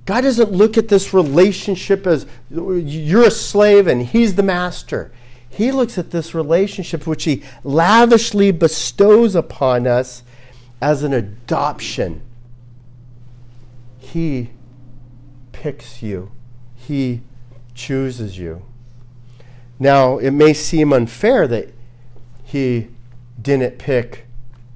God 0.06 0.22
doesn't 0.22 0.50
look 0.50 0.78
at 0.78 0.88
this 0.88 1.12
relationship 1.12 2.06
as 2.06 2.26
you're 2.50 3.26
a 3.26 3.30
slave 3.30 3.86
and 3.86 4.02
he's 4.02 4.34
the 4.34 4.42
master. 4.42 5.12
He 5.50 5.72
looks 5.72 5.98
at 5.98 6.10
this 6.10 6.34
relationship 6.34 7.06
which 7.06 7.24
he 7.24 7.42
lavishly 7.64 8.52
bestows 8.52 9.34
upon 9.34 9.86
us 9.86 10.22
as 10.80 11.02
an 11.02 11.12
adoption. 11.12 12.22
He 13.98 14.50
picks 15.52 16.02
you, 16.02 16.30
he 16.74 17.20
chooses 17.74 18.38
you. 18.38 18.62
Now, 19.78 20.18
it 20.18 20.30
may 20.30 20.54
seem 20.54 20.92
unfair 20.92 21.46
that 21.48 21.74
he 22.44 22.88
didn't 23.40 23.78
pick, 23.78 24.26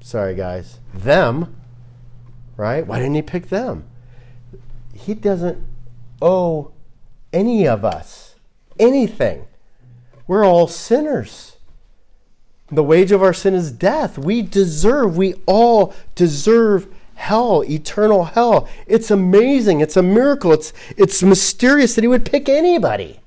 sorry 0.00 0.34
guys, 0.34 0.80
them, 0.92 1.56
right? 2.56 2.86
Why 2.86 2.98
didn't 2.98 3.14
he 3.14 3.22
pick 3.22 3.48
them? 3.48 3.84
He 4.94 5.14
doesn't 5.14 5.58
owe 6.20 6.72
any 7.32 7.66
of 7.66 7.84
us 7.84 8.34
anything. 8.78 9.46
We're 10.26 10.44
all 10.44 10.68
sinners. 10.68 11.56
The 12.70 12.82
wage 12.82 13.12
of 13.12 13.22
our 13.22 13.34
sin 13.34 13.54
is 13.54 13.70
death. 13.70 14.18
We 14.18 14.42
deserve, 14.42 15.16
we 15.16 15.34
all 15.46 15.94
deserve 16.14 16.86
hell, 17.14 17.62
eternal 17.64 18.24
hell. 18.24 18.68
It's 18.86 19.10
amazing. 19.10 19.80
It's 19.80 19.96
a 19.96 20.02
miracle. 20.02 20.52
It's, 20.52 20.72
it's 20.96 21.22
mysterious 21.22 21.94
that 21.94 22.02
he 22.02 22.08
would 22.08 22.24
pick 22.24 22.48
anybody. 22.48 23.20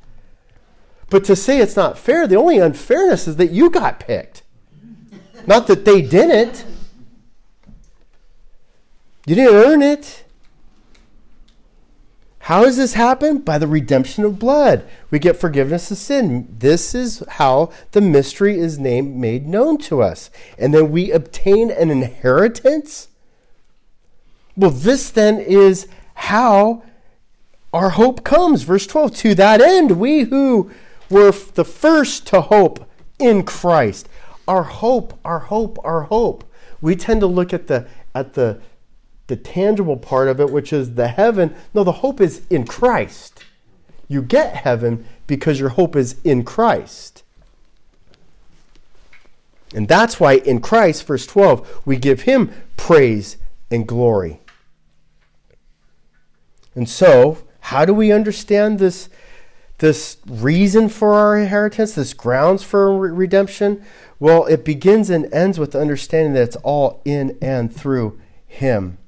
But 1.09 1.23
to 1.25 1.35
say 1.35 1.59
it's 1.59 1.75
not 1.75 1.97
fair, 1.97 2.27
the 2.27 2.35
only 2.35 2.57
unfairness 2.57 3.27
is 3.27 3.37
that 3.37 3.51
you 3.51 3.69
got 3.69 3.99
picked. 3.99 4.43
Not 5.45 5.67
that 5.67 5.85
they 5.85 6.01
didn't. 6.01 6.65
You 9.25 9.35
didn't 9.35 9.55
earn 9.55 9.81
it. 9.81 10.23
How 12.47 12.63
does 12.63 12.77
this 12.77 12.93
happen? 12.93 13.39
By 13.39 13.57
the 13.57 13.67
redemption 13.67 14.23
of 14.23 14.39
blood. 14.39 14.87
We 15.11 15.19
get 15.19 15.35
forgiveness 15.35 15.91
of 15.91 15.97
sin. 15.97 16.47
This 16.59 16.95
is 16.95 17.21
how 17.27 17.73
the 17.91 17.99
mystery 17.99 18.57
is 18.57 18.79
named 18.79 19.17
made 19.17 19.45
known 19.45 19.77
to 19.79 20.01
us. 20.01 20.29
And 20.57 20.73
then 20.73 20.89
we 20.89 21.11
obtain 21.11 21.69
an 21.69 21.89
inheritance. 21.89 23.09
Well, 24.55 24.71
this 24.71 25.09
then 25.09 25.41
is 25.41 25.89
how 26.13 26.83
our 27.73 27.89
hope 27.89 28.23
comes. 28.23 28.63
Verse 28.63 28.87
12 28.87 29.13
To 29.17 29.35
that 29.35 29.59
end, 29.59 29.99
we 29.99 30.21
who 30.21 30.71
were 31.09 31.33
the 31.33 31.65
first 31.65 32.27
to 32.27 32.39
hope 32.39 32.89
in 33.19 33.43
Christ. 33.43 34.07
Our 34.47 34.63
hope, 34.63 35.19
our 35.25 35.39
hope, 35.39 35.77
our 35.83 36.03
hope. 36.03 36.49
We 36.79 36.95
tend 36.95 37.19
to 37.19 37.27
look 37.27 37.53
at 37.53 37.67
the 37.67 37.89
at 38.15 38.35
the 38.35 38.61
the 39.28 39.36
tangible 39.36 39.97
part 39.97 40.30
of 40.30 40.39
it, 40.39 40.49
which 40.49 40.73
is 40.73 40.95
the 40.95 41.09
heaven. 41.09 41.53
No, 41.73 41.84
the 41.84 41.91
hope 41.91 42.19
is 42.19 42.41
in 42.49 42.65
Christ. 42.65 43.43
You 44.07 44.21
get 44.21 44.55
heaven 44.55 45.05
because 45.28 45.59
your 45.59 45.69
hope 45.69 45.95
is 45.95 46.15
in 46.23 46.43
Christ. 46.43 47.23
And 49.75 49.88
that's 49.88 50.17
why 50.17 50.36
in 50.36 50.61
Christ, 50.61 51.05
verse 51.05 51.28
12, 51.28 51.82
we 51.86 51.97
give 51.97 52.21
him 52.21 52.51
praise 52.78 53.36
and 53.69 53.86
glory. 53.86 54.39
And 56.73 56.88
so, 56.88 57.39
how 57.59 57.84
do 57.84 57.93
we 57.93 58.13
understand 58.13 58.80
this, 58.80 59.09
this 59.80 60.17
reason 60.25 60.88
for 60.88 61.15
our 61.15 61.38
inheritance, 61.38 61.95
this 61.95 62.13
grounds 62.13 62.63
for 62.63 62.97
redemption? 62.97 63.84
Well, 64.19 64.45
it 64.45 64.63
begins 64.63 65.09
and 65.09 65.32
ends 65.34 65.59
with 65.59 65.75
understanding 65.75 66.34
that 66.34 66.43
it's 66.43 66.55
all 66.57 67.01
in 67.03 67.38
and 67.41 67.75
through 67.75 68.17
him 68.45 68.99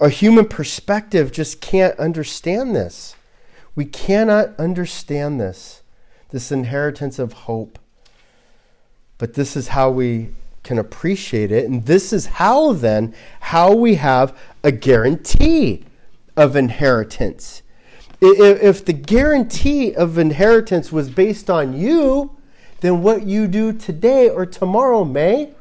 a 0.00 0.08
human 0.08 0.46
perspective 0.46 1.32
just 1.32 1.60
can't 1.60 1.98
understand 1.98 2.74
this. 2.74 3.16
We 3.74 3.84
cannot 3.84 4.58
understand 4.58 5.40
this, 5.40 5.82
this 6.30 6.50
inheritance 6.52 7.18
of 7.18 7.32
hope. 7.32 7.78
But 9.18 9.34
this 9.34 9.56
is 9.56 9.68
how 9.68 9.90
we 9.90 10.30
can 10.62 10.78
appreciate 10.78 11.50
it. 11.50 11.64
And 11.64 11.86
this 11.86 12.12
is 12.12 12.26
how, 12.26 12.72
then, 12.72 13.14
how 13.40 13.72
we 13.74 13.96
have 13.96 14.36
a 14.62 14.70
guarantee 14.70 15.84
of 16.36 16.54
inheritance. 16.56 17.62
If 18.20 18.84
the 18.84 18.92
guarantee 18.92 19.94
of 19.94 20.18
inheritance 20.18 20.90
was 20.92 21.08
based 21.08 21.48
on 21.48 21.76
you, 21.76 22.36
then 22.80 23.02
what 23.02 23.22
you 23.22 23.46
do 23.48 23.72
today 23.72 24.28
or 24.28 24.44
tomorrow 24.46 25.04
may 25.04 25.52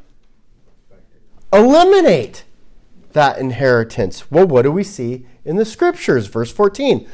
eliminate 1.53 2.43
that 3.17 3.39
inheritance? 3.39 4.29
Well, 4.31 4.47
what 4.47 4.61
do 4.61 4.71
we 4.71 4.83
see 4.83 5.25
in 5.43 5.57
the 5.57 5.65
scriptures? 5.65 6.27
Verse 6.27 6.51
14 6.51 7.07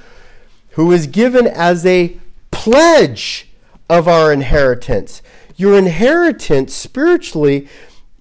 Who 0.72 0.92
is 0.92 1.08
given 1.08 1.48
as 1.48 1.86
a 1.86 2.20
pledge 2.52 3.48
of 3.90 4.08
our 4.08 4.32
inheritance. 4.32 5.22
Your 5.56 5.78
inheritance 5.78 6.74
spiritually 6.74 7.68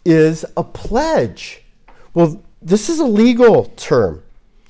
is 0.04 0.44
a 0.56 0.64
pledge. 0.64 1.62
Well, 2.14 2.42
this 2.60 2.88
is 2.88 2.98
a 2.98 3.04
legal 3.04 3.66
term. 3.76 4.22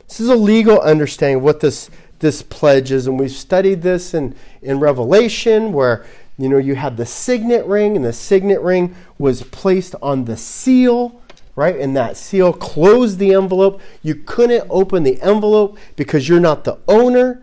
This 0.08 0.20
is 0.20 0.28
a 0.28 0.36
legal 0.36 0.80
understanding 0.80 1.38
of 1.38 1.42
what 1.42 1.60
this, 1.60 1.90
this 2.18 2.42
pledge 2.42 2.92
is. 2.92 3.06
And 3.06 3.18
we've 3.18 3.30
studied 3.30 3.82
this 3.82 4.14
in, 4.14 4.34
in 4.60 4.80
Revelation 4.80 5.72
where 5.72 6.04
you 6.38 6.48
know 6.48 6.58
you 6.58 6.74
had 6.74 6.96
the 6.96 7.06
signet 7.06 7.66
ring, 7.66 7.94
and 7.94 8.04
the 8.04 8.12
signet 8.12 8.60
ring 8.62 8.96
was 9.18 9.42
placed 9.42 9.94
on 10.02 10.24
the 10.24 10.36
seal 10.36 11.21
right? 11.54 11.76
And 11.76 11.96
that 11.96 12.16
seal 12.16 12.52
closed 12.52 13.18
the 13.18 13.34
envelope. 13.34 13.80
You 14.02 14.14
couldn't 14.14 14.66
open 14.70 15.02
the 15.02 15.20
envelope 15.20 15.78
because 15.96 16.28
you're 16.28 16.40
not 16.40 16.64
the 16.64 16.78
owner. 16.88 17.42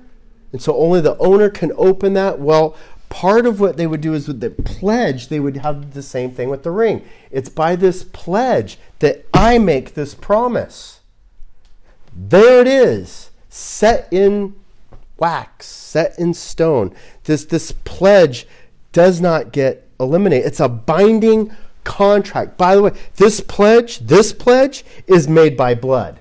And 0.51 0.61
so 0.61 0.75
only 0.75 1.01
the 1.01 1.17
owner 1.17 1.49
can 1.49 1.71
open 1.75 2.13
that. 2.13 2.39
Well, 2.39 2.75
part 3.09 3.45
of 3.45 3.59
what 3.59 3.77
they 3.77 3.87
would 3.87 4.01
do 4.01 4.13
is 4.13 4.27
with 4.27 4.39
the 4.39 4.49
pledge, 4.49 5.27
they 5.27 5.39
would 5.39 5.57
have 5.57 5.93
the 5.93 6.01
same 6.01 6.31
thing 6.31 6.49
with 6.49 6.63
the 6.63 6.71
ring. 6.71 7.03
It's 7.31 7.49
by 7.49 7.75
this 7.75 8.03
pledge 8.03 8.77
that 8.99 9.25
I 9.33 9.57
make 9.57 9.93
this 9.93 10.15
promise. 10.15 11.01
There 12.15 12.61
it 12.61 12.67
is, 12.67 13.29
set 13.49 14.07
in 14.11 14.55
wax, 15.17 15.67
set 15.67 16.17
in 16.17 16.33
stone. 16.33 16.95
This, 17.25 17.45
this 17.45 17.71
pledge 17.71 18.47
does 18.91 19.21
not 19.21 19.51
get 19.51 19.87
eliminated. 19.99 20.47
It's 20.47 20.59
a 20.59 20.69
binding 20.69 21.51
contract. 21.89 22.55
By 22.55 22.75
the 22.75 22.83
way, 22.83 22.91
this 23.15 23.41
pledge, 23.41 23.97
this 23.99 24.31
pledge 24.31 24.85
is 25.07 25.27
made 25.27 25.57
by 25.57 25.73
blood. 25.73 26.19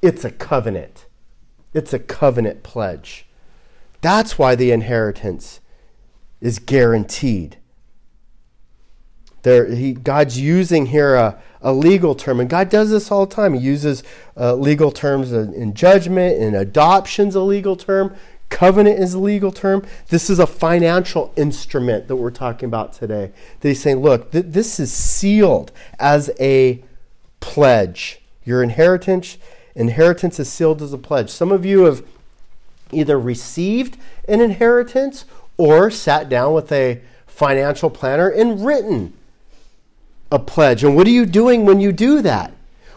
It's 0.00 0.24
a 0.24 0.30
covenant. 0.30 1.06
It's 1.74 1.92
a 1.92 1.98
covenant 1.98 2.62
pledge. 2.62 3.26
That's 4.00 4.38
why 4.38 4.54
the 4.54 4.70
inheritance 4.70 5.60
is 6.40 6.60
guaranteed. 6.60 7.58
There, 9.42 9.66
he, 9.74 9.92
God's 9.92 10.38
using 10.40 10.86
here 10.86 11.16
a, 11.16 11.42
a 11.60 11.72
legal 11.72 12.14
term, 12.14 12.38
and 12.38 12.48
God 12.48 12.68
does 12.68 12.90
this 12.90 13.10
all 13.10 13.26
the 13.26 13.34
time. 13.34 13.54
He 13.54 13.60
uses 13.60 14.04
uh, 14.36 14.54
legal 14.54 14.92
terms 14.92 15.32
in, 15.32 15.52
in 15.52 15.74
judgment, 15.74 16.40
and 16.40 16.54
adoption's 16.54 17.34
a 17.34 17.40
legal 17.40 17.74
term. 17.74 18.14
Covenant 18.48 18.98
is 18.98 19.14
a 19.14 19.18
legal 19.18 19.50
term. 19.50 19.84
This 20.08 20.30
is 20.30 20.38
a 20.38 20.46
financial 20.46 21.32
instrument 21.36 22.08
that 22.08 22.16
we're 22.16 22.30
talking 22.30 22.68
about 22.68 22.92
today. 22.92 23.32
That 23.60 23.68
he's 23.68 23.80
saying, 23.80 23.98
look, 23.98 24.30
th- 24.30 24.46
this 24.48 24.78
is 24.78 24.92
sealed 24.92 25.72
as 25.98 26.30
a 26.38 26.82
pledge. 27.40 28.20
Your 28.44 28.62
inheritance, 28.62 29.38
inheritance 29.74 30.38
is 30.38 30.50
sealed 30.50 30.80
as 30.80 30.92
a 30.92 30.98
pledge. 30.98 31.30
Some 31.30 31.50
of 31.50 31.66
you 31.66 31.84
have 31.84 32.04
either 32.92 33.18
received 33.18 33.98
an 34.28 34.40
inheritance 34.40 35.24
or 35.56 35.90
sat 35.90 36.28
down 36.28 36.52
with 36.52 36.70
a 36.70 37.00
financial 37.26 37.90
planner 37.90 38.28
and 38.28 38.64
written 38.64 39.12
a 40.30 40.38
pledge. 40.38 40.84
And 40.84 40.96
what 40.96 41.06
are 41.06 41.10
you 41.10 41.26
doing 41.26 41.64
when 41.64 41.80
you 41.80 41.92
do 41.92 42.22
that? 42.22 42.52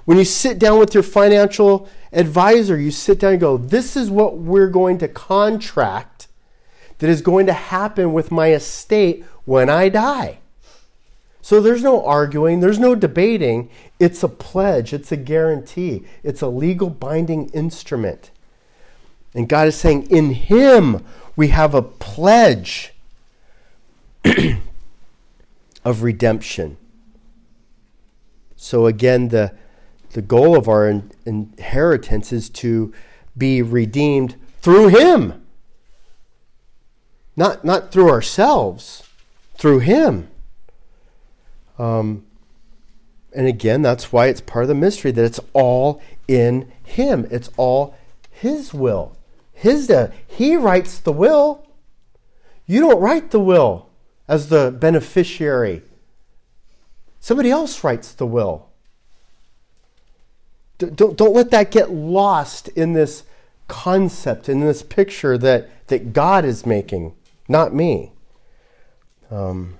When 0.05 0.17
you 0.17 0.25
sit 0.25 0.59
down 0.59 0.79
with 0.79 0.93
your 0.93 1.03
financial 1.03 1.89
advisor, 2.12 2.80
you 2.80 2.91
sit 2.91 3.20
down 3.20 3.34
and 3.34 3.41
go, 3.41 3.57
This 3.57 3.95
is 3.95 4.10
what 4.10 4.38
we're 4.38 4.70
going 4.70 4.97
to 4.99 5.07
contract 5.07 6.28
that 6.99 7.10
is 7.10 7.22
going 7.22 7.45
to 7.45 7.53
happen 7.53 8.14
with 8.14 8.32
my 8.32 8.51
estate 8.51 9.26
when 9.45 9.70
I 9.70 9.89
die. 9.89 10.39
So 11.41 11.62
there's 11.62 11.82
no 11.82 12.05
arguing, 12.05 12.60
there's 12.60 12.80
no 12.80 12.93
debating. 12.93 13.70
It's 13.99 14.22
a 14.22 14.28
pledge, 14.28 14.93
it's 14.93 15.12
a 15.12 15.18
guarantee, 15.18 16.05
it's 16.24 16.41
a 16.41 16.47
legal 16.47 16.89
binding 16.89 17.49
instrument. 17.49 18.32
And 19.34 19.47
God 19.47 19.68
is 19.68 19.76
saying, 19.76 20.12
In 20.12 20.34
Him 20.34 21.05
we 21.36 21.47
have 21.49 21.74
a 21.74 21.82
pledge 21.82 22.93
of 25.86 26.03
redemption. 26.03 26.78
So 28.55 28.88
again, 28.88 29.30
the 29.30 29.53
the 30.12 30.22
goal 30.22 30.55
of 30.55 30.68
our 30.68 30.89
in, 30.89 31.12
inheritance 31.26 32.34
is 32.34 32.49
to 32.49 32.93
be 33.38 33.62
redeemed 33.62 34.36
through 34.62 34.88
him. 34.88 35.45
Not 37.36 37.64
not 37.64 37.91
through 37.91 38.10
ourselves 38.10 39.03
through 39.55 39.80
him. 39.80 40.30
Um, 41.78 42.26
and 43.34 43.47
again 43.47 43.82
that's 43.82 44.12
why 44.12 44.28
it's 44.28 44.41
part 44.41 44.64
of 44.64 44.70
the 44.70 44.76
mystery 44.76 45.12
that 45.12 45.24
it's 45.24 45.39
all 45.53 46.01
in 46.28 46.72
him. 46.84 47.28
It's 47.32 47.49
all 47.55 47.95
his 48.30 48.74
will. 48.74 49.16
His 49.53 49.89
uh, 49.89 50.12
he 50.28 50.55
writes 50.55 50.99
the 50.99 51.14
will. 51.14 51.66
You 52.66 52.82
don't 52.82 53.01
write 53.01 53.32
the 53.32 53.39
will 53.39 53.89
as 54.28 54.49
the 54.49 54.72
beneficiary. 54.72 55.82
Somebody 57.20 57.51
else 57.51 57.84
writes 57.84 58.14
the 58.14 58.26
will 58.26 58.68
don't, 60.80 61.17
don't 61.17 61.34
let 61.34 61.51
that 61.51 61.71
get 61.71 61.91
lost 61.91 62.69
in 62.69 62.93
this 62.93 63.23
concept, 63.67 64.49
in 64.49 64.61
this 64.61 64.82
picture 64.82 65.38
that, 65.38 65.69
that 65.88 66.13
God 66.13 66.45
is 66.45 66.65
making, 66.65 67.13
not 67.47 67.73
me. 67.73 68.11
Um, 69.30 69.75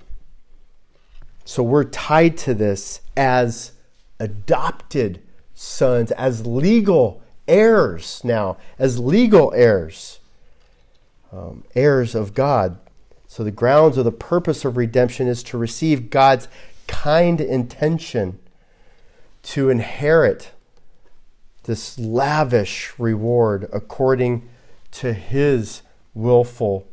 so 1.44 1.62
we're 1.62 1.84
tied 1.84 2.36
to 2.38 2.54
this 2.54 3.00
as 3.16 3.72
adopted 4.20 5.22
sons, 5.54 6.12
as 6.12 6.46
legal 6.46 7.22
heirs 7.48 8.20
now, 8.22 8.58
as 8.78 8.98
legal 8.98 9.52
heirs, 9.54 10.20
um, 11.32 11.64
heirs 11.74 12.14
of 12.14 12.34
God. 12.34 12.78
So 13.26 13.42
the 13.42 13.50
grounds 13.50 13.96
or 13.96 14.02
the 14.02 14.12
purpose 14.12 14.64
of 14.64 14.76
redemption 14.76 15.26
is 15.26 15.42
to 15.44 15.58
receive 15.58 16.10
God's 16.10 16.46
kind 16.86 17.40
intention 17.40 18.38
to 19.42 19.70
inherit 19.70 20.50
this 21.64 21.98
lavish 21.98 22.92
reward 22.98 23.68
according 23.72 24.48
to 24.92 25.12
his 25.12 25.82
willful, 26.14 26.86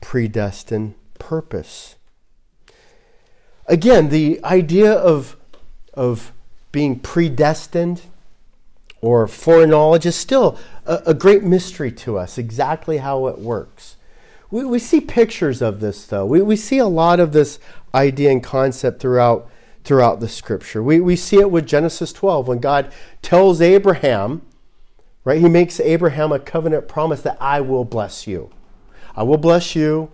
predestined 0.00 0.94
purpose. 1.18 1.96
Again, 3.66 4.08
the 4.08 4.42
idea 4.44 4.92
of, 4.92 5.36
of 5.94 6.32
being 6.72 6.98
predestined 6.98 8.02
or 9.00 9.26
foreknowledge 9.26 10.06
is 10.06 10.16
still 10.16 10.58
a, 10.86 11.02
a, 11.06 11.14
great 11.14 11.44
mystery 11.44 11.92
to 11.92 12.18
us, 12.18 12.36
exactly 12.38 12.98
how 12.98 13.26
it 13.26 13.38
works. 13.38 13.96
We, 14.50 14.64
we 14.64 14.78
see 14.78 15.00
pictures 15.00 15.62
of 15.62 15.80
this, 15.80 16.06
though. 16.06 16.26
We, 16.26 16.42
we 16.42 16.56
see 16.56 16.78
a 16.78 16.86
lot 16.86 17.20
of 17.20 17.32
this 17.32 17.58
idea 17.94 18.30
and 18.30 18.42
concept 18.42 19.00
throughout 19.00 19.48
throughout 19.88 20.20
the 20.20 20.28
scripture. 20.28 20.82
We, 20.82 21.00
we 21.00 21.16
see 21.16 21.38
it 21.38 21.50
with 21.50 21.66
Genesis 21.66 22.12
12 22.12 22.46
when 22.46 22.58
God 22.58 22.92
tells 23.22 23.62
Abraham, 23.62 24.42
right? 25.24 25.40
He 25.40 25.48
makes 25.48 25.80
Abraham 25.80 26.30
a 26.30 26.38
covenant 26.38 26.88
promise 26.88 27.22
that 27.22 27.38
I 27.40 27.62
will 27.62 27.86
bless 27.86 28.26
you. 28.26 28.50
I 29.16 29.22
will 29.22 29.38
bless 29.38 29.74
you. 29.74 30.12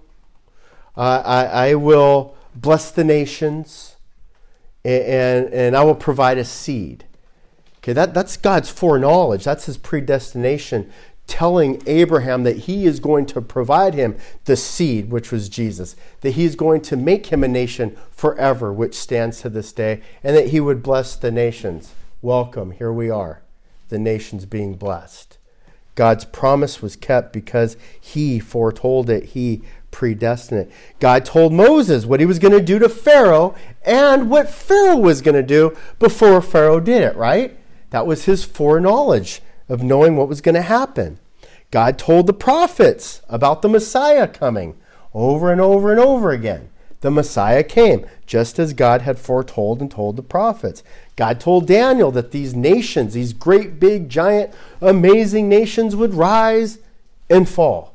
Uh, 0.97 1.23
I, 1.25 1.45
I 1.47 1.75
will 1.75 2.37
bless 2.55 2.93
the 2.93 3.03
nations 3.03 3.97
and, 4.85 5.03
and, 5.03 5.53
and 5.53 5.77
I 5.77 5.83
will 5.83 5.97
provide 5.97 6.39
a 6.39 6.45
seed. 6.45 7.05
Okay, 7.79 7.95
that, 7.95 8.15
that's 8.15 8.37
God's 8.37 8.71
foreknowledge. 8.71 9.43
That's 9.43 9.67
his 9.67 9.77
predestination 9.77 10.93
telling 11.27 11.83
Abraham 11.87 12.43
that 12.43 12.59
he 12.59 12.87
is 12.87 13.01
going 13.01 13.27
to 13.27 13.41
provide 13.41 13.95
him 13.95 14.17
the 14.45 14.57
seed, 14.57 15.11
which 15.11 15.33
was 15.33 15.49
Jesus, 15.49 15.97
that 16.21 16.33
he 16.33 16.45
is 16.45 16.57
going 16.57 16.81
to 16.83 16.97
make 16.97 17.27
him 17.27 17.43
a 17.43 17.49
nation 17.49 17.97
forever, 18.11 18.73
which 18.73 18.95
stands 18.95 19.41
to 19.41 19.49
this 19.49 19.73
day, 19.73 20.03
and 20.23 20.37
that 20.37 20.49
he 20.49 20.61
would 20.61 20.83
bless 20.83 21.17
the 21.17 21.31
nations. 21.31 21.95
Welcome, 22.21 22.73
here 22.73 22.93
we 22.93 23.11
are, 23.11 23.43
the 23.89 23.99
nations 23.99 24.45
being 24.45 24.75
blessed. 24.75 25.39
God's 25.95 26.25
promise 26.25 26.83
was 26.83 26.97
kept 26.97 27.33
because 27.33 27.77
he 28.01 28.39
foretold 28.39 29.09
it, 29.09 29.27
he 29.27 29.63
predestined 29.91 30.61
it. 30.61 30.73
God 30.99 31.25
told 31.25 31.53
Moses 31.53 32.05
what 32.05 32.21
he 32.21 32.27
was 32.27 32.41
going 32.41 32.53
to 32.53 32.61
do 32.61 32.79
to 32.81 32.89
Pharaoh 32.89 33.55
and 33.85 34.29
what 34.29 34.51
Pharaoh 34.51 34.97
was 34.97 35.23
going 35.23 35.37
to 35.37 35.43
do 35.43 35.77
before 35.99 36.43
Pharaoh 36.43 36.81
did 36.81 37.03
it, 37.03 37.17
right? 37.17 37.57
That 37.91 38.07
was 38.07 38.25
his 38.25 38.45
foreknowledge 38.45 39.41
of 39.69 39.83
knowing 39.83 40.17
what 40.17 40.29
was 40.29 40.41
going 40.41 40.55
to 40.55 40.63
happen. 40.63 41.19
God 41.71 41.99
told 41.99 42.27
the 42.27 42.33
prophets 42.33 43.23
about 43.29 43.63
the 43.63 43.69
Messiah 43.69 44.29
coming 44.29 44.77
over 45.13 45.51
and 45.51 45.61
over 45.61 45.91
and 45.91 46.01
over 46.01 46.31
again. 46.31 46.71
The 47.01 47.11
Messiah 47.11 47.63
came, 47.63 48.07
just 48.27 48.59
as 48.59 48.73
God 48.73 49.03
had 49.03 49.19
foretold 49.19 49.81
and 49.81 49.91
told 49.91 50.17
the 50.17 50.23
prophets. 50.23 50.83
God 51.17 51.39
told 51.39 51.67
Daniel 51.67 52.11
that 52.13 52.31
these 52.31 52.55
nations, 52.55 53.13
these 53.13 53.33
great, 53.33 53.79
big, 53.79 54.09
giant, 54.09 54.55
amazing 54.81 55.49
nations, 55.49 55.95
would 55.95 56.15
rise 56.15 56.79
and 57.29 57.49
fall. 57.49 57.95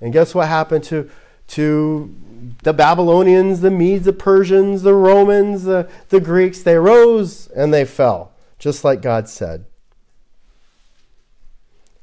And 0.00 0.12
guess 0.12 0.34
what 0.34 0.48
happened 0.48 0.84
to, 0.84 1.10
to 1.48 2.14
the 2.62 2.74
Babylonians, 2.74 3.60
the 3.60 3.70
Medes, 3.70 4.04
the 4.04 4.12
Persians, 4.12 4.82
the 4.82 4.94
Romans, 4.94 5.64
the, 5.64 5.88
the 6.10 6.20
Greeks? 6.20 6.62
They 6.62 6.76
rose 6.76 7.48
and 7.48 7.72
they 7.72 7.84
fell, 7.84 8.32
just 8.58 8.84
like 8.84 9.00
God 9.00 9.28
said. 9.28 9.64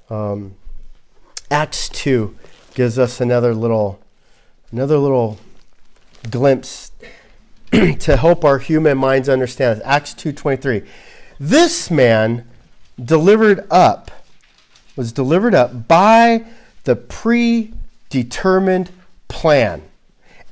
Um, 0.09 0.55
Acts 1.49 1.89
2 1.89 2.37
gives 2.73 2.97
us 2.97 3.21
another 3.21 3.53
little 3.53 3.99
another 4.71 4.97
little 4.97 5.37
glimpse 6.29 6.91
to 7.71 8.17
help 8.17 8.43
our 8.43 8.59
human 8.59 8.97
minds 8.97 9.29
understand. 9.29 9.81
Acts 9.83 10.13
2:23. 10.13 10.85
This 11.39 11.91
man 11.91 12.47
delivered 13.03 13.65
up 13.71 14.11
was 14.95 15.11
delivered 15.11 15.55
up 15.55 15.87
by 15.87 16.45
the 16.83 16.95
predetermined 16.95 18.91
plan 19.27 19.81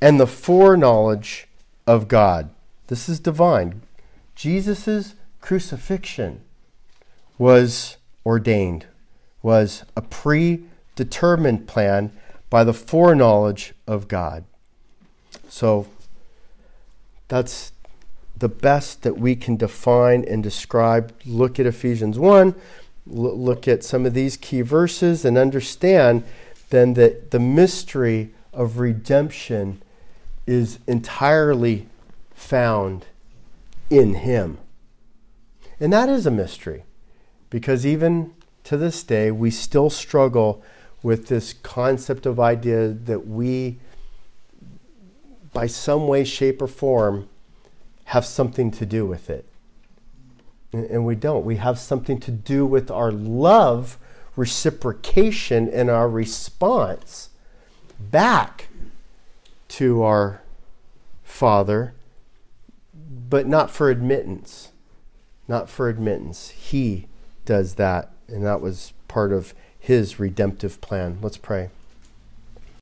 and 0.02 0.20
the 0.20 0.28
foreknowledge 0.28 1.48
of 1.86 2.08
God. 2.08 2.50
This 2.88 3.08
is 3.08 3.20
divine. 3.20 3.82
Jesus' 4.36 5.14
crucifixion 5.40 6.42
was 7.38 7.98
ordained, 8.26 8.86
was 9.42 9.84
a 9.96 10.02
predetermined 10.02 11.68
plan 11.68 12.12
by 12.50 12.64
the 12.64 12.74
foreknowledge 12.74 13.74
of 13.88 14.08
God. 14.08 14.44
So 15.48 15.88
that's 17.28 17.72
the 18.38 18.50
best 18.50 19.04
that 19.04 19.18
we 19.18 19.36
can 19.36 19.56
define 19.56 20.24
and 20.26 20.44
describe. 20.44 21.14
Look 21.26 21.60
at 21.60 21.66
Ephesians 21.66 22.20
1, 22.20 22.56
look 23.06 23.68
at 23.68 23.84
some 23.84 24.06
of 24.06 24.14
these 24.14 24.36
key 24.38 24.62
verses, 24.62 25.24
and 25.24 25.38
understand 25.38 26.24
then 26.70 26.94
that 26.96 27.32
the 27.32 27.40
mystery 27.40 28.32
of 28.54 28.80
redemption 28.80 29.82
is 30.48 30.80
entirely 30.88 31.88
found 32.34 33.06
in 33.90 34.16
Him. 34.16 34.58
And 35.80 35.94
that 35.94 36.10
is 36.10 36.26
a 36.26 36.32
mystery 36.32 36.84
because 37.50 37.86
even 37.86 38.34
to 38.64 38.78
this 38.78 39.04
day, 39.04 39.32
we 39.32 39.52
still 39.52 39.90
struggle 39.90 40.64
with 41.04 41.28
this 41.28 41.54
concept 41.54 42.26
of 42.26 42.40
idea 42.40 42.90
that 42.90 43.28
we, 43.28 43.80
by 45.54 45.68
some 45.68 46.08
way, 46.08 46.24
shape, 46.24 46.62
or 46.62 46.68
form, 46.68 47.28
have 48.06 48.26
something 48.26 48.72
to 48.72 48.86
do 48.86 49.06
with 49.06 49.30
it. 49.30 49.46
And 50.74 51.06
we 51.06 51.16
don't. 51.16 51.46
We 51.46 51.58
have 51.58 51.80
something 51.80 52.20
to 52.22 52.32
do 52.32 52.66
with 52.66 52.90
our 52.90 53.12
love, 53.12 53.98
reciprocation, 54.36 55.68
and 55.68 55.90
our 55.90 56.08
response 56.08 57.30
back 58.00 58.68
to 59.70 60.02
our 60.04 60.42
Father, 61.24 61.94
but 63.30 63.48
not 63.48 63.72
for 63.72 63.90
admittance. 63.90 64.72
Not 65.48 65.70
for 65.70 65.90
admittance. 65.90 66.50
He 66.50 67.08
does 67.46 67.76
that, 67.76 68.12
and 68.32 68.46
that 68.46 68.62
was 68.62 68.94
part 69.08 69.32
of 69.32 69.54
his 69.80 70.20
redemptive 70.20 70.80
plan. 70.82 71.18
Let's 71.22 71.38
pray. 71.38 71.70